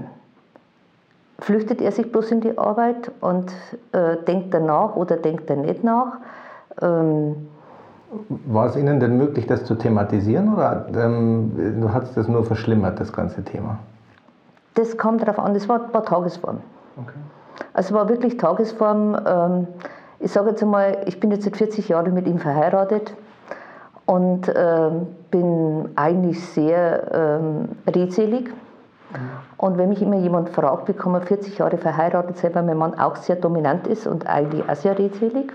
Flüchtet 1.39 1.81
er 1.81 1.91
sich 1.91 2.09
bloß 2.09 2.31
in 2.31 2.39
die 2.39 2.57
Arbeit 2.57 3.11
und 3.19 3.51
äh, 3.91 4.15
denkt 4.25 4.53
danach 4.53 4.95
oder 4.95 5.17
denkt 5.17 5.49
er 5.49 5.57
nicht 5.57 5.83
nach? 5.83 6.19
Ähm, 6.81 7.49
war 8.45 8.67
es 8.67 8.77
Ihnen 8.77 9.01
denn 9.01 9.17
möglich, 9.17 9.45
das 9.45 9.65
zu 9.65 9.75
thematisieren 9.75 10.53
oder 10.53 10.85
ähm, 10.95 11.89
hat 11.93 12.03
es 12.03 12.13
das 12.13 12.29
nur 12.29 12.45
verschlimmert, 12.45 13.01
das 13.01 13.11
ganze 13.11 13.43
Thema? 13.43 13.79
Das 14.75 14.97
kam 14.97 15.17
darauf 15.17 15.39
an, 15.39 15.53
das 15.53 15.67
war, 15.67 15.93
war 15.93 16.05
Tagesform. 16.05 16.61
Okay. 16.95 17.17
Also 17.73 17.89
es 17.89 17.93
war 17.93 18.07
wirklich 18.07 18.37
Tagesform. 18.37 19.17
Ähm, 19.27 19.67
ich 20.25 20.31
sage 20.31 20.49
jetzt 20.49 20.63
einmal, 20.63 20.97
ich 21.05 21.19
bin 21.19 21.29
jetzt 21.29 21.43
seit 21.43 21.55
40 21.55 21.87
Jahren 21.87 22.11
mit 22.15 22.25
ihm 22.25 22.39
verheiratet 22.39 23.13
und 24.07 24.49
äh, 24.49 24.89
bin 25.29 25.89
eigentlich 25.95 26.43
sehr 26.47 27.11
ähm, 27.13 27.69
redselig. 27.87 28.51
Und 29.57 29.77
wenn 29.77 29.89
mich 29.89 30.01
immer 30.01 30.15
jemand 30.15 30.49
fragt, 30.49 30.87
wie 30.87 30.93
kann 30.93 31.11
man 31.11 31.21
40 31.21 31.59
Jahre 31.59 31.77
verheiratet 31.77 32.37
sein, 32.37 32.55
weil 32.55 32.63
mein 32.63 32.77
Mann 32.77 32.99
auch 32.99 33.17
sehr 33.17 33.35
dominant 33.35 33.85
ist 33.85 34.07
und 34.07 34.25
eigentlich 34.25 34.67
auch 34.67 34.75
sehr 34.75 34.97
redselig, 34.97 35.53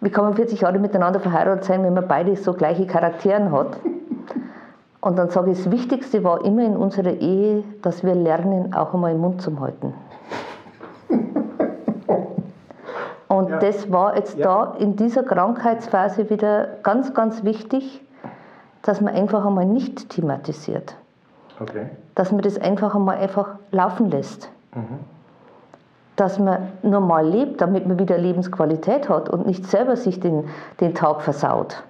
wie 0.00 0.10
kann 0.10 0.24
man 0.24 0.34
40 0.34 0.60
Jahre 0.60 0.78
miteinander 0.78 1.18
verheiratet 1.18 1.64
sein, 1.64 1.82
wenn 1.82 1.92
man 1.92 2.06
beide 2.06 2.36
so 2.36 2.52
gleiche 2.52 2.86
Charakteren 2.86 3.50
hat? 3.50 3.76
Und 5.00 5.18
dann 5.18 5.30
sage 5.30 5.50
ich, 5.50 5.58
das 5.64 5.72
Wichtigste 5.72 6.22
war 6.22 6.44
immer 6.44 6.64
in 6.64 6.76
unserer 6.76 7.14
Ehe, 7.14 7.64
dass 7.82 8.04
wir 8.04 8.14
lernen, 8.14 8.72
auch 8.72 8.94
einmal 8.94 9.10
den 9.12 9.20
Mund 9.20 9.42
zu 9.42 9.58
halten. 9.58 9.94
Und 13.30 13.48
ja. 13.48 13.58
das 13.58 13.92
war 13.92 14.16
jetzt 14.16 14.38
ja. 14.38 14.44
da 14.44 14.74
in 14.80 14.96
dieser 14.96 15.22
Krankheitsphase 15.22 16.30
wieder 16.30 16.66
ganz, 16.82 17.14
ganz 17.14 17.44
wichtig, 17.44 18.04
dass 18.82 19.00
man 19.00 19.14
einfach 19.14 19.46
einmal 19.46 19.66
nicht 19.66 20.10
thematisiert. 20.10 20.96
Okay. 21.60 21.86
Dass 22.16 22.32
man 22.32 22.40
das 22.40 22.58
einfach 22.58 22.96
einmal 22.96 23.18
einfach 23.18 23.50
laufen 23.70 24.10
lässt. 24.10 24.50
Mhm. 24.74 24.98
Dass 26.16 26.40
man 26.40 26.72
normal 26.82 27.24
lebt, 27.24 27.60
damit 27.60 27.86
man 27.86 28.00
wieder 28.00 28.18
Lebensqualität 28.18 29.08
hat 29.08 29.28
und 29.28 29.46
nicht 29.46 29.64
selber 29.64 29.94
sich 29.94 30.18
den, 30.18 30.46
den 30.80 30.92
Tag 30.96 31.22
versaut. 31.22 31.84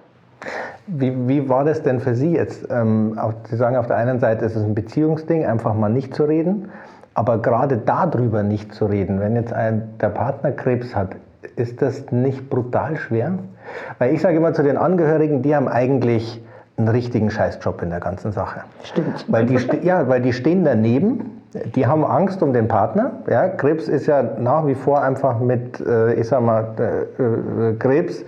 Wie, 0.85 1.27
wie 1.27 1.49
war 1.49 1.65
das 1.65 1.81
denn 1.81 2.01
für 2.01 2.13
Sie 2.13 2.33
jetzt? 2.33 2.67
Ähm, 2.69 3.17
auf, 3.17 3.33
Sie 3.49 3.55
sagen 3.55 3.77
auf 3.77 3.87
der 3.87 3.97
einen 3.97 4.19
Seite, 4.19 4.45
es 4.45 4.55
ist 4.55 4.63
ein 4.63 4.75
Beziehungsding, 4.75 5.43
einfach 5.43 5.73
mal 5.73 5.89
nicht 5.89 6.13
zu 6.13 6.23
reden. 6.23 6.69
Aber 7.15 7.39
gerade 7.39 7.77
darüber 7.77 8.43
nicht 8.43 8.75
zu 8.75 8.85
reden, 8.85 9.19
wenn 9.19 9.35
jetzt 9.35 9.53
ein, 9.53 9.89
der 9.99 10.09
Partner 10.09 10.51
Krebs 10.51 10.95
hat, 10.95 11.15
ist 11.55 11.81
das 11.81 12.11
nicht 12.11 12.49
brutal 12.49 12.97
schwer? 12.97 13.33
Weil 13.99 14.13
ich 14.13 14.21
sage 14.21 14.37
immer 14.37 14.53
zu 14.53 14.63
den 14.63 14.77
Angehörigen, 14.77 15.41
die 15.41 15.55
haben 15.55 15.67
eigentlich 15.67 16.41
einen 16.77 16.87
richtigen 16.87 17.29
Scheißjob 17.29 17.81
in 17.81 17.89
der 17.89 17.99
ganzen 17.99 18.31
Sache. 18.31 18.61
Stimmt. 18.83 19.25
Weil 19.27 19.45
die, 19.45 19.57
ja, 19.83 20.07
weil 20.07 20.21
die 20.21 20.33
stehen 20.33 20.63
daneben, 20.63 21.41
die 21.75 21.85
haben 21.85 22.05
Angst 22.05 22.41
um 22.41 22.53
den 22.53 22.67
Partner. 22.67 23.11
Ja, 23.29 23.49
Krebs 23.49 23.87
ist 23.87 24.07
ja 24.07 24.23
nach 24.23 24.65
wie 24.67 24.75
vor 24.75 25.01
einfach 25.01 25.39
mit, 25.39 25.79
äh, 25.81 26.13
ich 26.13 26.27
sag 26.27 26.41
mal, 26.41 26.67
äh, 26.79 27.71
äh, 27.71 27.75
Krebs, 27.77 28.23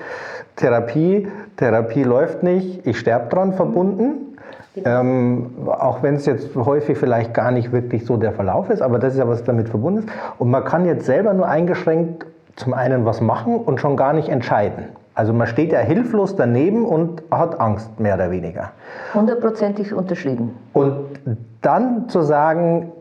Therapie, 0.55 1.27
Therapie 1.57 2.03
läuft 2.03 2.43
nicht, 2.43 2.85
ich 2.85 2.99
sterbe 2.99 3.29
dran 3.29 3.53
verbunden. 3.53 4.37
Genau. 4.75 5.01
Ähm, 5.01 5.51
auch 5.67 6.01
wenn 6.01 6.15
es 6.15 6.25
jetzt 6.25 6.55
häufig 6.55 6.97
vielleicht 6.97 7.33
gar 7.35 7.51
nicht 7.51 7.71
wirklich 7.71 8.05
so 8.05 8.17
der 8.17 8.31
Verlauf 8.31 8.71
ist, 8.71 8.81
aber 8.81 8.97
das 8.97 9.13
ist 9.13 9.19
ja 9.19 9.27
was 9.27 9.43
damit 9.43 9.69
verbunden 9.69 9.99
ist. 9.99 10.09
Und 10.39 10.49
man 10.49 10.63
kann 10.65 10.85
jetzt 10.85 11.05
selber 11.05 11.33
nur 11.33 11.47
eingeschränkt 11.47 12.25
zum 12.55 12.73
einen 12.73 13.05
was 13.05 13.21
machen 13.21 13.55
und 13.55 13.79
schon 13.79 13.97
gar 13.97 14.13
nicht 14.13 14.29
entscheiden. 14.29 14.85
Also 15.15 15.31
man 15.31 15.47
steht 15.47 15.71
ja 15.71 15.79
hilflos 15.79 16.35
daneben 16.35 16.85
und 16.85 17.21
hat 17.29 17.59
Angst, 17.59 17.99
mehr 17.99 18.15
oder 18.15 18.31
weniger. 18.31 18.71
Hundertprozentig 19.13 19.93
unterschrieben. 19.93 20.57
Und 20.73 21.19
dann 21.61 22.09
zu 22.09 22.21
sagen, 22.21 22.91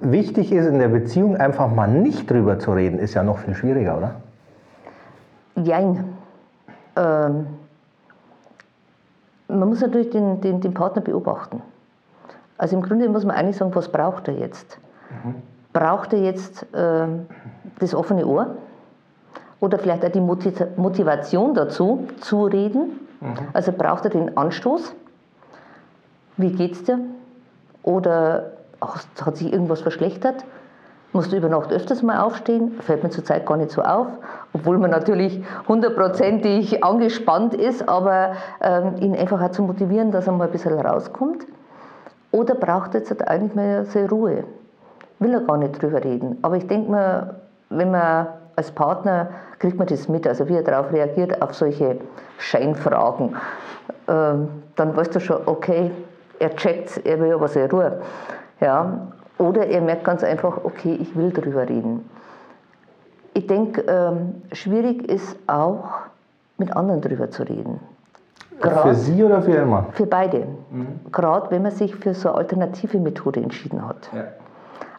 wichtig 0.00 0.52
ist 0.52 0.66
in 0.66 0.78
der 0.78 0.88
Beziehung 0.88 1.36
einfach 1.36 1.72
mal 1.72 1.86
nicht 1.86 2.28
drüber 2.30 2.58
zu 2.58 2.72
reden, 2.72 2.98
ist 2.98 3.14
ja 3.14 3.22
noch 3.22 3.38
viel 3.38 3.54
schwieriger, 3.54 3.96
oder? 3.98 4.16
Jein. 5.62 6.04
Ähm, 6.96 7.46
man 9.48 9.68
muss 9.68 9.80
natürlich 9.80 10.10
den, 10.10 10.40
den, 10.40 10.60
den 10.60 10.74
Partner 10.74 11.02
beobachten. 11.02 11.62
Also 12.58 12.76
im 12.76 12.82
Grunde 12.82 13.08
muss 13.08 13.24
man 13.24 13.36
eigentlich 13.36 13.56
sagen, 13.56 13.74
was 13.74 13.88
braucht 13.90 14.28
er 14.28 14.34
jetzt? 14.34 14.78
Mhm. 15.24 15.34
Braucht 15.72 16.12
er 16.12 16.20
jetzt 16.20 16.66
äh, 16.74 17.06
das 17.78 17.94
offene 17.94 18.26
Ohr 18.26 18.56
oder 19.60 19.78
vielleicht 19.78 20.04
auch 20.04 20.10
die 20.10 20.20
Motivation 20.20 21.54
dazu, 21.54 22.06
zu 22.20 22.44
reden. 22.44 23.00
Mhm. 23.20 23.34
Also 23.52 23.72
braucht 23.72 24.04
er 24.04 24.10
den 24.10 24.36
Anstoß. 24.36 24.94
Wie 26.36 26.52
geht's 26.52 26.84
dir? 26.84 26.98
Oder 27.82 28.52
ach, 28.80 29.02
hat 29.22 29.36
sich 29.36 29.52
irgendwas 29.52 29.80
verschlechtert? 29.80 30.44
Musst 31.12 31.32
du 31.32 31.36
über 31.36 31.48
Nacht 31.48 31.72
öfters 31.72 32.02
mal 32.02 32.20
aufstehen? 32.20 32.72
Fällt 32.80 33.02
mir 33.02 33.08
zurzeit 33.08 33.46
gar 33.46 33.56
nicht 33.56 33.70
so 33.70 33.80
auf, 33.80 34.08
obwohl 34.52 34.76
man 34.76 34.90
natürlich 34.90 35.42
hundertprozentig 35.66 36.84
angespannt 36.84 37.54
ist, 37.54 37.88
aber 37.88 38.32
ähm, 38.60 38.96
ihn 38.98 39.16
einfach 39.16 39.40
auch 39.40 39.50
zu 39.50 39.62
motivieren, 39.62 40.10
dass 40.10 40.26
er 40.26 40.34
mal 40.34 40.44
ein 40.44 40.52
bisschen 40.52 40.78
rauskommt. 40.78 41.46
Oder 42.32 42.54
braucht 42.54 42.94
er 42.94 43.00
jetzt 43.00 43.26
eigentlich 43.26 43.54
mal 43.54 43.86
seine 43.86 44.10
Ruhe? 44.10 44.44
Will 45.18 45.32
er 45.32 45.40
gar 45.40 45.56
nicht 45.56 45.80
drüber 45.80 46.04
reden. 46.04 46.36
Aber 46.42 46.56
ich 46.56 46.66
denke 46.66 46.90
mir, 46.90 47.36
wenn 47.70 47.90
man 47.90 48.28
als 48.56 48.70
Partner 48.70 49.28
kriegt 49.58 49.78
man 49.78 49.86
das 49.86 50.08
mit, 50.08 50.26
also 50.26 50.48
wie 50.48 50.54
er 50.54 50.62
darauf 50.62 50.92
reagiert, 50.92 51.40
auf 51.42 51.54
solche 51.54 51.98
Scheinfragen, 52.38 53.36
ähm, 54.08 54.48
dann 54.76 54.96
weißt 54.96 55.14
du 55.14 55.20
schon, 55.20 55.38
okay, 55.46 55.90
er 56.38 56.54
checkt, 56.56 57.04
er 57.06 57.20
will 57.20 57.32
aber 57.32 57.48
seine 57.48 57.70
Ruhe. 57.70 58.00
Ja? 58.60 59.08
Oder 59.38 59.66
er 59.66 59.80
merkt 59.80 60.04
ganz 60.04 60.24
einfach, 60.24 60.64
okay, 60.64 60.96
ich 61.00 61.14
will 61.16 61.30
darüber 61.30 61.68
reden. 61.68 62.08
Ich 63.34 63.46
denke, 63.46 63.82
ähm, 63.82 64.42
schwierig 64.52 65.08
ist 65.10 65.36
auch, 65.46 65.84
mit 66.58 66.74
anderen 66.74 67.02
darüber 67.02 67.30
zu 67.30 67.42
reden. 67.42 67.80
Grad, 68.60 68.82
für 68.82 68.94
Sie 68.94 69.22
oder 69.22 69.42
für 69.42 69.66
Mann? 69.66 69.86
Für 69.92 70.06
beide. 70.06 70.46
Gerade 71.12 71.50
wenn 71.50 71.62
man 71.62 71.72
sich 71.72 71.94
für 71.94 72.14
so 72.14 72.30
eine 72.30 72.38
alternative 72.38 72.98
Methode 72.98 73.40
entschieden 73.40 73.86
hat. 73.86 74.08
Ja. 74.14 74.24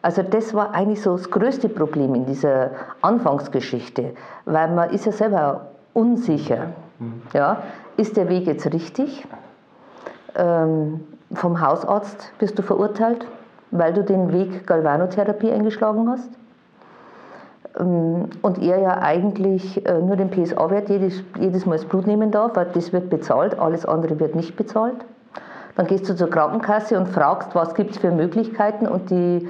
Also 0.08 0.22
das 0.22 0.54
war 0.54 0.74
eigentlich 0.74 1.02
so 1.02 1.18
das 1.18 1.30
größte 1.30 1.68
Problem 1.68 2.16
in 2.16 2.26
dieser 2.26 2.70
Anfangsgeschichte, 3.02 4.14
weil 4.46 4.74
man 4.74 4.90
ist 4.92 5.06
ja 5.06 5.12
selber 5.12 5.66
unsicher. 5.94 6.68
Ja, 7.34 7.64
ist 7.98 8.16
der 8.16 8.30
Weg 8.30 8.48
jetzt 8.48 8.72
richtig? 8.72 9.28
Ähm, 10.38 11.06
vom 11.34 11.60
Hausarzt 11.60 12.32
wirst 12.40 12.58
du 12.58 12.64
verurteilt, 12.64 13.28
weil 13.72 13.92
du 13.92 14.02
den 14.02 14.32
Weg 14.32 14.66
Galvanotherapie 14.66 15.52
eingeschlagen 15.52 16.10
hast. 16.10 16.30
Ähm, 17.78 18.30
und 18.42 18.64
er 18.64 18.80
ja 18.80 19.00
eigentlich 19.02 19.86
äh, 19.86 20.00
nur 20.00 20.16
den 20.16 20.32
PSA-Wert 20.32 20.88
jedes, 20.88 21.22
jedes 21.38 21.66
Mal 21.66 21.76
das 21.76 21.86
Blut 21.86 22.08
nehmen 22.08 22.32
darf, 22.32 22.56
weil 22.56 22.68
das 22.74 22.94
wird 22.94 23.10
bezahlt, 23.10 23.60
alles 23.60 23.86
andere 23.86 24.18
wird 24.22 24.36
nicht 24.36 24.56
bezahlt. 24.56 25.04
Dann 25.76 25.86
gehst 25.86 26.08
du 26.08 26.16
zur 26.16 26.30
Krankenkasse 26.30 26.98
und 26.98 27.10
fragst, 27.10 27.54
was 27.56 27.76
gibt 27.76 27.92
es 27.92 27.98
für 27.98 28.12
Möglichkeiten 28.12 28.88
und 28.88 29.10
die, 29.10 29.50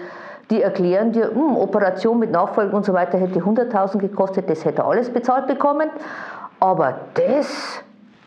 die 0.50 0.62
erklären 0.62 1.12
dir, 1.12 1.30
hm, 1.32 1.58
Operation 1.58 2.20
mit 2.20 2.32
Nachfolge 2.32 2.76
und 2.76 2.86
so 2.86 2.94
weiter 2.94 3.18
hätte 3.18 3.40
100.000 3.40 3.98
gekostet, 3.98 4.50
das 4.50 4.64
hätte 4.64 4.82
er 4.82 4.88
alles 4.88 5.10
bezahlt 5.10 5.48
bekommen. 5.48 5.90
Aber 6.60 6.96
das, 7.14 7.84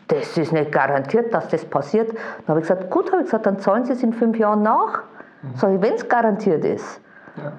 das 0.07 0.37
ist 0.37 0.53
nicht 0.53 0.71
garantiert, 0.71 1.33
dass 1.33 1.47
das 1.47 1.65
passiert. 1.65 2.09
Dann 2.09 2.47
habe 2.47 2.59
ich 2.59 2.67
gesagt, 2.67 2.89
gut, 2.89 3.11
habe 3.11 3.21
ich 3.21 3.25
gesagt, 3.25 3.45
dann 3.45 3.59
zahlen 3.59 3.85
Sie 3.85 3.93
es 3.93 4.03
in 4.03 4.13
fünf 4.13 4.37
Jahren 4.37 4.61
nach. 4.63 5.01
Ich, 5.55 5.61
wenn 5.61 5.93
es 5.93 6.07
garantiert 6.07 6.63
ist. 6.63 7.01
Ja. 7.37 7.53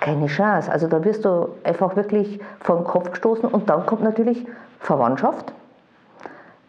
Keine 0.00 0.26
Chance. 0.26 0.70
Also 0.70 0.86
da 0.86 1.04
wirst 1.04 1.24
du 1.24 1.48
einfach 1.64 1.96
wirklich 1.96 2.40
vor 2.60 2.76
den 2.76 2.84
Kopf 2.84 3.10
gestoßen 3.10 3.48
und 3.48 3.68
dann 3.68 3.84
kommt 3.84 4.02
natürlich 4.02 4.46
Verwandtschaft, 4.78 5.52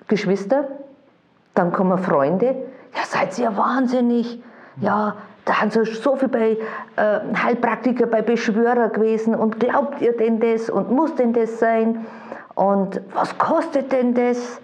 Geschwister, 0.08 0.66
dann 1.54 1.72
kommen 1.72 2.00
Freunde. 2.00 2.56
Ja, 2.96 3.06
seid 3.06 3.38
ihr 3.38 3.56
wahnsinnig? 3.56 4.42
Ja, 4.82 5.16
da 5.50 5.62
haben 5.62 5.72
sie 5.72 5.84
so 5.84 6.16
viel 6.16 6.28
bei 6.28 6.58
äh, 6.96 7.20
Heilpraktiker, 7.36 8.06
bei 8.06 8.22
Beschwörer 8.22 8.90
gewesen 8.90 9.34
und 9.34 9.60
glaubt 9.60 10.00
ihr 10.00 10.16
denn 10.16 10.40
das 10.40 10.70
und 10.70 10.92
muss 10.92 11.16
denn 11.16 11.34
das 11.34 11.58
sein? 11.58 12.06
Und 12.54 13.02
was 13.16 13.36
kostet 13.40 13.92
denn 13.92 14.14
das? 14.14 14.62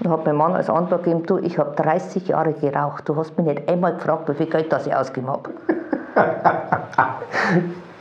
Da 0.00 0.10
hat 0.10 0.26
mein 0.26 0.34
Mann 0.34 0.54
als 0.54 0.68
Antwort 0.68 1.04
gegeben, 1.04 1.24
du, 1.24 1.38
ich 1.38 1.56
habe 1.56 1.76
30 1.76 2.26
Jahre 2.26 2.52
geraucht, 2.52 3.08
du 3.08 3.14
hast 3.14 3.36
mich 3.38 3.46
nicht 3.46 3.68
einmal 3.68 3.94
gefragt, 3.94 4.28
wie 4.28 4.34
viel 4.34 4.46
Geld 4.46 4.72
das 4.72 4.88
ich 4.88 4.94
ausgegeben 4.94 5.30
habe. 5.30 5.50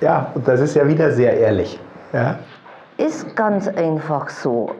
Ja, 0.01 0.31
und 0.35 0.45
das 0.45 0.59
ist 0.59 0.75
ja 0.75 0.85
wieder 0.85 1.11
sehr 1.11 1.37
ehrlich. 1.37 1.79
Ja. 2.11 2.39
Ist 2.97 3.37
ganz 3.37 3.69
einfach 3.69 4.27
so. 4.27 4.71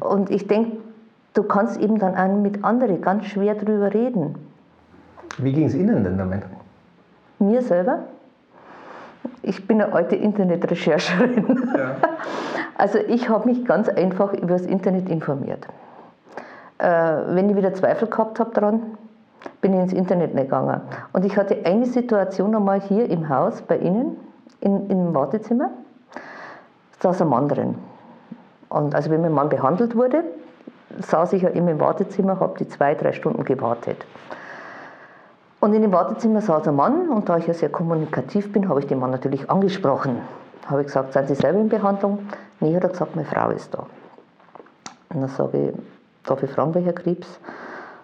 Und 0.00 0.30
ich 0.30 0.46
denke, 0.46 0.78
du 1.34 1.42
kannst 1.42 1.78
eben 1.78 1.98
dann 1.98 2.16
auch 2.16 2.40
mit 2.40 2.64
anderen 2.64 3.02
ganz 3.02 3.26
schwer 3.26 3.56
drüber 3.56 3.92
reden. 3.92 4.36
Wie 5.36 5.52
ging 5.52 5.66
es 5.66 5.74
Ihnen 5.74 6.02
denn 6.02 6.16
damit? 6.16 6.44
Mir 7.40 7.62
selber? 7.62 8.00
Ich 9.42 9.66
bin 9.66 9.80
eine 9.80 9.92
alte 9.92 10.16
Internetrechercherin. 10.16 11.70
Also 12.76 12.98
ich 12.98 13.28
habe 13.28 13.46
mich 13.46 13.66
ganz 13.66 13.90
einfach 13.90 14.32
über 14.32 14.54
das 14.54 14.62
Internet 14.62 15.10
informiert. 15.10 15.66
Äh, 16.78 16.86
wenn 16.86 17.50
ich 17.50 17.56
wieder 17.56 17.74
Zweifel 17.74 18.08
gehabt 18.08 18.40
habe 18.40 18.52
daran, 18.54 18.96
bin 19.60 19.74
ich 19.74 19.80
ins 19.80 19.92
Internet 19.92 20.34
gegangen. 20.34 20.80
Und 21.12 21.26
ich 21.26 21.36
hatte 21.36 21.58
eine 21.64 21.84
Situation 21.84 22.54
einmal 22.56 22.80
hier 22.80 23.10
im 23.10 23.28
Haus 23.28 23.60
bei 23.60 23.76
Ihnen, 23.76 24.16
in, 24.60 24.88
im 24.88 25.14
Wartezimmer, 25.14 25.70
da 27.00 27.12
saß 27.12 27.20
ein 27.20 27.28
Mann 27.28 27.48
drin. 27.48 27.74
Und 28.70 28.94
also 28.94 29.10
wenn 29.10 29.20
mein 29.20 29.32
Mann 29.32 29.50
behandelt 29.50 29.94
wurde, 29.94 30.24
saß 31.00 31.34
ich 31.34 31.42
ja 31.42 31.50
immer 31.50 31.72
im 31.72 31.80
Wartezimmer, 31.80 32.40
habe 32.40 32.56
die 32.58 32.68
zwei, 32.68 32.94
drei 32.94 33.12
Stunden 33.12 33.44
gewartet. 33.44 34.06
Und 35.60 35.74
in 35.74 35.82
dem 35.82 35.92
Wartezimmer 35.92 36.40
saß 36.40 36.68
ein 36.68 36.76
Mann 36.76 37.10
und 37.10 37.28
da 37.28 37.36
ich 37.36 37.46
ja 37.46 37.52
sehr 37.52 37.68
kommunikativ 37.68 38.50
bin, 38.52 38.68
habe 38.68 38.80
ich 38.80 38.86
den 38.86 38.98
Mann 38.98 39.10
natürlich 39.10 39.50
angesprochen. 39.50 40.22
Habe 40.66 40.80
ich 40.80 40.86
gesagt, 40.86 41.12
sind 41.12 41.28
Sie 41.28 41.34
selber 41.34 41.60
in 41.60 41.68
Behandlung? 41.68 42.20
Nee, 42.60 42.74
hat 42.74 42.84
er 42.84 42.90
gesagt, 42.90 43.14
meine 43.14 43.28
Frau 43.28 43.50
ist 43.50 43.74
da. 43.74 43.86
Und 45.10 45.20
dann 45.20 45.28
sage 45.28 45.68
ich, 45.68 45.74
darf 46.26 46.42
ich 46.42 46.50
fragen, 46.50 46.74
welcher 46.74 46.94
Krebs? 46.94 47.28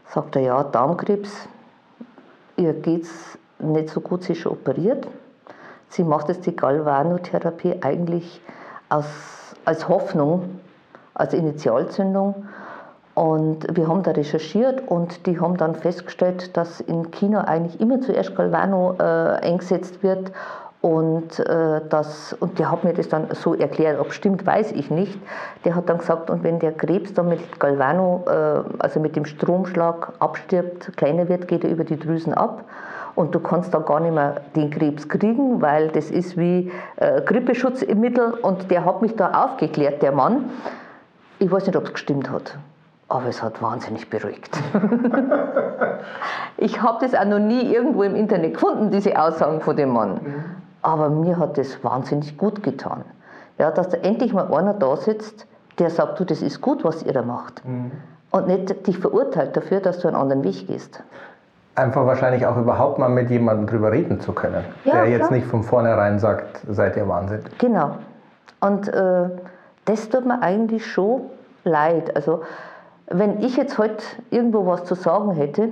Sagt 0.09 0.37
er, 0.37 0.42
ja, 0.42 0.64
Darmkrebs. 0.64 1.49
Ihr 2.57 2.75
geht 2.75 3.05
es 3.05 3.38
nicht 3.59 3.88
so 3.88 4.01
gut, 4.01 4.23
sie 4.23 4.33
ist 4.33 4.40
schon 4.40 4.53
operiert. 4.53 5.07
Sie 5.88 6.05
macht 6.05 6.29
jetzt 6.29 6.45
die 6.47 6.55
Galvanotherapie 6.55 7.77
eigentlich 7.81 8.40
aus, 8.88 9.07
als 9.64 9.88
Hoffnung, 9.88 10.61
als 11.14 11.33
Initialzündung. 11.33 12.47
Und 13.16 13.66
wir 13.74 13.88
haben 13.88 14.02
da 14.02 14.11
recherchiert 14.11 14.88
und 14.88 15.26
die 15.26 15.40
haben 15.40 15.57
dann 15.57 15.74
festgestellt, 15.74 16.55
dass 16.55 16.81
in 16.81 17.11
China 17.12 17.44
eigentlich 17.44 17.81
immer 17.81 17.98
zuerst 18.02 18.37
Galvano 18.37 18.94
äh, 18.98 19.02
eingesetzt 19.02 20.02
wird. 20.02 20.33
Und, 20.83 21.38
äh, 21.38 21.81
das, 21.88 22.35
und 22.40 22.59
der 22.59 22.70
hat 22.70 22.85
mir 22.85 22.92
das 22.92 23.09
dann 23.09 23.29
so 23.33 23.55
erklärt, 23.55 23.98
ob 23.98 24.12
stimmt, 24.12 24.44
weiß 24.44 24.72
ich 24.72 24.90
nicht. 24.90 25.18
Der 25.64 25.74
hat 25.74 25.88
dann 25.88 25.96
gesagt, 25.96 26.29
und 26.29 26.44
wenn 26.44 26.59
der 26.59 26.72
Krebs 26.72 27.14
dann 27.14 27.31
mit 27.31 27.59
Galvano, 27.59 28.22
äh, 28.26 28.62
also 28.81 29.00
mit 29.00 29.16
dem 29.16 29.24
Stromschlag 29.24 30.12
abstirbt, 30.18 30.94
kleiner 30.98 31.31
wird, 31.31 31.48
geht 31.48 31.64
er 31.64 31.70
über 31.70 31.85
die 31.85 31.98
Drüsen 31.98 32.35
ab. 32.35 32.64
Und 33.14 33.35
du 33.35 33.40
kannst 33.40 33.72
dann 33.72 33.87
gar 33.87 34.00
nicht 34.00 34.14
mehr 34.14 34.42
den 34.55 34.68
Krebs 34.68 35.09
kriegen, 35.09 35.62
weil 35.62 35.88
das 35.88 36.11
ist 36.11 36.37
wie 36.37 36.70
äh, 36.96 37.22
Grippeschutzmittel. 37.22 38.35
Und 38.42 38.70
der 38.70 38.85
hat 38.85 39.00
mich 39.00 39.16
da 39.16 39.46
aufgeklärt, 39.46 40.02
der 40.02 40.12
Mann. 40.12 40.50
Ich 41.38 41.50
weiß 41.50 41.66
nicht, 41.66 41.76
ob 41.76 41.85
es 41.85 41.94
gestimmt 41.94 42.29
hat. 42.31 42.59
Aber 43.09 43.27
es 43.27 43.40
hat 43.42 43.62
wahnsinnig 43.62 44.11
beruhigt. 44.11 44.59
ich 46.57 46.83
habe 46.83 46.99
das 47.01 47.14
auch 47.14 47.25
noch 47.25 47.38
nie 47.38 47.73
irgendwo 47.73 48.03
im 48.03 48.16
Internet 48.16 48.55
gefunden, 48.55 48.90
diese 48.90 49.21
Aussagen 49.21 49.61
von 49.61 49.77
dem 49.77 49.90
Mann. 49.90 50.21
Aber 50.83 51.09
mir 51.09 51.38
hat 51.38 51.57
das 51.57 51.83
wahnsinnig 51.85 52.37
gut 52.37 52.62
getan. 52.62 53.05
Ja, 53.59 53.71
dass 53.71 53.88
da 53.90 53.99
endlich 53.99 54.33
mal 54.33 54.53
einer 54.53 54.75
da 54.75 54.97
sitzt, 54.97 55.47
der 55.79 55.90
sagt, 55.90 56.19
du, 56.21 56.25
das 56.25 56.42
ist 56.42 56.61
gut, 56.61 56.85
was 56.85 57.03
ihr 57.05 57.12
da 57.12 57.23
macht. 57.23 57.62
Und 58.31 58.49
nicht 58.49 58.87
dich 58.87 58.99
verurteilt 58.99 59.57
dafür, 59.57 59.81
dass 59.81 60.01
du 60.01 60.09
einen 60.09 60.16
anderen 60.16 60.42
Weg 60.45 60.66
gehst. 60.66 61.03
Einfach 61.75 62.07
wahrscheinlich 62.07 62.47
auch 62.47 62.57
überhaupt 62.57 62.99
mal 62.99 63.09
mit 63.09 63.31
jemandem 63.31 63.66
drüber 63.66 63.92
reden 63.92 64.19
zu 64.21 64.33
können, 64.33 64.64
Ja, 64.85 64.95
der 64.95 65.09
jetzt 65.09 65.27
klar. 65.29 65.33
nicht 65.33 65.47
von 65.47 65.62
vornherein 65.62 66.19
sagt, 66.19 66.61
seid 66.69 66.97
ihr 66.97 67.07
Wahnsinn. 67.07 67.40
Genau. 67.59 67.97
Und 68.61 68.88
äh, 68.88 69.29
das 69.85 70.09
tut 70.09 70.25
mir 70.27 70.42
eigentlich 70.42 70.87
schon 70.87 71.23
leid. 71.64 72.16
Also, 72.16 72.40
wenn 73.09 73.40
ich 73.40 73.57
jetzt 73.57 73.79
heute 73.79 74.03
irgendwo 74.31 74.66
was 74.66 74.85
zu 74.85 74.95
sagen 74.95 75.33
hätte, 75.33 75.71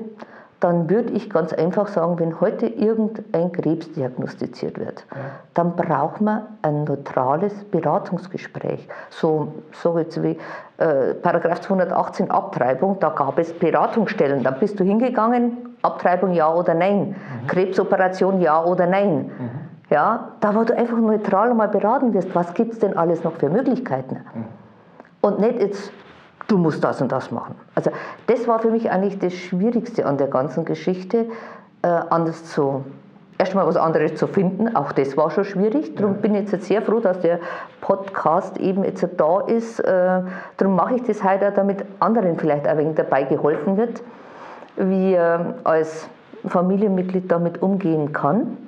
dann 0.61 0.89
würde 0.89 1.13
ich 1.13 1.29
ganz 1.29 1.53
einfach 1.53 1.89
sagen, 1.89 2.19
wenn 2.19 2.41
heute 2.41 2.67
irgendein 2.67 3.53
Krebs 3.53 3.93
diagnostiziert 3.93 4.79
wird, 4.79 5.05
dann 5.53 5.77
braucht 5.77 6.23
man 6.23 6.43
ein 6.63 6.85
neutrales 6.85 7.53
Beratungsgespräch. 7.65 8.89
So, 9.11 9.53
so 9.73 9.99
jetzt 9.99 10.23
wie 10.23 10.39
äh, 10.79 11.13
Paragraph 11.15 11.61
218 11.61 12.31
Abtreibung, 12.31 12.99
da 12.99 13.11
gab 13.11 13.39
es 13.39 13.53
Beratungsstellen. 13.53 14.43
Da 14.43 14.53
bist 14.53 14.81
du 14.81 14.85
hingegangen, 14.85 15.77
Abtreibung 15.83 16.33
ja 16.33 16.51
oder 16.51 16.73
nein, 16.73 17.15
Krebsoperation 17.47 18.41
ja 18.41 18.65
oder 18.65 18.87
nein. 18.87 19.31
Ja, 19.91 20.31
da 20.41 20.55
wo 20.55 20.65
du 20.65 20.75
einfach 20.75 20.97
neutral 20.97 21.53
mal 21.53 21.69
beraten 21.69 22.15
wirst, 22.15 22.35
was 22.35 22.55
gibt 22.55 22.73
es 22.73 22.79
denn 22.79 22.97
alles 22.97 23.23
noch 23.23 23.35
für 23.35 23.51
Möglichkeiten? 23.51 24.17
Und 25.21 25.41
nicht 25.41 25.61
jetzt, 25.61 25.93
du 26.49 26.59
musst 26.59 26.85
das 26.85 27.01
und 27.01 27.13
das 27.13 27.31
machen. 27.31 27.55
Also 27.75 27.91
das 28.27 28.47
war 28.47 28.59
für 28.59 28.71
mich 28.71 28.91
eigentlich 28.91 29.19
das 29.19 29.35
Schwierigste 29.35 30.07
an 30.07 30.19
der 30.19 30.29
ganzen 30.29 30.65
Geschichte, 30.65 31.27
äh, 31.83 31.87
anders 31.87 32.45
zu, 32.45 32.85
erstmal 33.39 33.67
was 33.67 33.77
anderes 33.77 34.15
zu 34.17 34.27
finden, 34.27 34.75
auch 34.77 34.93
das 34.93 35.17
war 35.17 35.31
schon 35.31 35.45
schwierig. 35.45 35.95
Darum 35.97 36.17
bin 36.17 36.35
ich 36.35 36.51
jetzt 36.51 36.65
sehr 36.67 36.83
froh, 36.83 37.01
dass 37.01 37.21
der 37.21 37.41
Podcast 37.81 38.59
eben 38.59 38.85
jetzt 38.85 39.07
da 39.17 39.41
ist. 39.41 39.81
Äh, 39.81 40.23
darum 40.57 40.77
mache 40.77 40.97
ich 40.97 41.03
das 41.03 41.23
heute 41.25 41.49
auch, 41.49 41.55
damit 41.55 41.85
anderen 42.01 42.39
vielleicht 42.39 42.67
ein 42.67 42.79
wenig 42.79 42.97
dabei 42.97 43.25
geholfen 43.25 43.77
wird, 43.77 44.03
wie 44.77 45.15
er 45.15 45.55
als 45.65 46.09
Familienmitglied 46.47 47.31
damit 47.31 47.63
umgehen 47.63 48.13
kann 48.13 48.59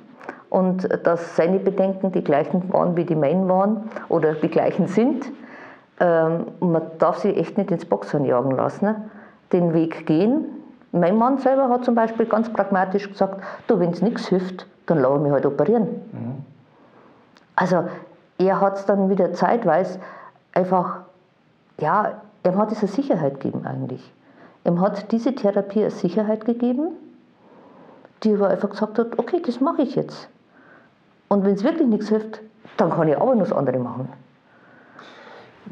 und 0.49 0.87
dass 1.05 1.35
seine 1.35 1.59
Bedenken 1.59 2.11
die 2.11 2.23
gleichen 2.23 2.71
waren, 2.73 2.95
wie 2.95 3.05
die 3.05 3.15
meinen 3.15 3.47
waren 3.47 3.89
oder 4.09 4.33
die 4.33 4.49
gleichen 4.49 4.87
sind. 4.87 5.25
Ähm, 5.99 6.47
man 6.59 6.83
darf 6.99 7.17
sich 7.19 7.35
echt 7.37 7.57
nicht 7.57 7.71
ins 7.71 7.85
Boxhorn 7.85 8.25
jagen 8.25 8.51
lassen, 8.51 8.85
ne? 8.85 9.09
den 9.51 9.73
Weg 9.73 10.05
gehen. 10.05 10.45
Mein 10.91 11.17
Mann 11.17 11.37
selber 11.37 11.69
hat 11.69 11.85
zum 11.85 11.95
Beispiel 11.95 12.25
ganz 12.25 12.51
pragmatisch 12.51 13.09
gesagt, 13.09 13.41
du, 13.67 13.79
wenn 13.79 13.91
es 13.91 14.01
nichts 14.01 14.27
hilft, 14.27 14.67
dann 14.85 14.99
lasse 14.99 15.15
ich 15.15 15.21
mich 15.21 15.31
halt 15.31 15.45
operieren. 15.45 15.87
Also 17.55 17.85
er 18.37 18.61
hat 18.61 18.77
es 18.77 18.85
dann 18.85 19.09
wieder 19.09 19.33
zeitweise 19.33 19.99
einfach, 20.53 20.99
ja, 21.79 22.21
er 22.43 22.55
hat 22.55 22.71
es 22.71 22.79
eine 22.79 22.87
Sicherheit 22.87 23.39
gegeben 23.39 23.65
eigentlich. 23.65 24.13
Ihm 24.65 24.79
hat 24.81 25.11
diese 25.11 25.33
Therapie 25.33 25.81
eine 25.81 25.91
Sicherheit 25.91 26.45
gegeben, 26.45 26.89
die 28.23 28.33
aber 28.33 28.49
einfach 28.49 28.69
gesagt 28.69 28.99
hat, 28.99 29.17
okay, 29.17 29.41
das 29.43 29.59
mache 29.59 29.81
ich 29.81 29.95
jetzt. 29.95 30.29
Und 31.29 31.43
wenn 31.45 31.53
es 31.53 31.63
wirklich 31.63 31.87
nichts 31.87 32.09
hilft, 32.09 32.41
dann 32.77 32.91
kann 32.91 33.07
ich 33.07 33.17
aber 33.17 33.35
noch 33.35 33.43
das 33.43 33.53
andere 33.53 33.79
machen. 33.79 34.09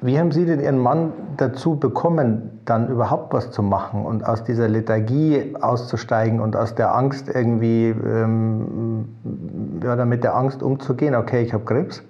Wie 0.01 0.19
haben 0.19 0.31
Sie 0.31 0.45
denn 0.45 0.59
Ihren 0.59 0.77
Mann 0.77 1.13
dazu 1.37 1.77
bekommen, 1.77 2.59
dann 2.65 2.89
überhaupt 2.89 3.33
was 3.33 3.51
zu 3.51 3.63
machen 3.63 4.05
und 4.05 4.25
aus 4.25 4.43
dieser 4.43 4.67
Lethargie 4.67 5.55
auszusteigen 5.59 6.39
und 6.39 6.55
aus 6.55 6.75
der 6.75 6.95
Angst 6.95 7.29
irgendwie, 7.33 7.89
ähm, 7.89 9.09
ja, 9.83 9.95
damit 9.95 10.23
der 10.23 10.35
Angst 10.35 10.63
umzugehen, 10.63 11.15
okay, 11.15 11.41
ich 11.41 11.53
habe 11.53 11.63
Krebs 11.63 12.03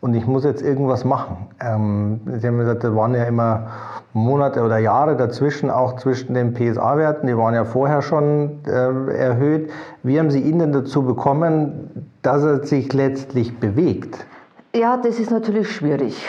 und 0.00 0.14
ich 0.14 0.26
muss 0.26 0.44
jetzt 0.44 0.62
irgendwas 0.62 1.04
machen. 1.04 1.48
Ähm, 1.60 2.20
Sie 2.38 2.46
haben 2.46 2.58
gesagt, 2.58 2.84
da 2.84 2.94
waren 2.94 3.14
ja 3.14 3.24
immer 3.24 3.68
Monate 4.12 4.62
oder 4.62 4.78
Jahre 4.78 5.16
dazwischen, 5.16 5.70
auch 5.70 5.96
zwischen 5.96 6.34
den 6.34 6.54
PSA-Werten, 6.54 7.26
die 7.26 7.36
waren 7.36 7.54
ja 7.54 7.64
vorher 7.64 8.02
schon 8.02 8.60
äh, 8.66 9.16
erhöht. 9.16 9.70
Wie 10.02 10.18
haben 10.18 10.30
Sie 10.30 10.40
ihn 10.40 10.58
denn 10.58 10.72
dazu 10.72 11.02
bekommen, 11.02 12.10
dass 12.22 12.42
er 12.42 12.64
sich 12.64 12.92
letztlich 12.92 13.58
bewegt? 13.58 14.26
Ja, 14.74 14.98
das 14.98 15.18
ist 15.18 15.30
natürlich 15.30 15.70
schwierig. 15.70 16.28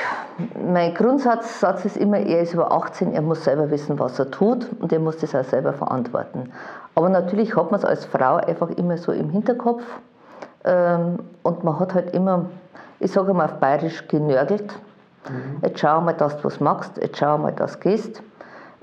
Mein 0.72 0.94
Grundsatz 0.94 1.60
Satz 1.60 1.84
ist 1.84 1.98
immer, 1.98 2.20
er 2.20 2.42
ist 2.42 2.54
über 2.54 2.72
18, 2.72 3.14
er 3.14 3.22
muss 3.22 3.44
selber 3.44 3.70
wissen, 3.70 4.00
was 4.00 4.18
er 4.18 4.32
tut 4.32 4.66
und 4.80 4.94
er 4.94 5.00
muss 5.00 5.18
das 5.18 5.36
auch 5.36 5.44
selber 5.44 5.74
verantworten. 5.74 6.52
Aber 6.96 7.10
natürlich 7.10 7.58
hat 7.58 7.72
man 7.72 7.80
es 7.80 7.86
als 7.86 8.06
Frau 8.06 8.38
einfach 8.38 8.70
immer 8.72 8.98
so 8.98 9.12
im 9.12 9.30
Hinterkopf 9.30 9.84
ähm, 10.64 11.20
und 11.44 11.64
man 11.66 11.80
hat 11.80 11.94
halt 11.94 12.16
immer, 12.16 12.46
ich 13.02 13.12
sage 13.12 13.34
mal 13.34 13.46
auf 13.46 13.56
Bayerisch, 13.56 14.08
genörgelt. 14.08 14.74
Mhm. 15.28 15.58
Jetzt 15.62 15.82
schau 15.82 16.00
mal, 16.00 16.14
dass 16.14 16.38
du 16.38 16.46
was 16.46 16.62
machst, 16.62 16.98
jetzt 16.98 17.18
schau 17.18 17.38
mal, 17.38 17.52
dass 17.52 17.74
du 17.74 17.90
gehst. 17.90 18.24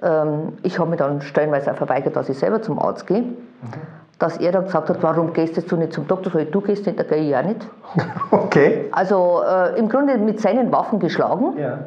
Ähm, 0.02 0.52
ich 0.64 0.78
habe 0.78 0.90
mich 0.90 0.98
dann 0.98 1.22
stellenweise 1.22 1.72
auch 1.72 1.76
verweigert, 1.76 2.14
dass 2.14 2.28
ich 2.28 2.38
selber 2.38 2.60
zum 2.60 2.78
Arzt 2.78 3.06
gehe. 3.06 3.22
Mhm 3.22 3.95
dass 4.18 4.38
er 4.38 4.52
dann 4.52 4.64
gesagt 4.64 4.88
hat, 4.88 5.02
warum 5.02 5.32
gehst 5.32 5.70
du 5.70 5.76
nicht 5.76 5.92
zum 5.92 6.06
Doktor? 6.08 6.32
Sag 6.32 6.50
du 6.50 6.60
gehst 6.60 6.86
nicht, 6.86 6.98
da 6.98 7.02
gehe 7.02 7.18
ich 7.18 7.36
auch 7.36 7.42
nicht. 7.42 7.66
Okay. 8.30 8.88
Also 8.92 9.42
äh, 9.46 9.78
im 9.78 9.88
Grunde 9.88 10.16
mit 10.18 10.40
seinen 10.40 10.72
Waffen 10.72 10.98
geschlagen. 10.98 11.58
Ja. 11.58 11.78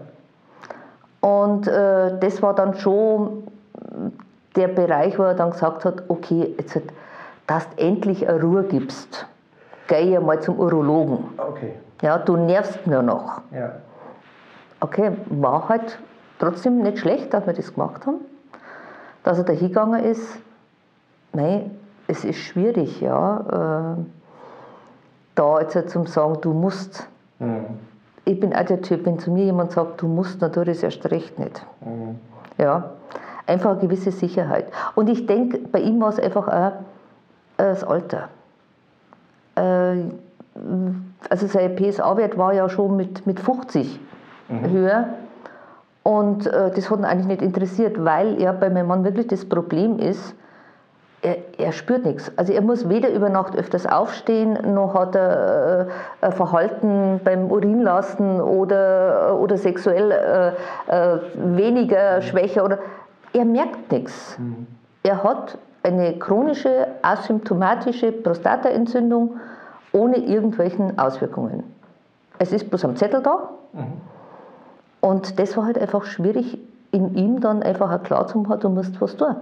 Und 1.21 1.67
äh, 1.67 2.17
das 2.19 2.41
war 2.41 2.53
dann 2.53 2.75
schon 2.75 3.43
der 4.55 4.67
Bereich, 4.67 5.17
wo 5.17 5.23
er 5.23 5.33
dann 5.33 5.51
gesagt 5.51 5.85
hat, 5.85 6.03
okay, 6.07 6.55
jetzt, 6.57 6.79
dass 7.47 7.67
du 7.69 7.83
endlich 7.83 8.27
eine 8.27 8.41
Ruhe 8.41 8.63
gibst, 8.63 9.25
gehe 9.87 10.17
ich 10.17 10.19
mal 10.19 10.39
zum 10.39 10.59
Urologen. 10.59 11.25
Okay. 11.37 11.73
Ja, 12.01 12.17
du 12.17 12.37
nervst 12.37 12.85
mir 12.87 13.01
noch. 13.01 13.41
Ja. 13.51 13.73
Okay, 14.79 15.11
war 15.29 15.67
halt 15.67 15.99
trotzdem 16.39 16.81
nicht 16.81 16.99
schlecht, 16.99 17.33
dass 17.33 17.45
wir 17.45 17.53
das 17.53 17.73
gemacht 17.73 18.05
haben. 18.05 18.19
Dass 19.23 19.37
er 19.37 19.43
da 19.43 19.53
hingegangen 19.53 20.03
ist, 20.03 20.37
nein, 21.33 21.77
es 22.09 22.25
ist 22.25 22.39
schwierig, 22.39 23.01
ja, 23.01 23.95
äh, 23.97 24.03
da 25.35 25.61
jetzt 25.61 25.89
zum 25.91 26.07
sagen, 26.07 26.37
du 26.41 26.53
musst. 26.53 27.07
Mhm. 27.37 27.65
Ich 28.25 28.39
bin 28.39 28.53
auch 28.53 28.65
der 28.65 28.81
Typ, 28.81 29.05
wenn 29.05 29.19
zu 29.19 29.31
mir 29.31 29.45
jemand 29.45 29.71
sagt, 29.71 30.01
du 30.01 30.07
musst, 30.07 30.41
dann 30.41 30.51
tue 30.51 30.63
ich 30.63 30.69
das 30.69 30.83
erst 30.83 31.09
recht 31.11 31.37
nicht. 31.37 31.65
Mhm. 31.81 32.15
Ja, 32.57 32.91
einfach 33.45 33.71
eine 33.71 33.79
gewisse 33.79 34.11
Sicherheit. 34.11 34.65
Und 34.95 35.07
ich 35.07 35.27
denke, 35.27 35.59
bei 35.59 35.79
ihm 35.79 36.01
war 36.01 36.09
es 36.09 36.19
einfach 36.19 36.47
auch 36.47 36.71
das 37.57 37.83
Alter. 37.83 38.29
Äh, 39.55 39.97
also 41.29 41.47
sein 41.47 41.75
PSA-Wert 41.75 42.37
war 42.37 42.53
ja 42.53 42.67
schon 42.69 42.97
mit, 42.97 43.25
mit 43.27 43.39
50 43.39 43.99
mhm. 44.49 44.69
höher. 44.71 45.09
Und 46.01 46.47
äh, 46.47 46.71
das 46.71 46.89
hat 46.89 46.99
ihn 46.99 47.05
eigentlich 47.05 47.27
nicht 47.27 47.41
interessiert, 47.43 48.03
weil 48.03 48.41
ja 48.41 48.51
bei 48.51 48.69
meinem 48.69 48.87
Mann 48.87 49.03
wirklich 49.03 49.27
das 49.27 49.45
Problem 49.45 49.99
ist, 49.99 50.33
er, 51.21 51.37
er, 51.57 51.71
spürt 51.71 52.05
nichts. 52.05 52.31
Also 52.37 52.53
er 52.53 52.61
muss 52.61 52.87
weder 52.87 53.11
über 53.11 53.29
Nacht 53.29 53.55
öfters 53.55 53.85
aufstehen, 53.85 54.73
noch 54.73 54.93
hat 54.93 55.15
er 55.15 55.87
äh, 56.21 56.25
ein 56.25 56.31
Verhalten 56.31 57.19
beim 57.23 57.51
Urinlassen 57.51 58.39
oder, 58.39 59.37
oder 59.39 59.57
sexuell 59.57 60.11
äh, 60.11 60.49
äh, 60.87 61.19
weniger 61.35 62.17
mhm. 62.17 62.21
schwächer. 62.21 62.63
Oder, 62.63 62.79
er 63.33 63.45
merkt 63.45 63.91
nichts. 63.91 64.37
Mhm. 64.39 64.67
Er 65.03 65.23
hat 65.23 65.57
eine 65.83 66.17
chronische 66.19 66.87
asymptomatische 67.01 68.11
Prostataentzündung 68.11 69.39
ohne 69.91 70.17
irgendwelchen 70.17 70.99
Auswirkungen. 70.99 71.63
Es 72.37 72.53
ist 72.53 72.69
bloß 72.69 72.85
am 72.85 72.95
Zettel 72.95 73.21
da. 73.21 73.49
Mhm. 73.73 74.01
Und 75.01 75.39
das 75.39 75.55
war 75.57 75.65
halt 75.65 75.77
einfach 75.77 76.05
schwierig, 76.05 76.59
in 76.91 77.15
ihm 77.15 77.39
dann 77.39 77.61
einfach 77.63 78.03
klar 78.03 78.27
zu 78.27 78.39
machen, 78.39 78.59
du 78.61 78.69
musst 78.69 78.99
was 78.99 79.15
tun. 79.15 79.35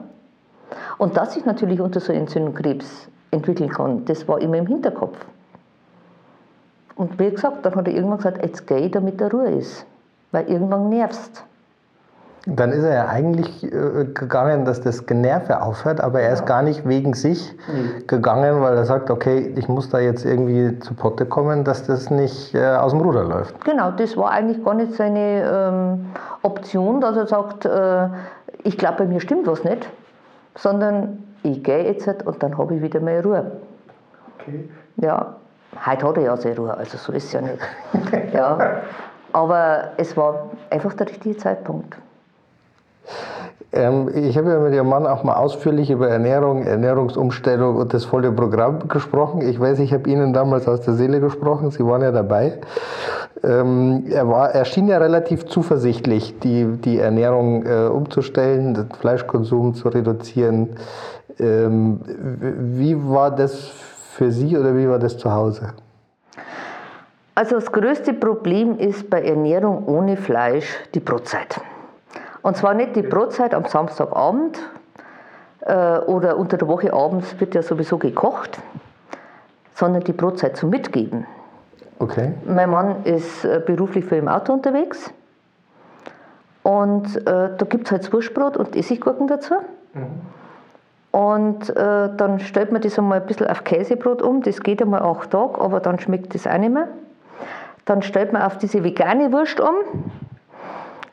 Und 0.98 1.18
dass 1.18 1.34
sich 1.34 1.46
natürlich 1.46 1.80
unter 1.82 2.00
so 2.00 2.14
Entzündung 2.14 2.54
Krebs 2.56 3.08
entwickeln 3.32 3.70
kann, 3.70 4.06
das 4.06 4.28
war 4.28 4.40
immer 4.42 4.58
im 4.58 4.68
Hinterkopf. 4.68 5.18
Und 6.96 7.20
wie 7.20 7.30
gesagt, 7.30 7.66
dann 7.66 7.76
hat 7.76 7.88
er 7.88 7.94
irgendwann 7.94 8.18
gesagt, 8.18 8.44
jetzt 8.44 8.70
ich, 8.70 8.92
damit 8.92 9.22
er 9.22 9.32
Ruhe 9.32 9.50
ist. 9.52 9.86
Weil 10.32 10.50
irgendwann 10.50 10.90
nervst. 10.90 11.44
Dann 12.48 12.72
ist 12.72 12.84
er 12.84 12.94
ja 12.94 13.08
eigentlich 13.08 13.64
äh, 13.64 14.06
gegangen, 14.14 14.64
dass 14.64 14.80
das 14.82 15.06
Generve 15.06 15.62
aufhört, 15.62 16.00
aber 16.00 16.22
er 16.22 16.32
ist 16.32 16.46
gar 16.46 16.62
nicht 16.62 16.88
wegen 16.88 17.14
sich 17.14 17.54
mhm. 17.68 18.08
gegangen, 18.08 18.62
weil 18.62 18.76
er 18.78 18.86
sagt, 18.86 19.12
okay, 19.12 19.54
ich 19.58 19.68
muss 19.68 19.90
da 19.90 20.00
jetzt 20.00 20.26
irgendwie 20.26 20.80
zu 20.80 20.94
Potte 20.94 21.26
kommen, 21.26 21.66
dass 21.66 21.86
das 21.86 22.10
nicht 22.10 22.56
äh, 22.56 22.76
aus 22.76 22.94
dem 22.94 23.02
Ruder 23.02 23.26
läuft. 23.26 23.64
Genau, 23.66 23.92
das 23.92 24.16
war 24.16 24.32
eigentlich 24.32 24.64
gar 24.64 24.76
nicht 24.76 24.94
seine 24.94 25.44
ähm, 25.44 26.06
Option, 26.42 27.02
dass 27.02 27.18
er 27.18 27.28
sagt, 27.28 27.66
äh, 27.66 28.08
ich 28.64 28.78
glaube, 28.78 29.00
bei 29.00 29.06
mir 29.08 29.20
stimmt 29.20 29.46
was 29.46 29.66
nicht 29.66 29.88
sondern 30.58 31.24
ich 31.44 31.64
gehe 31.64 31.86
jetzt 31.86 32.08
halt 32.08 32.26
und 32.26 32.42
dann 32.42 32.58
habe 32.58 32.76
ich 32.76 32.82
wieder 32.82 33.00
meine 33.00 33.24
Ruhe. 33.24 33.52
Okay. 34.40 34.70
Ja, 34.98 35.36
heute 35.86 36.08
hat 36.08 36.18
er 36.18 36.24
ja 36.24 36.38
seine 36.38 36.58
Ruhe, 36.58 36.76
also 36.76 36.98
so 36.98 37.14
ist 37.14 37.26
es 37.26 37.34
ja 37.34 37.42
nicht. 37.42 37.60
ja, 38.34 38.82
aber 39.34 39.92
es 39.98 40.18
war 40.18 40.50
einfach 40.70 40.94
der 40.94 41.08
richtige 41.08 41.38
Zeitpunkt. 41.38 41.98
Ähm, 43.74 44.10
ich 44.14 44.38
habe 44.38 44.52
ja 44.52 44.60
mit 44.60 44.74
Ihrem 44.74 44.90
Mann 44.90 45.06
auch 45.06 45.24
mal 45.24 45.36
ausführlich 45.36 45.90
über 45.92 46.08
Ernährung, 46.08 46.64
Ernährungsumstellung 46.64 47.76
und 47.76 47.94
das 47.94 48.06
volle 48.06 48.32
Programm 48.32 48.88
gesprochen. 48.88 49.42
Ich 49.42 49.60
weiß, 49.60 49.80
ich 49.80 49.94
habe 49.94 50.10
Ihnen 50.10 50.34
damals 50.34 50.68
aus 50.68 50.82
der 50.82 50.94
Seele 50.94 51.20
gesprochen, 51.20 51.72
Sie 51.72 51.86
waren 51.86 52.02
ja 52.02 52.12
dabei. 52.12 52.60
Ähm, 53.44 54.06
er, 54.10 54.28
war, 54.28 54.52
er 54.52 54.66
schien 54.66 54.88
ja 54.88 54.98
relativ 54.98 55.46
zuversichtlich, 55.46 56.40
die, 56.40 56.66
die 56.78 57.00
Ernährung 57.00 57.66
äh, 57.66 57.88
umzustellen, 57.88 58.74
den 58.74 58.90
Fleischkonsum 58.90 59.76
zu 59.76 59.90
reduzieren. 59.90 60.70
Ähm, 61.40 62.00
wie 62.78 62.96
war 62.96 63.32
das 63.32 63.70
für 64.14 64.32
Sie 64.32 64.58
oder 64.58 64.76
wie 64.76 64.90
war 64.90 64.98
das 64.98 65.18
zu 65.18 65.32
Hause? 65.32 65.74
Also 67.36 67.56
das 67.56 67.72
größte 67.72 68.14
Problem 68.14 68.80
ist 68.80 69.10
bei 69.10 69.22
Ernährung 69.22 69.86
ohne 69.86 70.18
Fleisch 70.18 70.80
die 70.96 71.00
Brotzeit. 71.00 71.62
Und 72.48 72.56
zwar 72.56 72.74
nicht 72.76 72.96
die 72.96 73.02
Brotzeit 73.02 73.54
am 73.54 73.66
Samstagabend 73.66 74.58
äh, 75.66 75.98
oder 76.00 76.38
unter 76.38 76.56
der 76.56 76.70
Woche 76.70 76.94
abends 76.94 77.38
wird 77.42 77.54
ja 77.56 77.62
sowieso 77.62 77.98
gekocht, 77.98 78.58
sondern 79.76 80.06
die 80.06 80.14
Brotzeit 80.14 80.56
zum 80.56 80.70
Mitgeben. 80.70 81.26
Okay. 82.00 82.36
Mein 82.46 82.70
Mann 82.70 83.04
ist 83.04 83.44
äh, 83.44 83.62
beruflich 83.66 84.06
für 84.06 84.16
im 84.16 84.30
Auto 84.30 84.54
unterwegs. 84.54 85.12
Und 86.64 87.18
äh, 87.18 87.50
da 87.58 87.66
gibt 87.68 87.88
es 87.88 87.92
halt 87.92 88.14
Wurstbrot 88.14 88.56
und 88.56 88.78
Essiggurken 88.78 89.28
dazu. 89.28 89.56
Mhm. 89.94 91.20
Und 91.20 91.70
äh, 91.76 92.10
dann 92.16 92.40
stellt 92.40 92.72
man 92.72 92.82
das 92.82 92.98
einmal 92.98 93.20
ein 93.20 93.28
bisschen 93.28 93.48
auf 93.48 93.66
Käsebrot 93.66 94.22
um. 94.22 94.42
Das 94.42 94.62
geht 94.62 94.82
einmal 94.82 95.02
acht 95.02 95.32
Tage, 95.32 95.60
aber 95.60 95.82
dann 95.82 96.00
schmeckt 96.00 96.34
das 96.34 96.48
auch 96.48 96.58
nicht 96.58 96.74
mehr. 96.74 96.88
Dann 97.84 98.04
stellt 98.04 98.32
man 98.32 98.44
auf 98.44 98.58
diese 98.58 98.86
vegane 98.86 99.34
Wurst 99.34 99.60
um. 99.60 99.76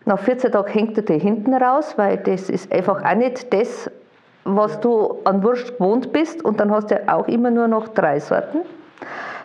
Nach 0.07 0.19
14 0.19 0.53
Tagen 0.53 0.71
hängt 0.71 0.97
er 0.99 1.03
die 1.03 1.19
hinten 1.19 1.55
raus, 1.55 1.95
weil 1.97 2.19
das 2.19 2.51
ist 2.51 2.71
einfach 2.73 3.03
auch 3.03 3.14
nicht 3.14 3.53
das, 3.55 3.90
was 4.45 4.79
du 4.81 5.19
an 5.25 5.43
Wurst 5.43 5.79
gewohnt 5.79 6.12
bist. 6.12 6.45
Und 6.45 6.61
dann 6.61 6.71
hast 6.71 6.90
du 6.90 6.97
ja 6.97 7.17
auch 7.17 7.27
immer 7.27 7.51
nur 7.51 7.69
noch 7.69 7.88
drei 7.88 8.21
Sorten. 8.21 8.59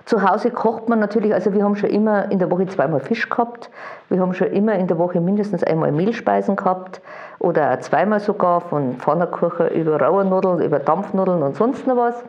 Zu 0.04 0.28
Hause 0.28 0.50
kocht 0.50 0.89
man 0.89 1.00
natürlich, 1.00 1.34
also 1.34 1.54
wir 1.54 1.63
haben 1.63 1.76
schon 1.76 1.91
immer 1.91 2.32
in 2.32 2.39
der 2.39 2.50
Woche 2.50 2.65
zweimal 2.65 3.00
Fisch 3.00 3.30
gehabt, 3.30 3.69
wir 4.10 4.19
haben 4.19 4.34
schon 4.34 4.48
immer 4.48 4.74
in 4.74 4.88
der 4.88 4.98
Woche 4.98 5.22
mindestens 5.22 5.63
einmal 5.63 5.91
Mehlspeisen 5.91 6.56
gehabt 6.56 7.00
oder 7.38 7.80
zweimal 7.82 8.19
sogar 8.19 8.62
von 8.62 8.95
Pfannkuchen 8.95 9.67
über 9.69 10.02
Rauernudeln, 10.02 10.63
über 10.63 10.80
Dampfnudeln 10.80 11.43
und 11.43 11.56
sonst 11.56 11.86
noch 11.86 11.95
was. 11.95 12.24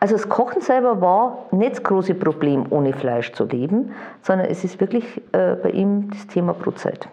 Also 0.00 0.14
das 0.14 0.30
Kochen 0.30 0.62
selber 0.62 1.02
war 1.02 1.40
nicht 1.50 1.72
das 1.72 1.82
große 1.82 2.14
Problem, 2.14 2.64
ohne 2.70 2.94
Fleisch 2.94 3.32
zu 3.32 3.44
leben, 3.44 3.92
sondern 4.22 4.48
es 4.48 4.64
ist 4.64 4.80
wirklich 4.80 5.20
äh, 5.32 5.56
bei 5.56 5.72
ihm 5.72 6.08
das 6.10 6.26
Thema 6.26 6.54
Brotzeit. 6.54 7.06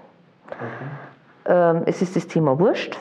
Okay. 0.47 0.57
Ähm, 1.47 1.83
es 1.85 2.01
ist 2.01 2.15
das 2.15 2.27
Thema 2.27 2.59
Wurst. 2.59 2.97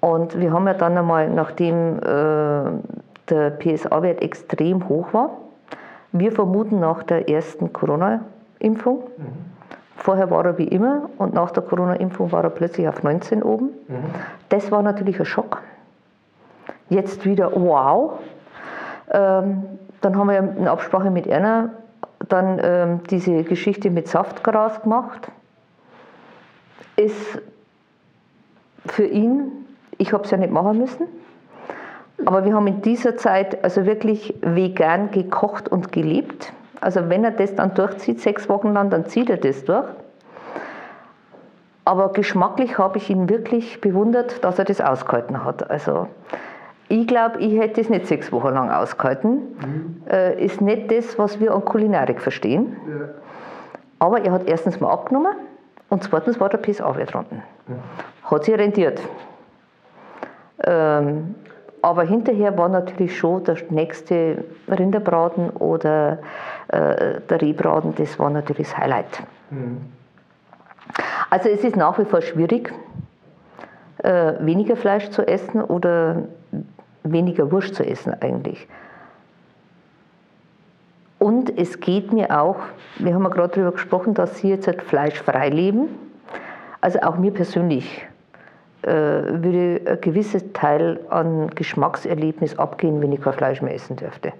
Und 0.00 0.38
wir 0.38 0.52
haben 0.52 0.66
ja 0.66 0.74
dann 0.74 0.98
einmal, 0.98 1.30
nachdem 1.30 1.98
äh, 1.98 2.02
der 3.30 3.50
PSA-Wert 3.50 4.22
extrem 4.22 4.88
hoch 4.88 5.12
war, 5.12 5.30
wir 6.12 6.30
vermuten 6.30 6.80
nach 6.80 7.02
der 7.02 7.28
ersten 7.28 7.72
Corona-Impfung. 7.72 8.98
Mhm. 9.16 9.54
Vorher 9.96 10.30
war 10.30 10.44
er 10.44 10.58
wie 10.58 10.68
immer 10.68 11.08
und 11.16 11.32
nach 11.32 11.50
der 11.50 11.62
Corona-Impfung 11.62 12.30
war 12.32 12.44
er 12.44 12.50
plötzlich 12.50 12.86
auf 12.86 13.02
19 13.02 13.42
oben. 13.42 13.70
Mhm. 13.88 14.04
Das 14.50 14.70
war 14.70 14.82
natürlich 14.82 15.18
ein 15.18 15.24
Schock. 15.24 15.62
Jetzt 16.90 17.24
wieder, 17.24 17.50
wow. 17.54 18.18
Ähm, 19.10 19.64
dann 20.02 20.18
haben 20.18 20.28
wir 20.28 20.38
in 20.38 20.68
Absprache 20.68 21.10
mit 21.10 21.26
Erna 21.26 21.70
dann 22.28 22.60
ähm, 22.62 23.00
diese 23.08 23.42
Geschichte 23.44 23.90
mit 23.90 24.08
Saftgras 24.08 24.82
gemacht. 24.82 25.30
Ist 26.96 27.40
für 28.86 29.06
ihn, 29.06 29.66
ich 29.98 30.12
habe 30.12 30.24
es 30.24 30.30
ja 30.30 30.36
nicht 30.36 30.52
machen 30.52 30.78
müssen, 30.78 31.06
aber 32.24 32.44
wir 32.44 32.54
haben 32.54 32.66
in 32.66 32.82
dieser 32.82 33.16
Zeit 33.16 33.62
also 33.64 33.86
wirklich 33.86 34.34
vegan 34.40 35.10
gekocht 35.10 35.68
und 35.68 35.92
gelebt. 35.92 36.52
Also 36.80 37.08
wenn 37.08 37.24
er 37.24 37.30
das 37.30 37.54
dann 37.54 37.74
durchzieht, 37.74 38.20
sechs 38.20 38.48
Wochen 38.48 38.72
lang, 38.72 38.90
dann 38.90 39.06
zieht 39.06 39.30
er 39.30 39.36
das 39.36 39.64
durch. 39.64 39.86
Aber 41.84 42.12
geschmacklich 42.12 42.78
habe 42.78 42.98
ich 42.98 43.10
ihn 43.10 43.28
wirklich 43.28 43.80
bewundert, 43.80 44.42
dass 44.42 44.58
er 44.58 44.64
das 44.64 44.80
ausgehalten 44.80 45.44
hat. 45.44 45.70
Also 45.70 46.08
ich 46.88 47.06
glaube, 47.06 47.40
ich 47.40 47.58
hätte 47.58 47.80
es 47.80 47.90
nicht 47.90 48.06
sechs 48.06 48.32
Wochen 48.32 48.48
lang 48.48 48.70
ausgehalten. 48.70 49.30
Mhm. 49.30 50.02
Äh, 50.08 50.44
ist 50.44 50.60
nicht 50.60 50.90
das, 50.90 51.18
was 51.18 51.40
wir 51.40 51.54
an 51.54 51.64
Kulinarik 51.64 52.20
verstehen. 52.20 52.76
Ja. 52.88 53.08
Aber 53.98 54.24
er 54.24 54.32
hat 54.32 54.46
erstens 54.46 54.80
mal 54.80 54.90
abgenommen 54.90 55.34
und 55.88 56.02
zweitens 56.02 56.40
war 56.40 56.48
der 56.48 56.58
PSA-Wert 56.58 57.14
unten. 57.14 57.42
Ja. 57.68 58.30
Hat 58.30 58.44
sich 58.44 58.54
rentiert. 58.54 59.00
Ähm, 60.64 61.34
aber 61.82 62.04
hinterher 62.04 62.56
war 62.56 62.68
natürlich 62.68 63.18
schon 63.18 63.44
der 63.44 63.56
nächste 63.68 64.44
Rinderbraten 64.68 65.50
oder 65.50 66.18
äh, 66.68 67.20
der 67.28 67.42
Rehbraten, 67.42 67.94
das 67.96 68.18
war 68.18 68.30
natürlich 68.30 68.68
das 68.68 68.78
Highlight. 68.78 69.22
Mhm. 69.50 69.82
Also 71.28 71.48
es 71.48 71.62
ist 71.62 71.76
nach 71.76 71.98
wie 71.98 72.04
vor 72.04 72.22
schwierig, 72.22 72.72
äh, 73.98 74.34
weniger 74.40 74.76
Fleisch 74.76 75.10
zu 75.10 75.26
essen 75.26 75.62
oder 75.62 76.22
weniger 77.02 77.50
Wurst 77.52 77.74
zu 77.74 77.86
essen 77.86 78.14
eigentlich. 78.20 78.66
Und 81.24 81.58
es 81.58 81.80
geht 81.80 82.12
mir 82.12 82.38
auch, 82.38 82.56
wir 82.98 83.14
haben 83.14 83.22
ja 83.22 83.30
gerade 83.30 83.54
darüber 83.54 83.72
gesprochen, 83.72 84.12
dass 84.12 84.36
Sie 84.36 84.50
jetzt 84.50 84.66
halt 84.66 84.82
fleischfrei 84.82 85.48
leben. 85.48 85.88
Also 86.82 86.98
auch 87.00 87.16
mir 87.16 87.30
persönlich 87.30 88.06
äh, 88.82 88.88
würde 88.90 89.80
ein 89.86 90.00
gewisser 90.02 90.52
Teil 90.52 91.00
an 91.08 91.48
Geschmackserlebnis 91.54 92.58
abgehen, 92.58 93.00
wenn 93.00 93.10
ich 93.10 93.22
kein 93.22 93.32
Fleisch 93.32 93.62
mehr 93.62 93.74
essen 93.74 93.96
dürfte. 93.96 94.34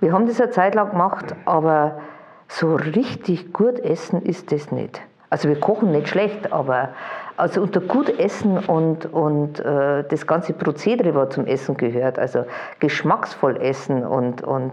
Wir 0.00 0.12
haben 0.12 0.26
das 0.26 0.40
eine 0.40 0.50
Zeit 0.50 0.74
lang 0.74 0.90
gemacht, 0.90 1.26
aber 1.44 2.00
so 2.48 2.74
richtig 2.74 3.52
gut 3.52 3.78
essen 3.78 4.20
ist 4.20 4.50
das 4.50 4.72
nicht. 4.72 5.00
Also 5.30 5.48
wir 5.48 5.60
kochen 5.60 5.92
nicht 5.92 6.08
schlecht, 6.08 6.52
aber 6.52 6.88
also 7.36 7.62
unter 7.62 7.80
gut 7.80 8.18
Essen 8.18 8.58
und, 8.58 9.06
und 9.12 9.60
äh, 9.60 10.02
das 10.02 10.26
ganze 10.26 10.54
Prozedere, 10.54 11.14
was 11.14 11.34
zum 11.34 11.46
Essen 11.46 11.76
gehört, 11.76 12.18
also 12.18 12.46
geschmacksvoll 12.80 13.58
essen 13.58 14.04
und, 14.04 14.42
und 14.42 14.72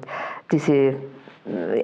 diese 0.52 0.96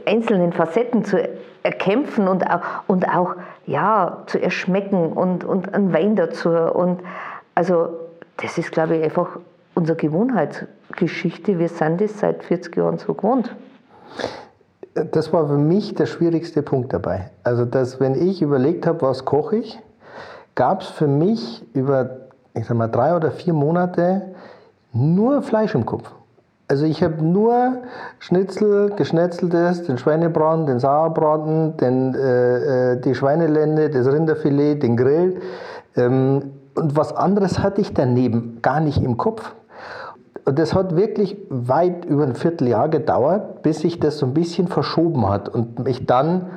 einzelnen 0.05 0.53
Facetten 0.53 1.03
zu 1.03 1.17
erkämpfen 1.63 2.27
und 2.27 2.49
auch, 2.49 2.61
und 2.87 3.07
auch 3.09 3.35
ja, 3.65 4.23
zu 4.27 4.41
erschmecken 4.41 5.11
und, 5.13 5.43
und 5.43 5.73
ein 5.73 5.93
Wein 5.93 6.15
dazu. 6.15 6.49
Und 6.49 7.01
also 7.55 7.89
das 8.37 8.57
ist, 8.57 8.71
glaube 8.71 8.97
ich, 8.97 9.03
einfach 9.03 9.39
unsere 9.75 9.97
Gewohnheitsgeschichte. 9.97 11.59
Wir 11.59 11.69
sind 11.69 12.01
das 12.01 12.19
seit 12.19 12.43
40 12.43 12.77
Jahren 12.77 12.97
so 12.97 13.13
gewohnt. 13.13 13.55
Das 14.93 15.31
war 15.33 15.47
für 15.47 15.57
mich 15.57 15.93
der 15.93 16.05
schwierigste 16.05 16.61
Punkt 16.63 16.93
dabei. 16.93 17.29
Also, 17.43 17.65
dass 17.65 17.99
wenn 17.99 18.15
ich 18.15 18.41
überlegt 18.41 18.87
habe, 18.87 19.01
was 19.01 19.23
koche 19.23 19.57
ich, 19.57 19.79
gab 20.55 20.81
es 20.81 20.87
für 20.87 21.07
mich 21.07 21.63
über, 21.73 22.27
ich 22.53 22.65
sag 22.65 22.75
mal, 22.75 22.87
drei 22.87 23.15
oder 23.15 23.31
vier 23.31 23.53
Monate 23.53 24.33
nur 24.91 25.41
Fleisch 25.41 25.75
im 25.75 25.85
Kopf. 25.85 26.11
Also 26.69 26.85
ich 26.85 27.01
habe 27.01 27.23
nur 27.23 27.79
Schnitzel, 28.19 28.91
Geschnetzeltes, 28.95 29.85
den 29.85 29.97
Schweinebraten, 29.97 30.67
den 30.67 30.79
Sauerbraten, 30.79 31.75
den, 31.77 32.13
äh, 32.13 32.91
äh, 32.93 33.01
die 33.01 33.15
Schweinelende, 33.15 33.89
das 33.89 34.05
Rinderfilet, 34.05 34.75
den 34.75 34.95
Grill. 34.95 35.41
Ähm, 35.95 36.51
und 36.75 36.95
was 36.95 37.15
anderes 37.15 37.57
hatte 37.57 37.81
ich 37.81 37.95
daneben 37.95 38.59
gar 38.61 38.81
nicht 38.81 39.01
im 39.01 39.17
Kopf. 39.17 39.55
Und 40.45 40.59
das 40.59 40.75
hat 40.75 40.95
wirklich 40.95 41.37
weit 41.49 42.05
über 42.05 42.23
ein 42.23 42.35
Vierteljahr 42.35 42.87
gedauert, 42.87 43.63
bis 43.63 43.79
sich 43.79 43.99
das 43.99 44.19
so 44.19 44.27
ein 44.27 44.35
bisschen 44.35 44.67
verschoben 44.67 45.27
hat 45.27 45.49
und 45.49 45.79
mich 45.79 46.05
dann 46.05 46.51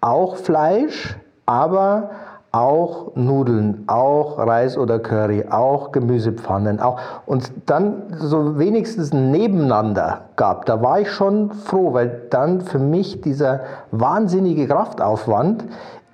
auch 0.00 0.36
Fleisch, 0.36 1.18
aber 1.46 2.10
auch 2.58 3.14
Nudeln, 3.14 3.84
auch 3.86 4.38
Reis 4.38 4.76
oder 4.76 4.98
Curry, 4.98 5.44
auch 5.48 5.92
Gemüsepfannen, 5.92 6.80
auch 6.80 6.98
und 7.24 7.52
dann 7.66 8.02
so 8.18 8.58
wenigstens 8.58 9.12
nebeneinander 9.12 10.22
gab. 10.36 10.66
Da 10.66 10.82
war 10.82 11.00
ich 11.00 11.10
schon 11.10 11.52
froh, 11.52 11.94
weil 11.94 12.22
dann 12.30 12.62
für 12.62 12.80
mich 12.80 13.20
dieser 13.20 13.60
wahnsinnige 13.92 14.66
Kraftaufwand 14.66 15.64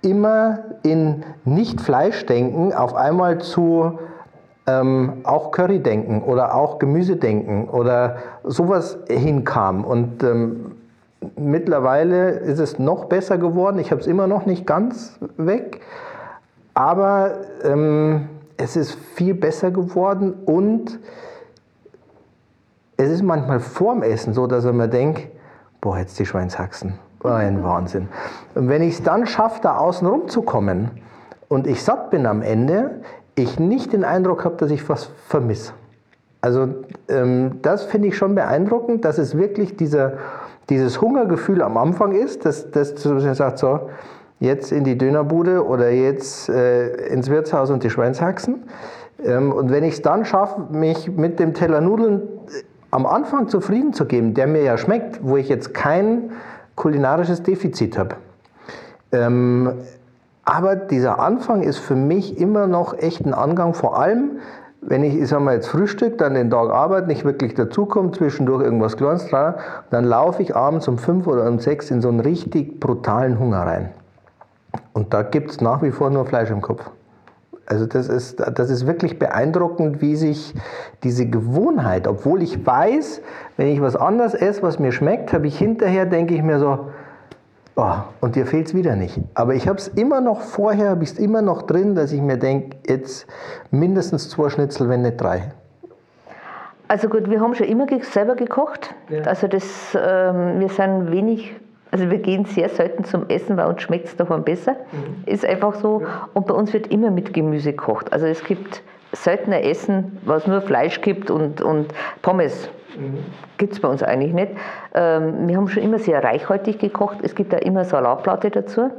immer 0.02 0.58
in 0.82 1.24
nicht 1.44 1.80
Fleisch 1.80 2.26
denken 2.26 2.74
auf 2.74 2.94
einmal 2.94 3.38
zu 3.38 3.98
ähm, 4.66 5.22
auch 5.24 5.50
Curry 5.50 5.80
denken 5.80 6.22
oder 6.22 6.54
auch 6.54 6.78
Gemüse 6.78 7.16
denken 7.16 7.68
oder 7.70 8.16
sowas 8.44 8.98
hinkam 9.08 9.84
und 9.84 10.22
ähm, 10.22 10.74
Mittlerweile 11.36 12.30
ist 12.30 12.58
es 12.58 12.78
noch 12.78 13.06
besser 13.06 13.38
geworden. 13.38 13.78
Ich 13.78 13.90
habe 13.90 14.00
es 14.00 14.06
immer 14.06 14.26
noch 14.26 14.46
nicht 14.46 14.66
ganz 14.66 15.18
weg. 15.36 15.80
Aber 16.74 17.36
ähm, 17.62 18.28
es 18.56 18.76
ist 18.76 18.94
viel 19.14 19.34
besser 19.34 19.70
geworden 19.70 20.34
und 20.44 20.98
es 22.96 23.10
ist 23.10 23.22
manchmal 23.22 23.60
vorm 23.60 24.02
Essen 24.02 24.34
so, 24.34 24.46
dass 24.46 24.64
ich 24.64 24.72
mir 24.72 24.88
denke, 24.88 25.28
boah, 25.80 25.98
jetzt 25.98 26.18
die 26.18 26.26
Schweinshaxen, 26.26 26.94
ein 27.22 27.62
Wahnsinn. 27.64 28.08
Und 28.54 28.68
wenn 28.68 28.82
ich 28.82 28.94
es 28.94 29.02
dann 29.02 29.26
schaffe, 29.26 29.60
da 29.62 29.76
außen 29.76 30.06
rumzukommen 30.06 30.90
und 31.48 31.66
ich 31.66 31.82
satt 31.82 32.10
bin 32.10 32.26
am 32.26 32.42
Ende, 32.42 33.02
ich 33.34 33.58
nicht 33.58 33.92
den 33.92 34.04
Eindruck 34.04 34.44
habe, 34.44 34.56
dass 34.56 34.70
ich 34.70 34.88
was 34.88 35.10
vermisse. 35.26 35.72
Also 36.40 36.68
ähm, 37.08 37.60
das 37.62 37.84
finde 37.84 38.08
ich 38.08 38.16
schon 38.16 38.34
beeindruckend, 38.34 39.04
dass 39.04 39.18
es 39.18 39.36
wirklich 39.36 39.76
dieser, 39.76 40.14
dieses 40.68 41.00
Hungergefühl 41.00 41.62
am 41.62 41.76
Anfang 41.76 42.12
ist, 42.12 42.44
dass, 42.44 42.70
dass 42.70 42.94
du 42.94 43.18
sagst 43.34 43.58
so, 43.58 43.88
jetzt 44.40 44.72
in 44.72 44.84
die 44.84 44.98
Dönerbude 44.98 45.64
oder 45.66 45.90
jetzt 45.90 46.48
äh, 46.48 47.06
ins 47.08 47.30
Wirtshaus 47.30 47.70
und 47.70 47.82
die 47.82 47.90
Schweinshaxen. 47.90 48.64
Ähm, 49.24 49.52
und 49.52 49.70
wenn 49.70 49.84
ich 49.84 49.94
es 49.94 50.02
dann 50.02 50.24
schaffe, 50.24 50.62
mich 50.70 51.10
mit 51.10 51.38
dem 51.38 51.54
Teller 51.54 51.80
Nudeln 51.80 52.22
äh, 52.22 52.62
am 52.90 53.06
Anfang 53.06 53.48
zufrieden 53.48 53.92
zu 53.92 54.06
geben, 54.06 54.34
der 54.34 54.46
mir 54.46 54.62
ja 54.62 54.76
schmeckt, 54.76 55.20
wo 55.22 55.36
ich 55.36 55.48
jetzt 55.48 55.74
kein 55.74 56.30
kulinarisches 56.76 57.42
Defizit 57.42 57.96
habe. 57.98 58.16
Ähm, 59.12 59.72
aber 60.44 60.76
dieser 60.76 61.18
Anfang 61.18 61.62
ist 61.62 61.78
für 61.78 61.96
mich 61.96 62.38
immer 62.38 62.66
noch 62.66 62.98
echt 62.98 63.24
ein 63.24 63.32
Angang, 63.32 63.74
vor 63.74 63.98
allem 63.98 64.38
wenn 64.86 65.02
ich, 65.02 65.14
ich 65.14 65.28
sag 65.28 65.40
mal, 65.40 65.54
jetzt 65.54 65.68
Frühstück, 65.68 66.18
dann 66.18 66.34
den 66.34 66.50
Tag 66.50 66.70
Arbeit 66.70 67.06
nicht 67.06 67.24
wirklich 67.24 67.54
dazukomme, 67.54 68.12
zwischendurch 68.12 68.62
irgendwas 68.62 68.96
Kleines 68.96 69.26
dran, 69.28 69.54
dann 69.90 70.04
laufe 70.04 70.42
ich 70.42 70.54
abends 70.54 70.88
um 70.88 70.98
fünf 70.98 71.26
oder 71.26 71.48
um 71.48 71.58
sechs 71.58 71.90
in 71.90 72.02
so 72.02 72.08
einen 72.08 72.20
richtig 72.20 72.80
brutalen 72.80 73.38
Hunger 73.38 73.62
rein. 73.62 73.90
Und 74.92 75.12
da 75.14 75.22
gibt 75.22 75.50
es 75.50 75.60
nach 75.60 75.82
wie 75.82 75.90
vor 75.90 76.10
nur 76.10 76.26
Fleisch 76.26 76.50
im 76.50 76.60
Kopf. 76.60 76.90
Also 77.66 77.86
das 77.86 78.08
ist, 78.08 78.40
das 78.40 78.70
ist 78.70 78.86
wirklich 78.86 79.18
beeindruckend, 79.18 80.02
wie 80.02 80.16
sich 80.16 80.54
diese 81.02 81.26
Gewohnheit, 81.26 82.06
obwohl 82.06 82.42
ich 82.42 82.64
weiß, 82.66 83.22
wenn 83.56 83.68
ich 83.68 83.80
was 83.80 83.96
anderes 83.96 84.34
esse, 84.34 84.62
was 84.62 84.78
mir 84.78 84.92
schmeckt, 84.92 85.32
habe 85.32 85.46
ich 85.46 85.58
hinterher, 85.58 86.04
denke 86.04 86.34
ich 86.34 86.42
mir 86.42 86.58
so, 86.58 86.90
oh, 87.76 87.94
und 88.20 88.36
dir 88.36 88.46
fehlt 88.46 88.68
es 88.68 88.74
wieder 88.74 88.96
nicht. 88.96 89.18
Aber 89.32 89.54
ich 89.54 89.66
habe 89.66 89.78
es 89.78 89.88
immer 89.88 90.20
noch 90.20 90.42
vorher, 90.42 90.90
habe 90.90 91.04
ich 91.04 91.12
es 91.12 91.18
immer 91.18 91.40
noch 91.40 91.62
drin, 91.62 91.94
dass 91.94 92.12
ich 92.12 92.20
mir 92.20 92.36
denke, 92.36 92.76
jetzt 92.86 93.26
mindestens 93.70 94.28
zwei 94.28 94.50
Schnitzel, 94.50 94.90
wenn 94.90 95.02
nicht 95.02 95.16
drei. 95.16 95.52
Also 96.88 97.08
gut, 97.08 97.30
wir 97.30 97.40
haben 97.40 97.54
schon 97.54 97.66
immer 97.66 97.86
selber 98.02 98.36
gekocht. 98.36 98.94
Ja. 99.08 99.22
Also 99.22 99.48
das, 99.48 99.64
ähm, 99.94 100.60
wir 100.60 100.68
sind 100.68 101.10
wenig 101.10 101.56
also 101.94 102.10
wir 102.10 102.18
gehen 102.18 102.44
sehr 102.44 102.68
selten 102.70 103.04
zum 103.04 103.28
Essen, 103.28 103.56
weil 103.56 103.66
uns 103.66 103.80
schmeckt 103.80 104.06
es 104.06 104.16
davon 104.16 104.42
besser. 104.42 104.72
Mhm. 104.72 105.22
Ist 105.26 105.46
einfach 105.46 105.76
so. 105.76 106.00
Ja. 106.00 106.28
Und 106.34 106.48
bei 106.48 106.52
uns 106.54 106.72
wird 106.72 106.88
immer 106.88 107.12
mit 107.12 107.32
Gemüse 107.32 107.70
gekocht. 107.70 108.12
Also 108.12 108.26
es 108.26 108.42
gibt 108.42 108.82
seltener 109.12 109.62
Essen, 109.62 110.18
was 110.24 110.48
nur 110.48 110.60
Fleisch 110.60 111.00
gibt 111.02 111.30
und, 111.30 111.60
und 111.60 111.94
Pommes. 112.20 112.68
Mhm. 112.98 113.18
Gibt 113.58 113.74
es 113.74 113.80
bei 113.80 113.86
uns 113.86 114.02
eigentlich 114.02 114.32
nicht. 114.32 114.50
Ähm, 114.92 115.46
wir 115.46 115.56
haben 115.56 115.68
schon 115.68 115.84
immer 115.84 116.00
sehr 116.00 116.24
reichhaltig 116.24 116.80
gekocht. 116.80 117.18
Es 117.22 117.36
gibt 117.36 117.52
da 117.52 117.58
immer 117.58 117.84
Salatplatte 117.84 118.50
dazu. 118.50 118.90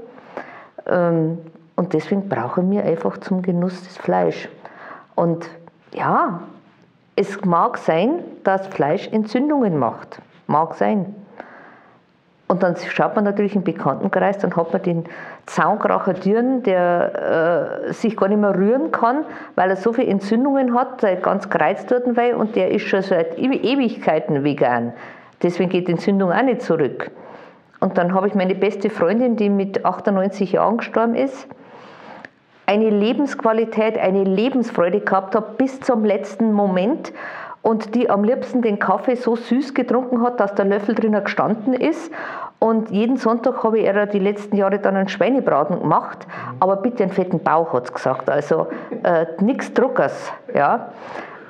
Ähm, 0.88 1.40
und 1.76 1.92
deswegen 1.92 2.30
brauchen 2.30 2.72
wir 2.72 2.86
einfach 2.86 3.18
zum 3.18 3.42
Genuss 3.42 3.84
das 3.84 3.98
Fleisch. 3.98 4.48
Und 5.16 5.50
ja, 5.94 6.40
es 7.18 7.44
mag 7.44 7.78
sein, 7.78 8.24
dass 8.46 8.68
Fleisch 8.68 9.10
Entzündungen 9.10 9.78
macht. 9.78 10.22
Mag 10.48 10.76
sein. 10.76 11.14
Und 12.48 12.62
dann 12.62 12.76
schaut 12.76 13.16
man 13.16 13.24
natürlich 13.24 13.56
im 13.56 13.64
Bekanntenkreis, 13.64 14.38
dann 14.38 14.56
hat 14.56 14.72
man 14.72 14.82
den 14.84 15.06
Zaunkracher 15.48 16.14
Dirn, 16.14 16.62
der 16.62 17.88
äh, 17.90 17.94
sich 17.94 18.16
gar 18.16 18.28
nicht 18.28 18.40
mehr 18.40 18.56
rühren 18.56 18.92
kann, 18.92 19.26
weil 19.56 19.72
er 19.72 19.76
so 19.76 19.94
viele 19.94 20.08
Entzündungen 20.08 20.76
hat, 20.76 21.02
der 21.02 21.16
ganz 21.16 21.50
gereizt 21.50 21.90
dort 21.90 22.16
weil 22.16 22.36
und 22.36 22.56
der 22.56 22.70
ist 22.70 22.84
schon 22.84 23.02
seit 23.02 23.40
Ewigkeiten 23.40 24.44
vegan. 24.44 24.94
Deswegen 25.42 25.70
geht 25.70 25.88
die 25.88 25.94
Entzündung 25.94 26.32
auch 26.32 26.44
nicht 26.44 26.62
zurück. 26.62 27.10
Und 27.80 27.98
dann 27.98 28.14
habe 28.14 28.28
ich 28.28 28.36
meine 28.36 28.56
beste 28.56 28.92
Freundin, 28.92 29.36
die 29.36 29.50
mit 29.50 29.84
98 29.84 30.52
Jahren 30.54 30.78
gestorben 30.78 31.16
ist. 31.16 31.48
eine 32.68 32.90
Lebensqualität, 32.90 33.98
eine 33.98 34.24
Lebensfreude 34.24 35.02
gehabt 35.02 35.36
habe 35.36 35.54
bis 35.58 35.80
zum 35.82 36.04
letzten 36.04 36.52
Moment 36.52 37.12
und 37.66 37.96
die 37.96 38.12
am 38.12 38.24
liebsten 38.24 38.62
den 38.62 38.78
Kaffee 38.78 39.16
so 39.16 39.36
süß 39.36 39.74
getrunken 39.74 40.22
hat, 40.22 40.40
dass 40.40 40.54
der 40.54 40.66
Löffel 40.66 40.94
drinnen 40.94 41.24
gestanden 41.24 41.74
ist. 41.74 42.12
Und 42.60 42.92
jeden 42.92 43.18
Sonntag 43.18 43.64
habe 43.64 43.80
ich 43.80 43.86
ihr 43.86 44.06
die 44.06 44.20
letzten 44.20 44.56
Jahre 44.56 44.78
dann 44.78 44.96
einen 44.96 45.10
Schweinebraten 45.10 45.80
gemacht, 45.80 46.28
aber 46.60 46.76
bitte 46.76 47.02
einen 47.02 47.12
fetten 47.12 47.40
Bauch, 47.40 47.74
hat 47.74 47.88
sie 47.88 47.94
gesagt. 47.94 48.30
Also 48.30 48.68
äh, 49.02 49.26
nichts 49.42 49.74
Druckers. 49.74 50.32
Ja. 50.54 50.90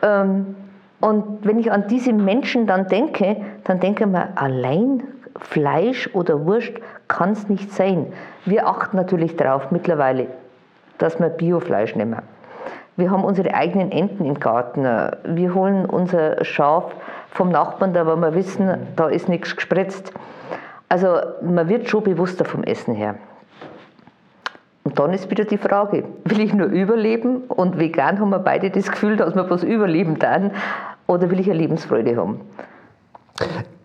Ähm, 0.01 0.55
und 1.01 1.45
wenn 1.45 1.59
ich 1.59 1.69
an 1.69 1.87
diese 1.89 2.13
Menschen 2.13 2.65
dann 2.65 2.87
denke, 2.87 3.35
dann 3.65 3.81
denke 3.81 4.05
ich 4.05 4.09
mir, 4.09 4.29
allein 4.35 5.03
Fleisch 5.41 6.09
oder 6.13 6.45
Wurst 6.45 6.75
kann 7.09 7.31
es 7.31 7.49
nicht 7.49 7.73
sein. 7.73 8.13
Wir 8.45 8.69
achten 8.69 8.95
natürlich 8.95 9.35
darauf 9.35 9.69
mittlerweile, 9.69 10.27
dass 10.97 11.19
wir 11.19 11.27
Biofleisch 11.27 11.93
nehmen. 11.97 12.21
Wir 12.97 13.11
haben 13.11 13.23
unsere 13.23 13.53
eigenen 13.53 13.91
Enten 13.91 14.25
im 14.25 14.39
Garten. 14.39 14.83
Wir 14.83 15.53
holen 15.53 15.85
unser 15.85 16.43
Schaf 16.45 16.93
vom 17.31 17.49
Nachbarn, 17.49 17.93
da 17.93 18.05
wir 18.05 18.33
wissen, 18.33 18.87
da 18.95 19.07
ist 19.09 19.27
nichts 19.27 19.55
gespritzt. 19.55 20.13
Also 20.87 21.17
man 21.41 21.67
wird 21.67 21.89
schon 21.89 22.03
bewusster 22.03 22.45
vom 22.45 22.63
Essen 22.63 22.95
her. 22.95 23.15
Und 24.85 24.99
dann 24.99 25.13
ist 25.13 25.29
wieder 25.31 25.45
die 25.45 25.57
Frage, 25.57 26.03
will 26.23 26.39
ich 26.39 26.53
nur 26.53 26.67
überleben 26.67 27.41
und 27.47 27.79
vegan 27.79 28.19
haben 28.19 28.29
wir 28.29 28.39
beide 28.39 28.69
das 28.69 28.89
Gefühl, 28.89 29.17
dass 29.17 29.35
wir 29.35 29.43
bloß 29.43 29.63
überleben 29.63 30.19
dann 30.19 30.51
oder 31.07 31.29
will 31.31 31.39
ich 31.39 31.49
eine 31.49 31.57
Lebensfreude 31.57 32.15
haben? 32.15 32.41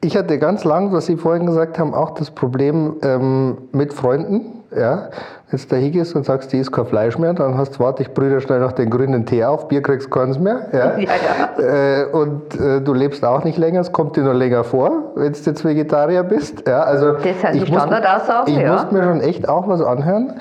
Ich 0.02 0.16
hatte 0.16 0.38
ganz 0.38 0.62
lang, 0.64 0.92
was 0.92 1.06
Sie 1.06 1.16
vorhin 1.16 1.46
gesagt 1.46 1.78
haben, 1.78 1.94
auch 1.94 2.10
das 2.10 2.30
Problem 2.30 2.96
ähm, 3.02 3.58
mit 3.72 3.92
Freunden. 3.92 4.59
Ja, 4.76 5.08
wenn 5.50 5.60
du 5.60 5.66
da 5.68 5.76
hingehst 5.76 6.14
und 6.14 6.24
sagst, 6.24 6.52
die 6.52 6.58
isst 6.58 6.70
kein 6.70 6.86
Fleisch 6.86 7.18
mehr, 7.18 7.32
dann 7.34 7.58
hast 7.58 7.74
du, 7.74 7.80
warte, 7.80 8.02
ich 8.02 8.14
brühe 8.14 8.40
schnell 8.40 8.60
noch 8.60 8.70
den 8.70 8.88
grünen 8.88 9.26
Tee 9.26 9.44
auf, 9.44 9.66
Bier 9.66 9.82
kriegst 9.82 10.06
du 10.06 10.10
keins 10.10 10.38
mehr. 10.38 10.68
Ja. 10.72 10.96
ja, 10.98 11.10
ja. 11.58 12.02
Äh, 12.02 12.04
und 12.06 12.54
äh, 12.54 12.80
du 12.80 12.94
lebst 12.94 13.24
auch 13.24 13.42
nicht 13.42 13.58
länger, 13.58 13.80
es 13.80 13.90
kommt 13.90 14.16
dir 14.16 14.22
nur 14.22 14.34
länger 14.34 14.62
vor, 14.62 15.12
wenn 15.16 15.32
du 15.32 15.38
jetzt 15.38 15.64
Vegetarier 15.64 16.22
bist. 16.22 16.68
Ja, 16.68 16.82
also 16.82 17.14
das 17.14 17.40
sind 17.40 17.54
die 17.54 17.66
Standardaussagen, 17.66 18.54
Ich 18.54 18.60
ja. 18.60 18.72
muss 18.72 18.92
mir 18.92 19.02
schon 19.02 19.20
echt 19.20 19.48
auch 19.48 19.66
was 19.66 19.82
anhören. 19.82 20.34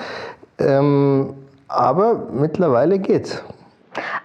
Ähm, 0.58 1.34
aber 1.66 2.26
mittlerweile 2.32 3.00
geht's. 3.00 3.42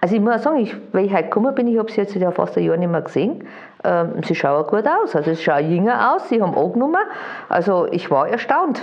Also 0.00 0.14
ich 0.14 0.20
muss 0.20 0.42
sagen, 0.42 0.58
ich, 0.58 0.76
wenn 0.92 1.04
ich 1.04 1.12
heute 1.12 1.24
gekommen 1.24 1.54
bin, 1.54 1.66
ich 1.66 1.78
habe 1.78 1.90
sie 1.90 2.00
jetzt 2.00 2.14
ja 2.14 2.30
fast 2.30 2.56
ein 2.56 2.62
Jahr 2.62 2.76
nicht 2.76 2.90
mehr 2.90 3.02
gesehen, 3.02 3.44
ähm, 3.82 4.22
sie 4.24 4.36
schauen 4.36 4.66
gut 4.68 4.84
aus. 4.86 5.16
Also 5.16 5.34
sie 5.34 5.42
schauen 5.42 5.68
jünger 5.68 6.14
aus, 6.14 6.28
sie 6.28 6.40
haben 6.40 6.56
angenommen. 6.56 7.02
Also 7.48 7.86
ich 7.90 8.08
war 8.10 8.28
erstaunt. 8.28 8.80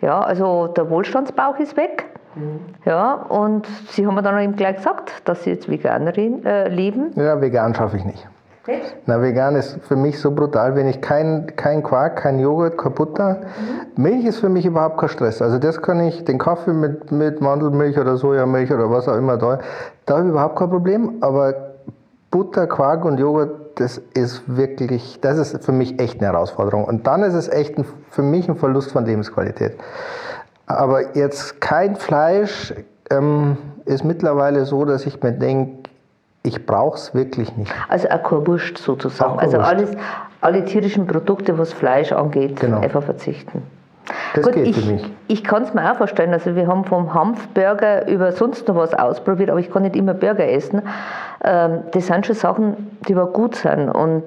Ja, 0.00 0.20
also 0.20 0.68
der 0.68 0.88
Wohlstandsbauch 0.90 1.58
ist 1.58 1.76
weg. 1.76 2.06
Mhm. 2.34 2.60
Ja, 2.84 3.14
und 3.14 3.66
sie 3.90 4.06
haben 4.06 4.14
mir 4.14 4.22
dann 4.22 4.38
eben 4.40 4.56
gleich 4.56 4.76
gesagt, 4.76 5.12
dass 5.24 5.44
sie 5.44 5.50
jetzt 5.50 5.68
Veganerin 5.68 6.44
äh, 6.44 6.68
leben. 6.68 7.12
Ja, 7.16 7.40
vegan 7.40 7.74
schaffe 7.74 7.96
ich 7.96 8.04
nicht. 8.04 8.26
Nicht? 8.66 8.96
Na, 9.06 9.22
vegan 9.22 9.56
ist 9.56 9.78
für 9.88 9.96
mich 9.96 10.20
so 10.20 10.30
brutal, 10.30 10.76
wenn 10.76 10.88
ich 10.88 11.00
kein, 11.00 11.54
kein 11.56 11.82
Quark, 11.82 12.16
kein 12.16 12.38
Joghurt, 12.38 12.76
kein 12.76 12.92
Butter. 12.92 13.38
Mhm. 13.96 14.02
Milch 14.02 14.26
ist 14.26 14.40
für 14.40 14.50
mich 14.50 14.66
überhaupt 14.66 14.98
kein 14.98 15.08
Stress. 15.08 15.40
Also 15.40 15.58
das 15.58 15.80
kann 15.80 16.00
ich, 16.00 16.22
den 16.24 16.38
Kaffee 16.38 16.74
mit, 16.74 17.10
mit 17.10 17.40
Mandelmilch 17.40 17.98
oder 17.98 18.18
Sojamilch 18.18 18.70
oder 18.70 18.90
was 18.90 19.08
auch 19.08 19.16
immer 19.16 19.38
da, 19.38 19.58
da 20.04 20.16
habe 20.18 20.26
ich 20.26 20.30
überhaupt 20.30 20.56
kein 20.56 20.68
Problem. 20.68 21.16
Aber 21.22 21.54
Butter, 22.30 22.66
Quark 22.66 23.06
und 23.06 23.18
Joghurt, 23.18 23.67
das 23.78 23.98
ist 24.14 24.42
wirklich, 24.46 25.20
das 25.20 25.38
ist 25.38 25.64
für 25.64 25.72
mich 25.72 26.00
echt 26.00 26.18
eine 26.18 26.32
Herausforderung. 26.32 26.84
Und 26.84 27.06
dann 27.06 27.22
ist 27.22 27.34
es 27.34 27.48
echt 27.48 27.78
ein, 27.78 27.84
für 28.10 28.22
mich 28.22 28.48
ein 28.48 28.56
Verlust 28.56 28.90
von 28.90 29.04
Lebensqualität. 29.04 29.78
Aber 30.66 31.16
jetzt 31.16 31.60
kein 31.60 31.94
Fleisch 31.94 32.74
ähm, 33.10 33.56
ist 33.84 34.04
mittlerweile 34.04 34.64
so, 34.64 34.84
dass 34.84 35.06
ich 35.06 35.22
mir 35.22 35.32
denke, 35.32 35.88
ich 36.42 36.66
brauche 36.66 36.96
es 36.96 37.14
wirklich 37.14 37.56
nicht. 37.56 37.72
Also 37.88 38.08
auch 38.08 38.22
keine 38.22 38.46
Wurst 38.48 38.78
sozusagen. 38.78 39.34
Auch 39.34 39.38
also 39.38 39.58
alles, 39.58 39.90
alle 40.40 40.64
tierischen 40.64 41.06
Produkte, 41.06 41.56
was 41.56 41.72
Fleisch 41.72 42.10
angeht, 42.10 42.58
genau. 42.58 42.80
einfach 42.80 43.02
verzichten. 43.04 43.62
Das 44.34 44.44
Gut, 44.44 44.54
geht 44.54 44.68
ich, 44.68 44.76
für 44.76 44.92
mich. 44.92 45.12
Ich 45.26 45.44
kann 45.44 45.62
es 45.62 45.74
mir 45.74 45.90
auch 45.90 45.96
vorstellen. 45.96 46.32
Also 46.32 46.54
wir 46.56 46.66
haben 46.66 46.84
vom 46.84 47.12
Hanfburger 47.14 48.06
über 48.08 48.32
sonst 48.32 48.66
noch 48.68 48.76
was 48.76 48.94
ausprobiert, 48.94 49.50
aber 49.50 49.60
ich 49.60 49.70
kann 49.70 49.82
nicht 49.82 49.96
immer 49.96 50.14
Burger 50.14 50.48
essen. 50.48 50.82
Ähm, 51.44 51.80
das 51.92 52.06
sind 52.06 52.26
schon 52.26 52.34
Sachen, 52.34 52.98
die 53.06 53.14
aber 53.14 53.26
gut 53.26 53.56
sind. 53.56 53.90
Und 53.90 54.22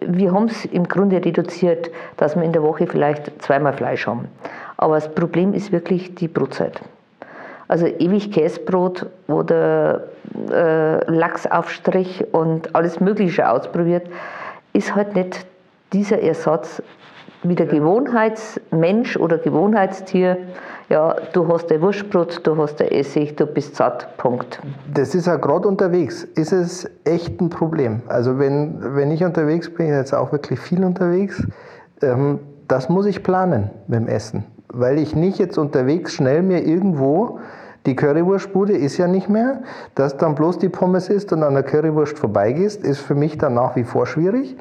wir 0.00 0.32
haben 0.32 0.46
es 0.46 0.64
im 0.64 0.88
Grunde 0.88 1.16
reduziert, 1.16 1.90
dass 2.16 2.36
wir 2.36 2.42
in 2.42 2.52
der 2.52 2.62
Woche 2.62 2.86
vielleicht 2.86 3.42
zweimal 3.42 3.72
Fleisch 3.72 4.06
haben. 4.06 4.28
Aber 4.76 4.94
das 4.94 5.08
Problem 5.14 5.54
ist 5.54 5.70
wirklich 5.72 6.14
die 6.14 6.28
Brotzeit. 6.28 6.80
Also 7.68 7.86
ewig 7.86 8.32
Käsebrot 8.32 9.06
oder 9.28 10.02
äh, 10.50 11.10
Lachsaufstrich 11.10 12.24
und 12.32 12.74
alles 12.74 13.00
Mögliche 13.00 13.48
ausprobiert, 13.48 14.06
ist 14.72 14.94
halt 14.94 15.14
nicht 15.14 15.46
dieser 15.92 16.20
Ersatz 16.20 16.82
wie 17.42 17.54
der 17.54 17.66
Gewohnheitsmensch 17.66 19.16
oder 19.16 19.38
Gewohnheitstier. 19.38 20.38
Ja, 20.88 21.16
du 21.32 21.48
hast 21.48 21.72
ein 21.72 21.80
Wurstbrot, 21.80 22.46
du 22.46 22.56
hast 22.56 22.80
ein 22.80 22.88
Essig, 22.88 23.36
du 23.36 23.46
bist 23.46 23.76
satt, 23.76 24.16
Punkt. 24.16 24.60
Das 24.92 25.14
ist 25.14 25.26
ja 25.26 25.36
gerade 25.36 25.66
unterwegs, 25.66 26.24
ist 26.24 26.52
es 26.52 26.88
echt 27.04 27.40
ein 27.40 27.50
Problem. 27.50 28.02
Also 28.08 28.38
wenn, 28.38 28.76
wenn 28.94 29.10
ich 29.10 29.24
unterwegs 29.24 29.72
bin, 29.72 29.88
jetzt 29.88 30.12
auch 30.12 30.32
wirklich 30.32 30.60
viel 30.60 30.84
unterwegs, 30.84 31.42
ähm, 32.02 32.40
das 32.68 32.88
muss 32.88 33.06
ich 33.06 33.22
planen 33.22 33.70
mit 33.86 34.00
dem 34.00 34.08
Essen. 34.08 34.44
Weil 34.68 34.98
ich 34.98 35.14
nicht 35.14 35.38
jetzt 35.38 35.58
unterwegs 35.58 36.12
schnell 36.14 36.42
mir 36.42 36.64
irgendwo 36.64 37.40
die 37.86 37.96
Currywurstbude 37.96 38.74
ist 38.74 38.96
ja 38.96 39.08
nicht 39.08 39.28
mehr. 39.28 39.62
Dass 39.94 40.16
dann 40.16 40.34
bloß 40.34 40.58
die 40.58 40.68
Pommes 40.68 41.08
ist 41.08 41.32
und 41.32 41.42
an 41.42 41.54
der 41.54 41.62
Currywurst 41.64 42.18
vorbeigehst, 42.18 42.84
ist 42.84 43.00
für 43.00 43.14
mich 43.14 43.38
dann 43.38 43.54
nach 43.54 43.76
wie 43.76 43.84
vor 43.84 44.06
schwierig. 44.06 44.56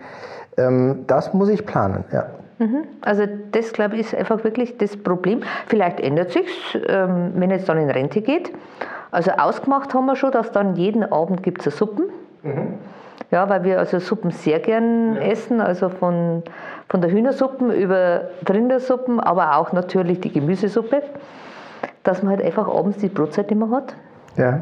Ähm, 0.57 1.03
das 1.07 1.33
muss 1.33 1.49
ich 1.49 1.65
planen, 1.65 2.03
ja. 2.11 2.27
Mhm. 2.61 2.83
Also 3.01 3.23
das, 3.51 3.73
glaube 3.73 3.95
ich, 3.95 4.01
ist 4.01 4.15
einfach 4.15 4.43
wirklich 4.43 4.77
das 4.77 4.95
Problem. 4.95 5.41
Vielleicht 5.67 5.99
ändert 5.99 6.31
sich 6.31 6.79
ähm, 6.87 7.31
wenn 7.35 7.51
es 7.51 7.65
dann 7.65 7.77
in 7.77 7.89
Rente 7.89 8.21
geht. 8.21 8.51
Also 9.11 9.31
ausgemacht 9.31 9.93
haben 9.93 10.05
wir 10.05 10.15
schon, 10.15 10.31
dass 10.31 10.51
dann 10.51 10.75
jeden 10.75 11.03
Abend 11.03 11.43
gibt 11.43 11.65
es 11.65 11.77
Suppen. 11.77 12.05
Mhm. 12.43 12.75
Ja, 13.31 13.49
weil 13.49 13.63
wir 13.63 13.79
also 13.79 13.99
Suppen 13.99 14.31
sehr 14.31 14.59
gern 14.59 15.15
ja. 15.15 15.21
essen, 15.21 15.61
also 15.61 15.89
von, 15.89 16.43
von 16.89 17.01
der 17.01 17.11
Hühnersuppen 17.11 17.71
über 17.71 18.29
Rindersuppen, 18.47 19.19
aber 19.19 19.57
auch 19.57 19.71
natürlich 19.71 20.19
die 20.19 20.31
Gemüsesuppe 20.31 21.01
dass 22.03 22.23
man 22.23 22.31
halt 22.31 22.45
einfach 22.45 22.67
abends 22.67 22.97
die 22.97 23.09
Brotzeit 23.09 23.51
mehr 23.51 23.69
hat. 23.69 23.95
Ja. 24.37 24.61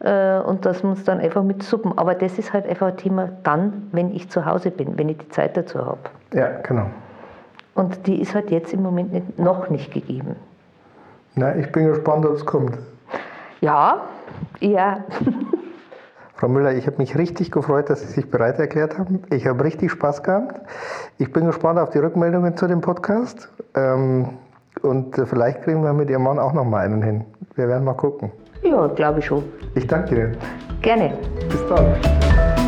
Äh, 0.00 0.42
und 0.42 0.66
dass 0.66 0.82
man 0.82 0.94
es 0.94 1.04
dann 1.04 1.20
einfach 1.20 1.42
mit 1.42 1.62
Suppen. 1.62 1.96
Aber 1.96 2.14
das 2.14 2.38
ist 2.38 2.52
halt 2.52 2.66
einfach 2.66 2.88
ein 2.88 2.96
Thema 2.96 3.30
dann, 3.42 3.88
wenn 3.92 4.14
ich 4.14 4.28
zu 4.28 4.44
Hause 4.44 4.70
bin, 4.70 4.98
wenn 4.98 5.08
ich 5.08 5.18
die 5.18 5.28
Zeit 5.28 5.56
dazu 5.56 5.84
habe. 5.84 6.00
Ja, 6.34 6.48
genau. 6.62 6.86
Und 7.74 8.06
die 8.06 8.20
ist 8.20 8.34
halt 8.34 8.50
jetzt 8.50 8.72
im 8.72 8.82
Moment 8.82 9.12
nicht, 9.12 9.38
noch 9.38 9.70
nicht 9.70 9.92
gegeben. 9.92 10.36
Na, 11.34 11.56
ich 11.56 11.70
bin 11.72 11.86
gespannt, 11.86 12.26
ob 12.26 12.34
es 12.34 12.44
kommt. 12.44 12.76
Ja, 13.60 14.02
ja. 14.60 15.04
Frau 16.34 16.48
Müller, 16.48 16.72
ich 16.72 16.86
habe 16.86 16.96
mich 16.98 17.16
richtig 17.16 17.52
gefreut, 17.52 17.88
dass 17.88 18.00
Sie 18.00 18.08
sich 18.08 18.28
bereit 18.30 18.58
erklärt 18.58 18.98
haben. 18.98 19.22
Ich 19.30 19.46
habe 19.46 19.62
richtig 19.62 19.92
Spaß 19.92 20.22
gehabt. 20.24 20.60
Ich 21.18 21.32
bin 21.32 21.46
gespannt 21.46 21.78
auf 21.78 21.90
die 21.90 21.98
Rückmeldungen 21.98 22.56
zu 22.56 22.66
dem 22.66 22.80
Podcast. 22.80 23.48
Ähm, 23.76 24.30
und 24.82 25.14
vielleicht 25.26 25.62
kriegen 25.62 25.84
wir 25.84 25.92
mit 25.92 26.10
Ihrem 26.10 26.24
Mann 26.24 26.38
auch 26.38 26.52
noch 26.52 26.64
mal 26.64 26.84
einen 26.84 27.02
hin. 27.02 27.24
Wir 27.54 27.68
werden 27.68 27.84
mal 27.84 27.94
gucken. 27.94 28.32
Ja, 28.62 28.88
glaube 28.88 29.20
ich 29.20 29.26
schon. 29.26 29.44
Ich 29.74 29.86
danke 29.86 30.14
Ihnen. 30.14 30.36
Gerne. 30.80 31.16
Bis 31.48 31.64
dann. 31.68 32.61